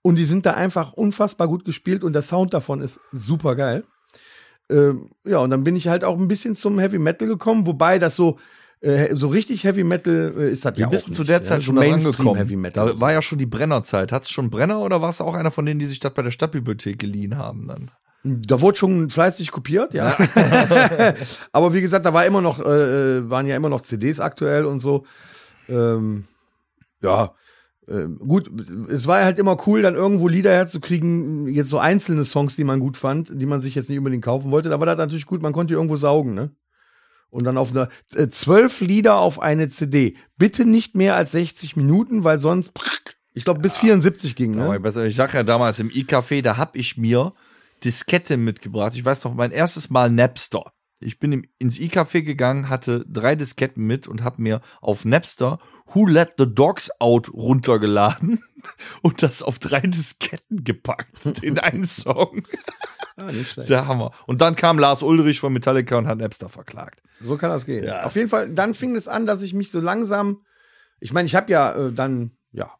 [0.01, 3.83] Und die sind da einfach unfassbar gut gespielt und der Sound davon ist super geil.
[4.69, 7.99] Ähm, ja, und dann bin ich halt auch ein bisschen zum Heavy Metal gekommen, wobei
[7.99, 8.37] das so,
[8.81, 11.37] äh, so richtig Heavy Metal äh, ist das Wie ja auch du zu nicht, der
[11.37, 12.35] ja, Zeit so schon Mainstream?
[12.35, 12.87] Heavy Metal.
[12.87, 14.11] Da war ja schon die Brennerzeit.
[14.11, 16.21] Hattest du schon Brenner oder warst du auch einer von denen, die sich das bei
[16.21, 17.91] der Stadtbibliothek geliehen haben dann?
[18.23, 20.17] Da wurde schon fleißig kopiert, ja.
[21.51, 24.79] Aber wie gesagt, da war immer noch, äh, waren ja immer noch CDs aktuell und
[24.79, 25.05] so.
[25.69, 26.25] Ähm,
[27.01, 27.33] ja,
[27.87, 28.51] ähm, gut,
[28.89, 32.79] es war halt immer cool, dann irgendwo Lieder herzukriegen, jetzt so einzelne Songs, die man
[32.79, 34.69] gut fand, die man sich jetzt nicht unbedingt kaufen wollte.
[34.69, 36.51] Da war das natürlich gut, man konnte irgendwo saugen, ne?
[37.29, 40.15] Und dann auf einer äh, zwölf Lieder auf eine CD.
[40.37, 42.71] Bitte nicht mehr als 60 Minuten, weil sonst,
[43.33, 44.79] ich glaube, bis 74 ging, ne?
[45.05, 47.33] ich sag ja damals im i-Café, da hab ich mir
[47.83, 48.95] Diskette mitgebracht.
[48.95, 50.73] Ich weiß noch, mein erstes Mal Napster.
[50.99, 55.59] Ich bin ins i-Café gegangen, hatte drei Disketten mit und hab mir auf Napster
[55.93, 58.43] Who Let the Dogs Out runtergeladen
[59.03, 62.41] und das auf drei Disketten gepackt in einen Song.
[63.15, 63.69] Ja, nicht schlecht.
[63.69, 64.11] Der Hammer.
[64.25, 67.03] Und dann kam Lars Ulrich von Metallica und hat Napster verklagt.
[67.21, 67.83] So kann das gehen.
[67.83, 68.03] Ja.
[68.03, 70.41] Auf jeden Fall, dann fing es an, dass ich mich so langsam,
[70.99, 72.71] ich meine, ich habe ja äh, dann, ja,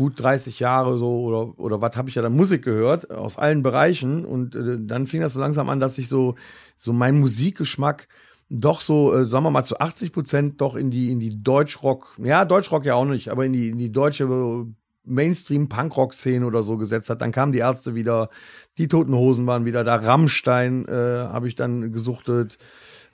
[0.00, 3.62] gut 30 Jahre so oder, oder was habe ich ja dann Musik gehört aus allen
[3.62, 6.36] Bereichen und äh, dann fing das so langsam an, dass ich so,
[6.78, 8.08] so mein Musikgeschmack
[8.48, 12.16] doch so, äh, sagen wir mal, zu 80 Prozent doch in die, in die Deutschrock,
[12.16, 14.64] ja, Deutschrock ja auch nicht, aber in die, in die deutsche äh,
[15.04, 17.20] Mainstream-Punkrock-Szene oder so gesetzt hat.
[17.20, 18.30] Dann kamen die Ärzte wieder,
[18.78, 20.92] die Toten Hosen waren wieder da, Rammstein äh,
[21.28, 22.56] habe ich dann gesuchtet,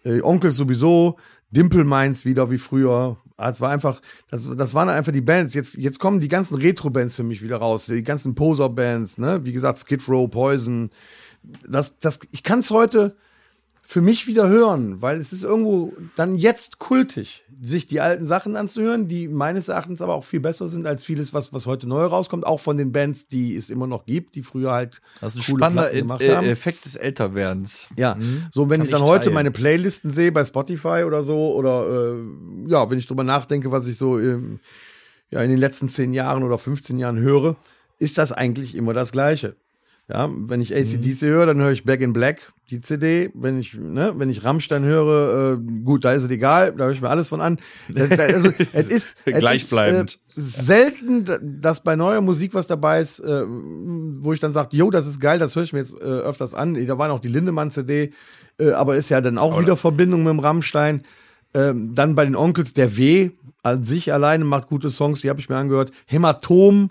[0.05, 1.17] äh, Onkel sowieso,
[1.51, 3.17] Dimple Minds wieder wie früher.
[3.37, 4.01] Ah, Es war einfach,
[4.31, 5.53] das, das waren einfach die Bands.
[5.53, 9.45] Jetzt, jetzt kommen die ganzen Retro-Bands für mich wieder raus, die ganzen Poser-Bands, ne?
[9.45, 10.91] Wie gesagt, Skid Row, Poison.
[11.69, 13.17] Das, das, ich kann es heute
[13.89, 18.57] für mich wieder hören, weil es ist irgendwo dann jetzt kultig, sich die alten Sachen
[18.57, 22.05] anzuhören, die meines Erachtens aber auch viel besser sind als vieles, was, was heute neu
[22.05, 25.41] rauskommt, auch von den Bands, die es immer noch gibt, die früher halt Das ist
[25.41, 26.47] ein coole spannender Platten gemacht äh, haben.
[26.49, 27.89] Effekt des Älterwerdens.
[27.97, 28.19] Ja,
[28.53, 31.87] so wenn Kann ich dann ich heute meine Playlisten sehe bei Spotify oder so oder
[31.87, 34.59] äh, ja, wenn ich drüber nachdenke, was ich so im,
[35.31, 37.57] ja in den letzten zehn Jahren oder 15 Jahren höre,
[37.99, 39.55] ist das eigentlich immer das Gleiche.
[40.09, 43.31] Ja, wenn ich ACDC höre, dann höre ich Back in Black, die CD.
[43.35, 46.93] Wenn ich, ne, wenn ich Rammstein höre, äh, gut, da ist es egal, da höre
[46.93, 47.59] ich mir alles von an.
[47.89, 50.21] Da, da, also, es ist, Gleichbleibend.
[50.37, 51.25] Ist, äh, selten,
[51.61, 55.19] dass bei neuer Musik was dabei ist, äh, wo ich dann sage, jo, das ist
[55.19, 56.75] geil, das höre ich mir jetzt äh, öfters an.
[56.87, 58.13] Da war noch die Lindemann-CD,
[58.61, 61.03] äh, aber ist ja dann auch wieder Verbindung mit dem Rammstein.
[61.53, 63.31] Ähm, dann bei den Onkels der W
[63.65, 65.91] an sich alleine macht gute Songs, die habe ich mir angehört.
[66.07, 66.91] Hämatom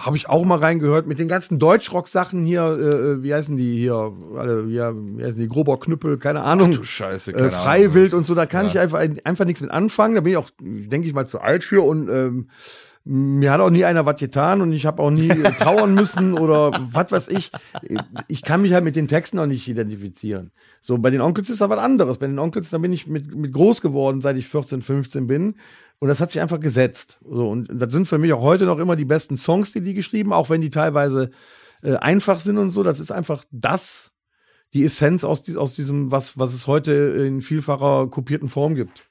[0.00, 4.12] habe ich auch mal reingehört mit den ganzen Deutschrock-Sachen hier, äh, wie heißen die hier,
[4.36, 6.72] alle, wie, wie heißen die, Grober Knüppel, keine Ahnung.
[6.72, 10.14] Du Scheiße, äh, Freiwild und so, da kann ich einfach, einfach nichts mit anfangen.
[10.14, 12.48] Da bin ich auch, denke ich mal, zu alt für und ähm,
[13.04, 15.28] mir hat auch nie einer was getan und ich habe auch nie
[15.58, 17.50] trauern müssen oder was weiß ich.
[18.28, 20.50] Ich kann mich halt mit den Texten auch nicht identifizieren.
[20.80, 22.18] So, bei den Onkels ist da was anderes.
[22.18, 25.56] Bei den Onkels, da bin ich mit, mit groß geworden, seit ich 14, 15 bin.
[26.00, 27.20] Und das hat sich einfach gesetzt.
[27.22, 29.94] So, und das sind für mich auch heute noch immer die besten Songs, die die
[29.94, 31.30] geschrieben, auch wenn die teilweise
[31.82, 32.82] äh, einfach sind und so.
[32.82, 34.14] Das ist einfach das,
[34.72, 39.04] die Essenz aus, aus diesem, was, was es heute in vielfacher kopierten Form gibt.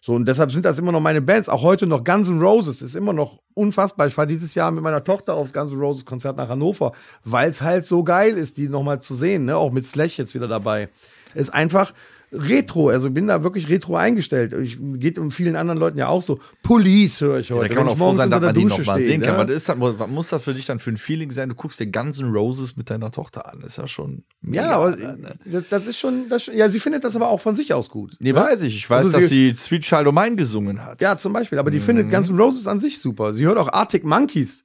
[0.00, 1.50] So, und deshalb sind das immer noch meine Bands.
[1.50, 4.08] Auch heute noch Guns N' Roses ist immer noch unfassbar.
[4.08, 6.92] Ich fahre dieses Jahr mit meiner Tochter auf Guns N' Roses Konzert nach Hannover,
[7.24, 9.56] weil es halt so geil ist, die nochmal zu sehen, ne?
[9.56, 10.88] Auch mit Slash jetzt wieder dabei.
[11.34, 11.92] Ist einfach
[12.32, 14.54] Retro, also bin da wirklich retro eingestellt.
[14.54, 16.40] Ich, geht um vielen anderen Leuten ja auch so.
[16.62, 17.68] Police höre ich Da heute.
[17.74, 19.20] kann wenn man ich auch froh sein, dass man die Dusche noch mal stehe, sehen
[19.20, 19.36] kann.
[19.36, 19.48] ne?
[19.48, 21.50] Was, ist das, was muss das für dich dann für ein Feeling sein?
[21.50, 23.60] Du guckst dir Guns N' Roses mit deiner Tochter an.
[23.60, 24.24] ist ja schon.
[24.42, 25.34] Ja, aber ne?
[25.44, 28.16] das, das ist schon, das, ja, sie findet das aber auch von sich aus gut.
[28.18, 28.40] Nee, ne?
[28.40, 28.76] weiß ich.
[28.76, 31.02] Ich weiß, Also dass sie- sie Sweet Child O' Mine gesungen hat.
[31.02, 31.58] Ja, zum Beispiel.
[31.58, 31.82] Aber die Mhm.
[31.82, 33.34] findet Guns N' Roses an sich super.
[33.34, 34.64] Sie hört auch Arctic Monkeys.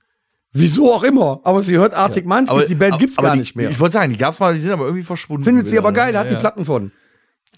[0.53, 1.41] Wieso auch immer.
[1.43, 2.67] Aber sie hört Arctic Monkeys.
[2.67, 3.69] die Band gibt's aber gar die, nicht mehr.
[3.69, 5.43] Ich wollte sagen, die gab's mal, die sind aber irgendwie verschwunden.
[5.43, 5.97] Findet sie aber ne?
[5.97, 6.39] geil, hat die Ja.
[6.39, 6.91] Platten von.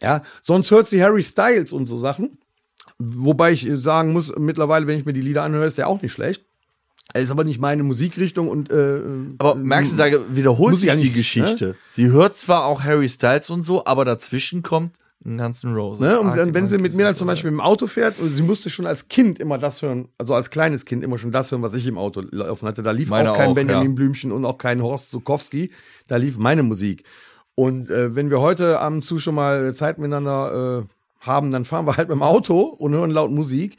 [0.01, 2.37] Ja, sonst hört sie Harry Styles und so Sachen.
[2.97, 6.11] Wobei ich sagen muss, mittlerweile, wenn ich mir die Lieder anhöre, ist der auch nicht
[6.11, 6.43] schlecht.
[7.13, 9.01] Er ist aber nicht meine Musikrichtung und äh,
[9.39, 11.75] Aber merkst du, da wiederholt sich die nicht, Geschichte.
[11.89, 14.95] Sie hört zwar auch Harry Styles und so, aber dazwischen kommt
[15.25, 15.99] ein Guns N' Roses.
[15.99, 16.19] Ne?
[16.19, 17.27] Und dann, wenn sie mit mir dann zum.
[17.27, 20.49] Beispiel im Auto fährt, und sie musste schon als Kind immer das hören, also als
[20.49, 22.83] kleines Kind immer schon das hören, was ich im Auto laufen hatte.
[22.83, 23.95] Da lief Meine auch kein auch, Benjamin ja.
[23.95, 25.71] Blümchen und auch kein Horst Zukowski.
[26.07, 27.03] Da lief meine Musik.
[27.59, 31.85] Und äh, wenn wir heute Abend zu schon mal Zeit miteinander äh, haben, dann fahren
[31.85, 33.75] wir halt mit dem Auto und hören laut Musik.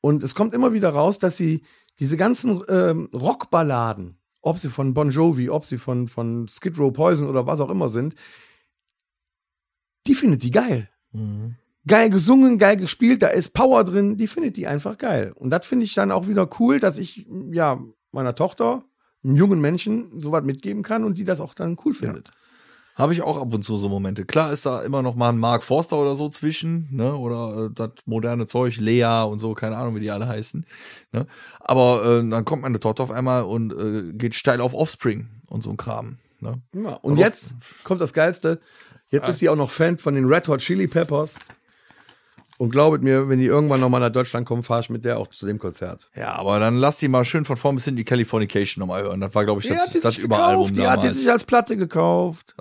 [0.00, 1.62] Und es kommt immer wieder raus, dass sie
[2.00, 6.92] diese ganzen ähm, Rockballaden, ob sie von Bon Jovi, ob sie von, von Skid Row
[6.92, 8.16] Poison oder was auch immer sind,
[10.08, 10.88] die findet die geil.
[11.86, 15.34] Geil gesungen, geil gespielt, da ist Power drin, die findet die einfach geil.
[15.36, 17.80] Und das finde ich dann auch wieder cool, dass ich, ja,
[18.10, 18.82] meiner Tochter,
[19.22, 22.32] einem jungen Menschen, sowas mitgeben kann und die das auch dann cool findet.
[23.00, 24.24] Habe ich auch ab und zu so Momente.
[24.24, 27.14] Klar ist da immer noch mal ein Mark Forster oder so zwischen, ne?
[27.14, 30.66] Oder äh, das moderne Zeug, Lea und so, keine Ahnung, wie die alle heißen.
[31.12, 31.26] Ne?
[31.60, 35.62] Aber äh, dann kommt meine Tochter auf einmal und äh, geht steil auf Offspring und
[35.62, 36.18] so ein Kram.
[36.40, 36.60] Ne?
[36.74, 37.54] Ja, und jetzt
[37.84, 38.60] kommt das Geilste.
[39.10, 41.38] Jetzt ist sie auch noch Fan von den Red Hot Chili Peppers.
[42.58, 45.28] Und glaubet mir, wenn die irgendwann nochmal nach Deutschland kommen, fahre ich mit der auch
[45.28, 46.10] zu dem Konzert.
[46.14, 49.18] Ja, aber dann lass die mal schön von vorn bis hin die Californication nochmal hören.
[49.18, 51.16] Das war, glaube ich, das, das Überalbum die hat die damals.
[51.16, 52.54] sich als Platte gekauft.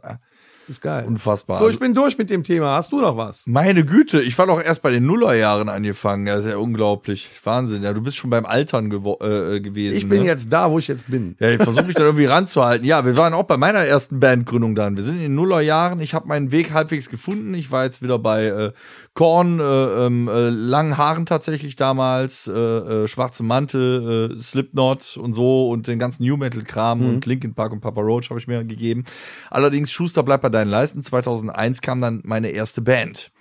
[0.70, 1.06] Ist geil.
[1.08, 1.58] Unfassbar.
[1.58, 2.76] So, ich bin durch mit dem Thema.
[2.76, 3.48] Hast du noch was?
[3.48, 6.28] Meine Güte, ich war doch erst bei den Nullerjahren angefangen.
[6.28, 7.30] Das ist ja unglaublich.
[7.44, 7.82] Wahnsinn.
[7.82, 9.98] Ja, du bist schon beim Altern gewo- äh, gewesen.
[9.98, 10.28] Ich bin ne?
[10.28, 11.36] jetzt da, wo ich jetzt bin.
[11.40, 12.86] Ja, ich versuche mich dann irgendwie ranzuhalten.
[12.86, 14.96] Ja, wir waren auch bei meiner ersten Bandgründung dann.
[14.96, 16.00] Wir sind in den Nullerjahren.
[16.02, 17.54] Ich habe meinen Weg halbwegs gefunden.
[17.56, 18.72] Ich war jetzt wieder bei äh,
[19.16, 25.34] Korn, äh, ähm, äh, langen Haaren tatsächlich damals, äh, äh, schwarze Mantel, äh, Slipknot und
[25.34, 28.48] so und den ganzen New Metal Kram und Linkin Park und Papa Roach habe ich
[28.48, 29.04] mir gegeben.
[29.50, 31.04] Allerdings Schuster bleibt bei deinen Leisten.
[31.04, 33.32] 2001 kam dann meine erste Band,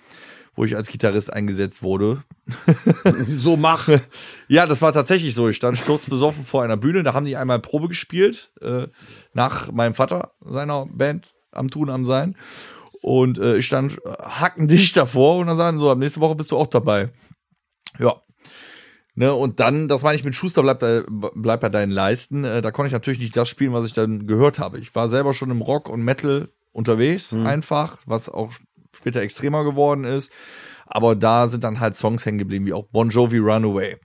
[0.55, 2.23] wo ich als Gitarrist eingesetzt wurde.
[3.25, 3.87] So mach.
[4.47, 5.47] Ja, das war tatsächlich so.
[5.49, 7.03] Ich stand sturzbesoffen vor einer Bühne.
[7.03, 8.87] Da haben die einmal Probe gespielt, äh,
[9.33, 12.35] nach meinem Vater seiner Band am Tun, am Sein.
[13.01, 16.57] Und äh, ich stand hackendicht davor und dann sagen so, ab nächste Woche bist du
[16.57, 17.09] auch dabei.
[17.99, 18.15] Ja.
[19.15, 21.03] Ne, und dann, das meine ich mit Schuster bleibt, bei-
[21.35, 22.43] bleibt bei deinen Leisten.
[22.45, 24.79] Äh, da konnte ich natürlich nicht das spielen, was ich dann gehört habe.
[24.79, 28.51] Ich war selber schon im Rock und Metal unterwegs, einfach, was auch
[28.95, 30.31] später extremer geworden ist.
[30.87, 33.97] Aber da sind dann halt Songs hängen geblieben, wie auch Bon Jovi Runaway.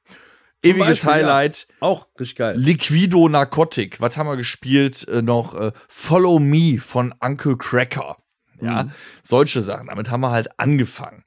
[0.62, 1.14] Ewiges Beispiel, ja.
[1.14, 1.66] Highlight.
[1.80, 2.56] Auch richtig geil.
[2.58, 4.00] Liquido Narcotic.
[4.00, 5.06] Was haben wir gespielt?
[5.08, 8.16] Äh, noch äh, Follow Me von Uncle Cracker.
[8.60, 8.88] Ja,
[9.22, 9.88] solche Sachen.
[9.88, 11.24] Damit haben wir halt angefangen.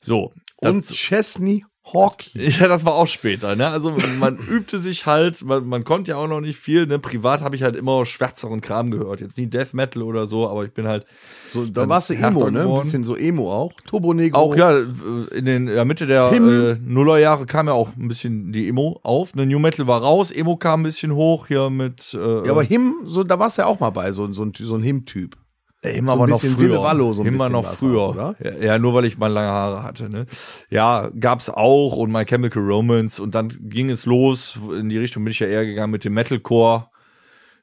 [0.00, 0.32] So.
[0.56, 2.30] Und Chesney Hawkey.
[2.60, 3.66] ja, das war auch später, ne?
[3.66, 6.98] Also man übte sich halt, man, man konnte ja auch noch nicht viel, ne?
[6.98, 9.20] Privat habe ich halt immer schwärzeren Kram gehört.
[9.20, 11.06] Jetzt nie Death Metal oder so, aber ich bin halt
[11.52, 12.62] So, da warst du Emo, ne?
[12.62, 13.72] Ein bisschen so Emo auch.
[13.84, 14.38] Turbo Negro.
[14.38, 14.84] auch ja äh,
[15.32, 16.78] in den ja, Mitte der Himmel.
[16.80, 19.34] äh, Nullerjahre kam ja auch ein bisschen die Emo auf.
[19.34, 19.44] Ne?
[19.44, 22.94] New Metal war raus, Emo kam ein bisschen hoch hier mit äh, Ja, aber Him,
[23.06, 25.36] so, da warst du ja auch mal bei, so, so ein, so ein Him-Typ.
[25.82, 26.82] So immer ein aber noch früher.
[26.82, 28.36] Wallo, so immer noch früher?
[28.40, 30.08] Ja, ja, nur weil ich mal lange Haare hatte.
[30.08, 30.26] Ne?
[30.70, 34.58] Ja, gab's auch und My Chemical Romance und dann ging es los.
[34.78, 36.91] In die Richtung bin ich ja eher gegangen mit dem Metalcore.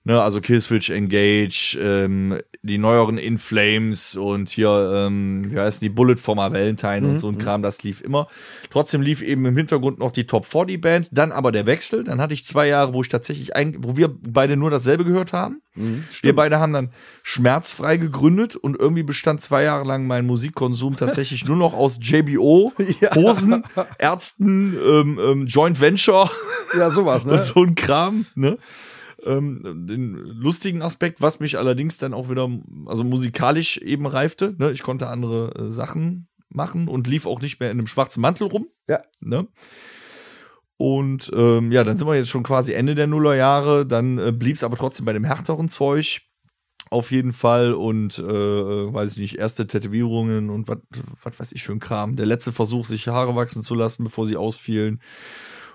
[0.06, 5.90] Ne, also Killswitch Engage, ähm, die neueren In Flames und hier, ähm, wie heißen die,
[5.90, 8.28] Bullet for my Valentine Mhm, und so ein Kram, das lief immer.
[8.70, 12.06] Trotzdem lief eben im Hintergrund noch die Top 40 Band, dann aber der Wechsel.
[12.06, 15.34] Dann hatte ich zwei Jahre, wo ich tatsächlich, ein, wo wir beide nur dasselbe gehört
[15.34, 15.62] haben.
[15.76, 20.96] Mhm, wir beide haben dann schmerzfrei gegründet und irgendwie bestand zwei Jahre lang mein Musikkonsum
[20.96, 22.72] tatsächlich nur noch aus JBO,
[23.16, 23.64] Hosen,
[23.98, 26.32] Ärzten, ähm, ähm, Joint Venture
[26.78, 27.44] Ja, sowas, und ne?
[27.44, 28.58] so ein Kram, ne?
[29.26, 32.50] Ähm, den lustigen Aspekt, was mich allerdings dann auch wieder,
[32.86, 34.72] also musikalisch eben reifte, ne?
[34.72, 38.48] Ich konnte andere äh, Sachen machen und lief auch nicht mehr in einem schwarzen Mantel
[38.48, 38.68] rum.
[38.88, 39.02] Ja.
[39.20, 39.48] Ne?
[40.78, 43.86] Und ähm, ja, dann sind wir jetzt schon quasi Ende der Nullerjahre.
[43.86, 46.22] Dann äh, blieb es aber trotzdem bei dem härteren Zeug.
[46.92, 50.80] Auf jeden Fall und äh, weiß ich nicht, erste Tätowierungen und was
[51.22, 52.16] was weiß ich für ein Kram.
[52.16, 55.00] Der letzte Versuch, sich Haare wachsen zu lassen, bevor sie ausfielen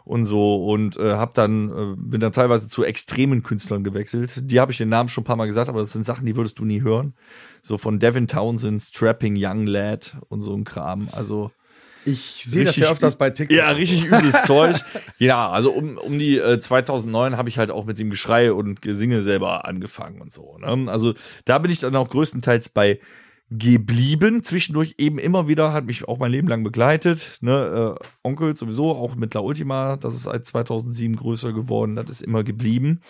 [0.05, 4.51] und so und äh, hab dann äh, bin dann teilweise zu extremen Künstlern gewechselt.
[4.51, 6.36] Die habe ich den Namen schon ein paar Mal gesagt, aber das sind Sachen, die
[6.36, 7.14] würdest du nie hören.
[7.62, 11.09] So von Devin Townsend, Strapping Young Lad und so ein Kram.
[11.12, 11.51] Also
[12.05, 13.56] Ich sehe das ja öfters bei TikTok.
[13.56, 14.76] ja, richtig übles Zeug.
[15.18, 18.82] Ja, also um, um die äh, 2009 habe ich halt auch mit dem Geschrei und
[18.82, 20.59] Gesinge selber angefangen und so.
[20.59, 20.90] Ne?
[20.93, 21.14] Also
[21.47, 23.01] da bin ich dann auch größtenteils bei
[23.50, 24.42] geblieben.
[24.42, 27.38] Zwischendurch eben immer wieder, hat mich auch mein Leben lang begleitet.
[27.40, 27.96] Ne?
[28.00, 32.22] Äh, Onkel sowieso, auch mit La Ultima, das ist seit 2007 größer geworden, das ist
[32.22, 33.00] immer geblieben.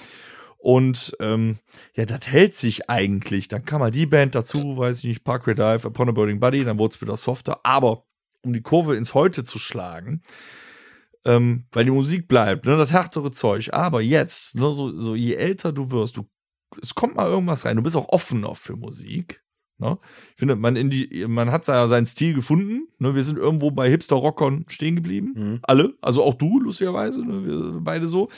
[0.58, 1.58] Und ähm,
[1.94, 3.48] ja, das hält sich eigentlich.
[3.48, 6.64] Dann kam mal die Band dazu, weiß ich nicht, Parkway Dive, Upon a Burning Body,
[6.64, 7.60] dann wurde es wieder softer.
[7.64, 8.06] Aber
[8.42, 10.22] um die Kurve ins Heute zu schlagen,
[11.26, 13.74] ähm, weil die Musik bleibt, ne, das härtere Zeug.
[13.74, 16.26] Aber jetzt, ne, so, so je älter du wirst, du,
[16.80, 17.76] es kommt mal irgendwas rein.
[17.76, 19.43] Du bist auch offener für Musik.
[19.84, 19.98] Ne?
[20.32, 22.88] Ich finde, man in die, man hat seinen Stil gefunden.
[22.98, 23.14] Ne?
[23.14, 25.34] Wir sind irgendwo bei Hipster Rockern stehen geblieben.
[25.36, 25.58] Mhm.
[25.62, 27.44] Alle, also auch du, lustigerweise, ne?
[27.44, 28.28] wir beide so.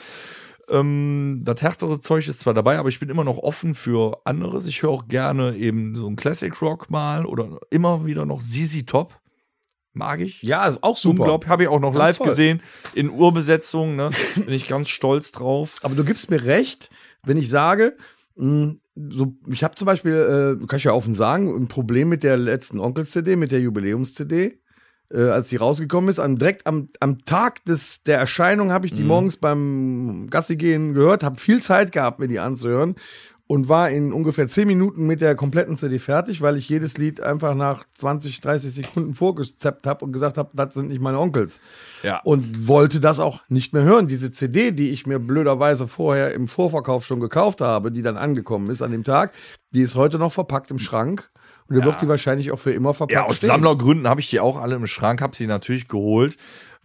[0.68, 4.66] Ähm, das härtere Zeug ist zwar dabei, aber ich bin immer noch offen für anderes.
[4.66, 8.85] Ich höre auch gerne eben so ein Classic Rock mal oder immer wieder noch ZZ
[8.85, 9.20] Top.
[9.93, 10.43] Mag ich.
[10.43, 11.20] Ja, ist auch super.
[11.23, 11.48] Unglaublich.
[11.48, 12.27] Habe ich auch noch Ganz live toll.
[12.27, 12.62] gesehen
[12.93, 13.97] in Urbesetzung.
[13.97, 14.10] Ne?
[14.35, 15.77] Bin ich ganz stolz drauf.
[15.82, 16.90] Aber du gibst mir recht,
[17.23, 17.97] wenn ich sage,
[18.37, 22.37] so, ich habe zum Beispiel, äh, kann ich ja offen sagen, ein Problem mit der
[22.37, 24.61] letzten Onkels-CD, mit der Jubiläums-CD.
[25.09, 28.93] Äh, als die rausgekommen ist, am, direkt am, am Tag des, der Erscheinung habe ich
[28.93, 32.97] die morgens beim Gassi gehen gehört, habe viel Zeit gehabt, mir die anzuhören
[33.48, 37.20] und war in ungefähr 10 Minuten mit der kompletten CD fertig, weil ich jedes Lied
[37.20, 41.60] einfach nach 20, 30 Sekunden vorgezappt habe und gesagt habe, das sind nicht meine Onkels
[42.02, 42.20] Ja.
[42.24, 44.09] und wollte das auch nicht mehr hören.
[44.09, 48.68] Diese CD, die ich mir blöderweise vorher im Vorverkauf schon gekauft habe, die dann angekommen
[48.70, 49.32] ist an dem Tag,
[49.70, 51.31] die ist heute noch verpackt im Schrank.
[51.68, 53.48] Und da wird die wahrscheinlich auch für immer verpackt Ja, aus stehen.
[53.48, 56.36] Sammlergründen habe ich die auch alle im Schrank, habe sie natürlich geholt.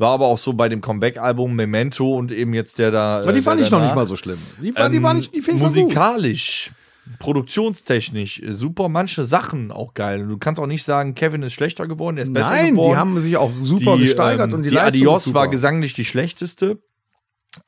[0.01, 3.19] War aber auch so bei dem Comeback-Album Memento und eben jetzt der da.
[3.19, 4.39] Aber die äh, fand ich noch nicht mal so schlimm.
[4.59, 5.63] Die, war, die war nicht, die finde ich.
[5.63, 6.71] Musikalisch,
[7.19, 10.27] produktionstechnisch, äh, super, manche Sachen auch geil.
[10.27, 12.89] Du kannst auch nicht sagen, Kevin ist schlechter geworden, der ist besser Nein, geworden.
[12.89, 15.93] die haben sich auch super Die, gesteigert ähm, und die, die Leistung Adios war gesanglich
[15.93, 16.79] die schlechteste.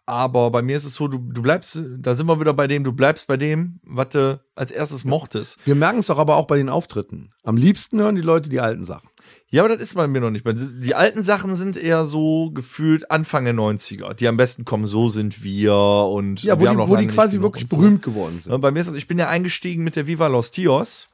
[0.06, 2.84] Aber bei mir ist es so, du, du bleibst, da sind wir wieder bei dem,
[2.84, 5.58] du bleibst bei dem, was du als erstes mochtest.
[5.66, 7.32] Wir merken es doch aber auch bei den Auftritten.
[7.44, 9.10] Am liebsten hören die Leute die alten Sachen.
[9.50, 10.46] Ja, aber das ist bei mir noch nicht.
[10.48, 14.14] Die alten Sachen sind eher so gefühlt Anfang der 90er.
[14.14, 17.68] Die am besten kommen, so sind wir und Ja, wo die, wo die quasi wirklich
[17.68, 17.78] so.
[17.78, 18.60] berühmt geworden sind.
[18.62, 21.08] Bei mir ist das, ich bin ja eingestiegen mit der Viva Los Tios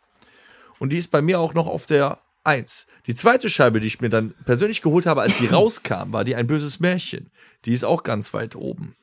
[0.79, 2.87] und die ist bei mir auch noch auf der 1.
[3.07, 6.35] Die zweite Scheibe, die ich mir dann persönlich geholt habe, als die rauskam, war die
[6.35, 7.29] ein böses Märchen.
[7.65, 8.95] Die ist auch ganz weit oben.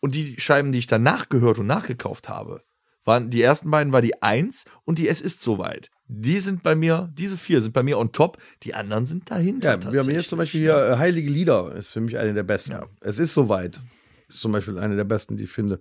[0.00, 2.62] Und die Scheiben, die ich danach gehört und nachgekauft habe,
[3.04, 5.90] waren die ersten beiden war die 1 und die Es ist soweit.
[6.08, 9.80] Die sind bei mir, diese vier sind bei mir on top, die anderen sind dahinter.
[9.80, 12.44] Ja, wir haben jetzt zum Beispiel hier äh, Heilige Lieder, ist für mich eine der
[12.44, 12.72] besten.
[12.72, 12.86] Ja.
[13.00, 13.80] Es ist soweit.
[14.28, 15.80] Ist zum Beispiel eine der besten, die ich finde.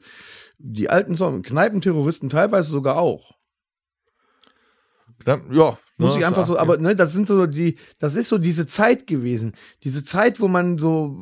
[0.57, 3.33] Die alten Songs, Kneipenterroristen teilweise sogar auch.
[5.51, 6.59] Ja Muss ne, ich einfach so, 80er.
[6.61, 9.53] aber ne, das sind so die, das ist so diese Zeit gewesen.
[9.83, 11.15] Diese Zeit, wo man so,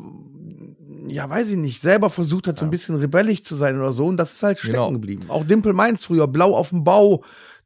[1.08, 4.06] ja, weiß ich nicht, selber versucht hat, so ein bisschen rebellisch zu sein oder so.
[4.06, 4.92] Und das ist halt stecken Genau.
[4.92, 5.26] geblieben.
[5.28, 7.24] Auch Dimple Mainz früher, Blau auf dem Bau,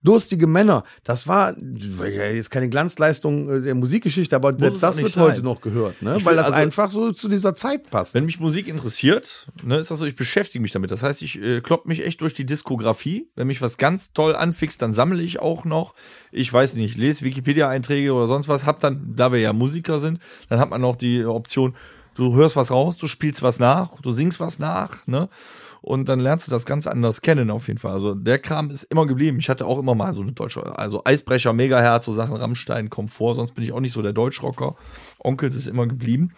[0.08, 0.84] durstige Männer.
[1.04, 5.24] Das war jetzt keine Glanzleistung äh, der Musikgeschichte, aber es selbst das wird sein.
[5.24, 6.18] heute noch gehört, ne?
[6.24, 8.14] Weil das also- einfach so zu dieser Zeit passt.
[8.14, 10.92] Wenn mich Musik interessiert, ne, ist das so, ich beschäftige mich damit.
[10.92, 13.28] Das heißt, ich äh, klopp mich echt durch die Diskografie.
[13.36, 15.94] Wenn mich was ganz toll anfixt, dann sammle ich auch noch.
[16.32, 18.66] Ich weiß nicht, ich lese Wikipedia-Einträge oder sonst was.
[18.66, 21.76] Hab dann, da wir ja Musiker sind, dann hat man noch die Option,
[22.16, 25.30] du hörst was raus, du spielst was nach, du singst was nach, ne?
[25.88, 27.94] Und dann lernst du das ganz anders kennen auf jeden Fall.
[27.94, 29.40] Also der Kram ist immer geblieben.
[29.40, 33.36] Ich hatte auch immer mal so eine deutsche, also Eisbrecher, Megaherz, so Sachen, Rammstein, Komfort,
[33.36, 34.76] sonst bin ich auch nicht so der Deutschrocker.
[35.18, 36.34] Onkels ist immer geblieben.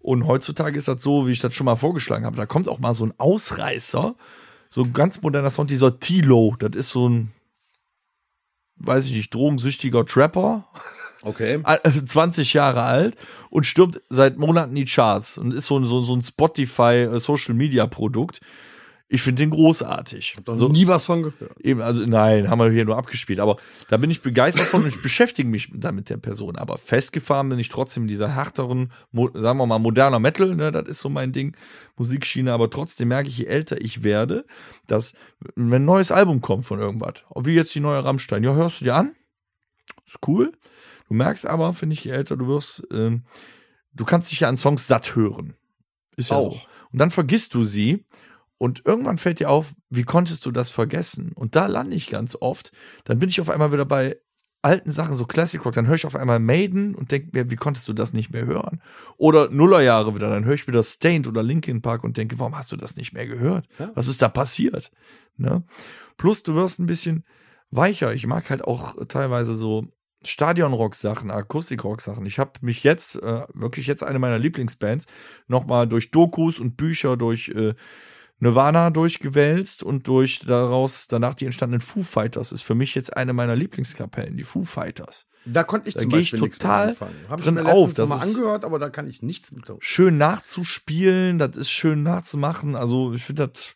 [0.00, 2.36] Und heutzutage ist das so, wie ich das schon mal vorgeschlagen habe.
[2.36, 4.16] Da kommt auch mal so ein Ausreißer,
[4.68, 6.56] so ein ganz moderner Sound, dieser Tilo.
[6.58, 7.30] Das ist so ein,
[8.78, 10.66] weiß ich nicht, drogensüchtiger Trapper,
[11.22, 11.62] Okay.
[11.66, 13.14] äh, 20 Jahre alt
[13.50, 17.18] und stirbt seit Monaten die Charts und ist so, ein- so, so ein Spotify äh,
[17.20, 18.40] Social Media Produkt.
[19.12, 20.36] Ich finde den großartig.
[20.46, 21.60] Noch So, nie was von gehört.
[21.60, 23.40] Eben, also nein, haben wir hier nur abgespielt.
[23.40, 23.56] Aber
[23.88, 26.54] da bin ich begeistert von und ich beschäftige mich da mit der Person.
[26.54, 30.86] Aber festgefahren bin ich trotzdem in dieser härteren, sagen wir mal, moderner Metal, ne, das
[30.86, 31.56] ist so mein Ding,
[31.96, 32.52] Musikschiene.
[32.52, 34.46] Aber trotzdem merke ich, je älter ich werde,
[34.86, 35.14] dass,
[35.56, 38.84] wenn ein neues Album kommt von irgendwas, wie jetzt die neue Rammstein, ja, hörst du
[38.84, 39.16] dir an?
[40.06, 40.52] Ist cool.
[41.08, 43.24] Du merkst aber, finde ich, je älter du wirst, ähm,
[43.92, 45.54] du kannst dich ja an Songs satt hören.
[46.16, 46.46] Ist ja so.
[46.50, 46.68] Auch.
[46.92, 48.04] Und dann vergisst du sie
[48.60, 51.32] und irgendwann fällt dir auf, wie konntest du das vergessen?
[51.32, 52.72] Und da lande ich ganz oft.
[53.04, 54.18] Dann bin ich auf einmal wieder bei
[54.60, 55.72] alten Sachen, so Classic Rock.
[55.72, 58.44] Dann höre ich auf einmal Maiden und denke mir, wie konntest du das nicht mehr
[58.44, 58.82] hören?
[59.16, 60.28] Oder Nullerjahre wieder.
[60.28, 63.14] Dann höre ich wieder Stained oder Linkin Park und denke, warum hast du das nicht
[63.14, 63.66] mehr gehört?
[63.94, 64.92] Was ist da passiert?
[65.38, 65.64] Ne?
[66.18, 67.24] Plus, du wirst ein bisschen
[67.70, 68.12] weicher.
[68.12, 69.86] Ich mag halt auch teilweise so
[70.22, 72.26] Stadionrock-Sachen, Akustikrock-Sachen.
[72.26, 75.06] Ich habe mich jetzt, äh, wirklich jetzt eine meiner Lieblingsbands,
[75.48, 77.72] nochmal durch Dokus und Bücher, durch äh,
[78.40, 83.34] Nirvana durchgewälzt und durch daraus danach die entstandenen Foo Fighters ist für mich jetzt eine
[83.34, 85.26] meiner Lieblingskapellen, die Foo Fighters.
[85.44, 86.96] Da konnte ich Da zum ich Beispiel mit total.
[87.28, 87.94] Habe ich drin mir auf.
[87.94, 89.70] Das mal angehört, aber da kann ich nichts mit.
[89.80, 92.76] Schön nachzuspielen, das ist schön nachzumachen.
[92.76, 93.74] Also ich finde das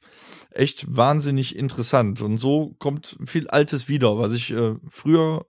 [0.50, 2.22] echt wahnsinnig interessant.
[2.22, 5.46] Und so kommt viel Altes wieder, was ich äh, früher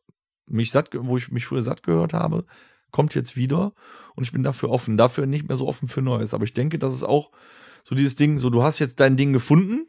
[0.47, 2.45] mich satt, wo ich mich früher satt gehört habe,
[2.91, 3.73] kommt jetzt wieder.
[4.15, 4.97] Und ich bin dafür offen.
[4.97, 6.33] Dafür nicht mehr so offen für Neues.
[6.33, 7.31] Aber ich denke, das ist auch
[7.85, 9.87] so dieses Ding, so du hast jetzt dein Ding gefunden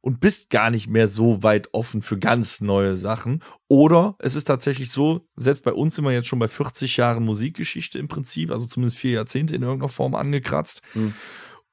[0.00, 3.42] und bist gar nicht mehr so weit offen für ganz neue Sachen.
[3.68, 7.24] Oder es ist tatsächlich so, selbst bei uns sind wir jetzt schon bei 40 Jahren
[7.24, 10.82] Musikgeschichte im Prinzip, also zumindest vier Jahrzehnte in irgendeiner Form angekratzt.
[10.94, 11.14] Mhm.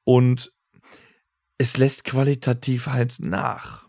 [0.04, 0.52] Und
[1.58, 3.84] es lässt qualitativ halt nach.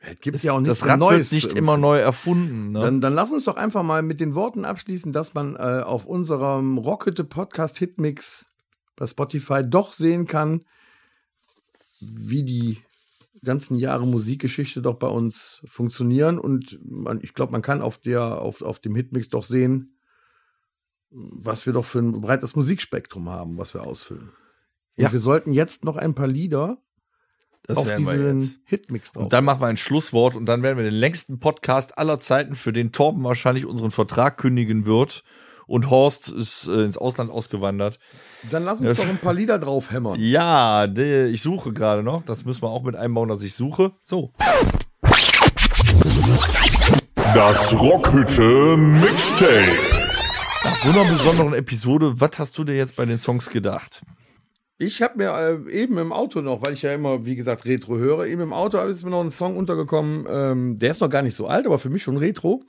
[0.00, 1.32] Es gibt Es, ja auch nichts das Rad Neues.
[1.32, 2.72] wird nicht immer neu erfunden.
[2.72, 2.78] Ne?
[2.80, 6.06] Dann, dann lass uns doch einfach mal mit den Worten abschließen, dass man äh, auf
[6.06, 8.46] unserem Rockhütte Podcast Hitmix
[8.98, 10.64] bei Spotify doch sehen kann,
[12.00, 12.78] wie die
[13.44, 16.38] ganzen Jahre Musikgeschichte doch bei uns funktionieren.
[16.38, 19.98] Und man, ich glaube, man kann auf, der, auf, auf dem Hitmix doch sehen,
[21.10, 24.30] was wir doch für ein breites Musikspektrum haben, was wir ausfüllen.
[24.96, 25.12] Und Ja.
[25.12, 26.82] wir sollten jetzt noch ein paar Lieder
[27.62, 28.60] das auf diesen.
[28.64, 29.24] Hitmix drauf.
[29.24, 32.54] Und dann machen wir ein Schlusswort und dann werden wir den längsten Podcast aller Zeiten,
[32.54, 35.22] für den Torben wahrscheinlich unseren Vertrag kündigen wird.
[35.68, 37.98] Und Horst ist äh, ins Ausland ausgewandert.
[38.50, 40.18] Dann lass uns doch ein paar Lieder drauf hämmern.
[40.18, 42.24] Ja, de, ich suche gerade noch.
[42.24, 43.92] Das müssen wir auch mit einbauen, dass ich suche.
[44.02, 44.32] So.
[47.34, 49.98] Das Rockhütte Mixtape.
[50.64, 54.00] Nach so einer besonderen Episode, was hast du dir jetzt bei den Songs gedacht?
[54.78, 57.98] Ich habe mir äh, eben im Auto noch, weil ich ja immer, wie gesagt, Retro
[57.98, 61.22] höre, eben im Auto ist mir noch ein Song untergekommen, ähm, der ist noch gar
[61.22, 62.62] nicht so alt, aber für mich schon Retro.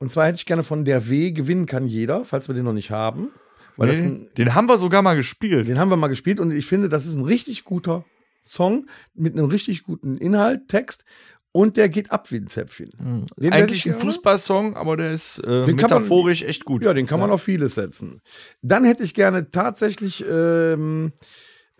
[0.00, 2.72] Und zwar hätte ich gerne von Der W gewinnen kann jeder, falls wir den noch
[2.72, 3.28] nicht haben.
[3.76, 5.68] Das ein, den haben wir sogar mal gespielt.
[5.68, 8.04] den haben wir mal gespielt und ich finde, das ist ein richtig guter
[8.44, 11.04] Song mit einem richtig guten Inhalt, Text
[11.52, 12.90] und der geht ab wie ein Zäpfchen.
[13.36, 13.94] Den hätte ich Eigentlich ein.
[14.00, 16.84] Fußballsong, aber der ist äh, Den kann man- metaphorisch echt gut.
[16.84, 18.20] Ja, den kann man auf vieles setzen.
[18.62, 21.12] Dann hätte ich gerne tatsächlich ähm,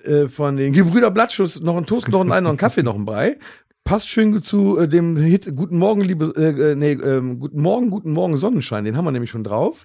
[0.02, 3.04] äh, von den Gebrüder Blattschuss noch einen Toast, noch einen, noch einen Kaffee, noch einen
[3.04, 3.38] Brei.
[3.90, 7.90] Passt schön zu äh, dem Hit Guten Morgen, liebe, äh, äh, nee, ähm, Guten Morgen,
[7.90, 8.84] Guten Morgen, Sonnenschein.
[8.84, 9.84] Den haben wir nämlich schon drauf.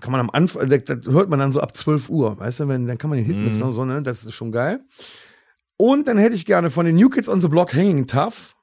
[0.00, 2.66] Kann man am Anfang, das, das hört man dann so ab 12 Uhr, weißt du,
[2.66, 4.80] wenn, dann kann man den Hit mit so, ne, das ist schon geil.
[5.76, 8.56] Und dann hätte ich gerne von den New Kids on the Block Hanging Tough.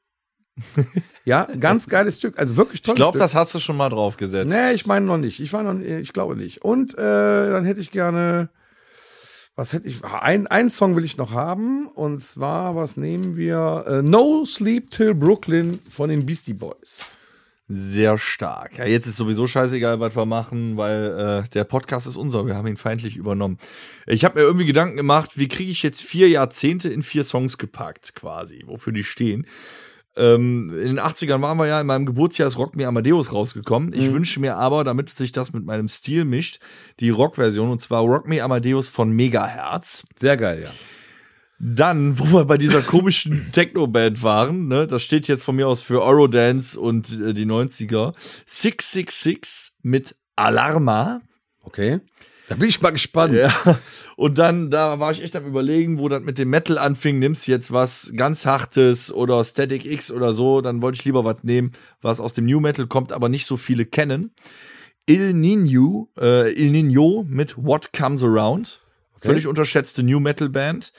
[1.23, 4.51] ja, ganz geiles Stück, also wirklich ich tolles glaube, das hast du schon mal draufgesetzt.
[4.51, 5.39] Nee, ich meine noch nicht.
[5.39, 6.65] Ich war noch, ich glaube nicht.
[6.65, 8.49] Und äh, dann hätte ich gerne,
[9.55, 10.03] was hätte ich?
[10.03, 11.87] Ein, ein Song will ich noch haben.
[11.87, 13.85] Und zwar, was nehmen wir?
[13.87, 17.09] Äh, no Sleep Till Brooklyn von den Beastie Boys.
[17.67, 18.77] Sehr stark.
[18.77, 22.45] Ja, jetzt ist sowieso scheißegal, was wir machen, weil äh, der Podcast ist unser.
[22.45, 23.57] Wir haben ihn feindlich übernommen.
[24.05, 27.57] Ich habe mir irgendwie Gedanken gemacht, wie kriege ich jetzt vier Jahrzehnte in vier Songs
[27.57, 29.47] gepackt, quasi, wofür die stehen.
[30.17, 33.93] Ähm, in den 80ern waren wir ja, in meinem Geburtsjahr ist Rock Me Amadeus rausgekommen.
[33.93, 36.59] Ich wünsche mir aber, damit sich das mit meinem Stil mischt,
[36.99, 40.03] die Rock-Version, und zwar Rock Me Amadeus von Megahertz.
[40.15, 40.71] Sehr geil, ja.
[41.59, 45.81] Dann, wo wir bei dieser komischen Techno-Band waren, ne, das steht jetzt von mir aus
[45.81, 48.13] für Eurodance und äh, die 90er,
[48.45, 51.21] 666 mit Alarma.
[51.61, 51.99] Okay.
[52.47, 53.33] Da bin ich mal gespannt.
[53.33, 53.79] Ja.
[54.15, 57.47] Und dann, da war ich echt am überlegen, wo das mit dem Metal anfing, nimmst
[57.47, 61.43] du jetzt was ganz Hartes oder Static X oder so, dann wollte ich lieber was
[61.43, 64.31] nehmen, was aus dem New Metal kommt, aber nicht so viele kennen.
[65.07, 68.81] Il Nino, äh, Il Nino mit What Comes Around.
[69.21, 70.93] Völlig unterschätzte New Metal Band.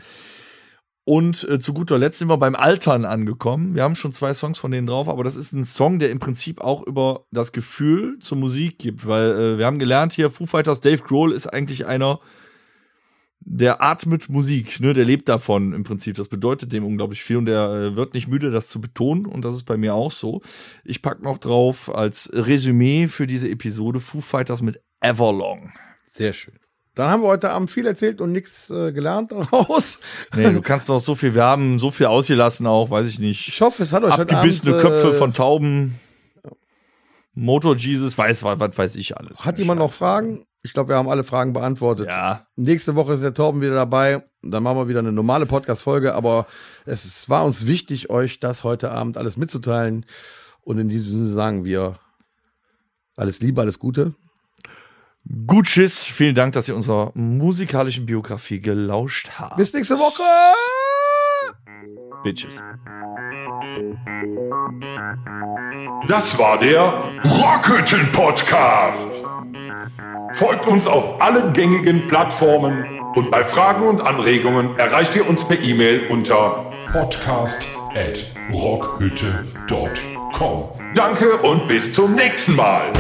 [1.05, 3.77] Und äh, zu guter Letzt sind wir beim Altern angekommen.
[3.77, 6.19] Wir haben schon zwei Songs von denen drauf, aber das ist ein Song, der im
[6.19, 10.47] Prinzip auch über das Gefühl zur Musik gibt, weil äh, wir haben gelernt hier, Foo
[10.47, 12.19] Fighters Dave Grohl ist eigentlich einer,
[13.41, 16.17] der atmet Musik, ne, der lebt davon im Prinzip.
[16.17, 19.45] Das bedeutet dem unglaublich viel und der äh, wird nicht müde, das zu betonen und
[19.45, 20.43] das ist bei mir auch so.
[20.85, 25.73] Ich pack noch drauf als Resümee für diese Episode Foo Fighters mit Everlong.
[26.11, 26.59] Sehr schön.
[26.97, 30.01] Dann haben wir heute Abend viel erzählt und nichts äh, gelernt daraus.
[30.35, 33.49] Nee, du kannst doch so viel, wir haben so viel ausgelassen auch, weiß ich nicht.
[33.49, 36.01] Ich hoffe, es hat euch heute Abgebissene Abend, Köpfe äh, von Tauben.
[37.35, 39.45] Motor Jesus, weiß, was, was weiß ich alles.
[39.45, 40.47] Hat jemand noch Fragen?
[40.67, 42.09] Ich glaube, wir haben alle Fragen beantwortet.
[42.09, 42.47] Ja.
[42.57, 44.25] Nächste Woche ist der Torben wieder dabei.
[44.43, 46.15] Dann machen wir wieder eine normale Podcast-Folge.
[46.15, 46.47] Aber
[46.85, 50.05] es war uns wichtig, euch das heute Abend alles mitzuteilen.
[50.63, 51.95] Und in diesem Sinne sagen wir
[53.15, 54.15] alles Liebe, alles Gute.
[55.47, 56.05] Gut, tschüss.
[56.05, 59.57] Vielen Dank, dass ihr unserer musikalischen Biografie gelauscht habt.
[59.57, 60.23] Bis nächste Woche.
[62.27, 62.61] Bitches.
[66.09, 69.23] Das war der Rockhütten Podcast.
[70.33, 72.85] Folgt uns auf allen gängigen Plattformen
[73.15, 80.65] und bei Fragen und Anregungen erreicht ihr uns per E-Mail unter podcast at rockhütte.com.
[80.97, 82.93] Danke und bis zum nächsten Mal.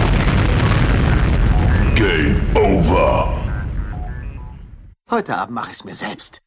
[1.97, 3.37] Game over.
[5.11, 6.46] Heute Abend mache ich es mir selbst.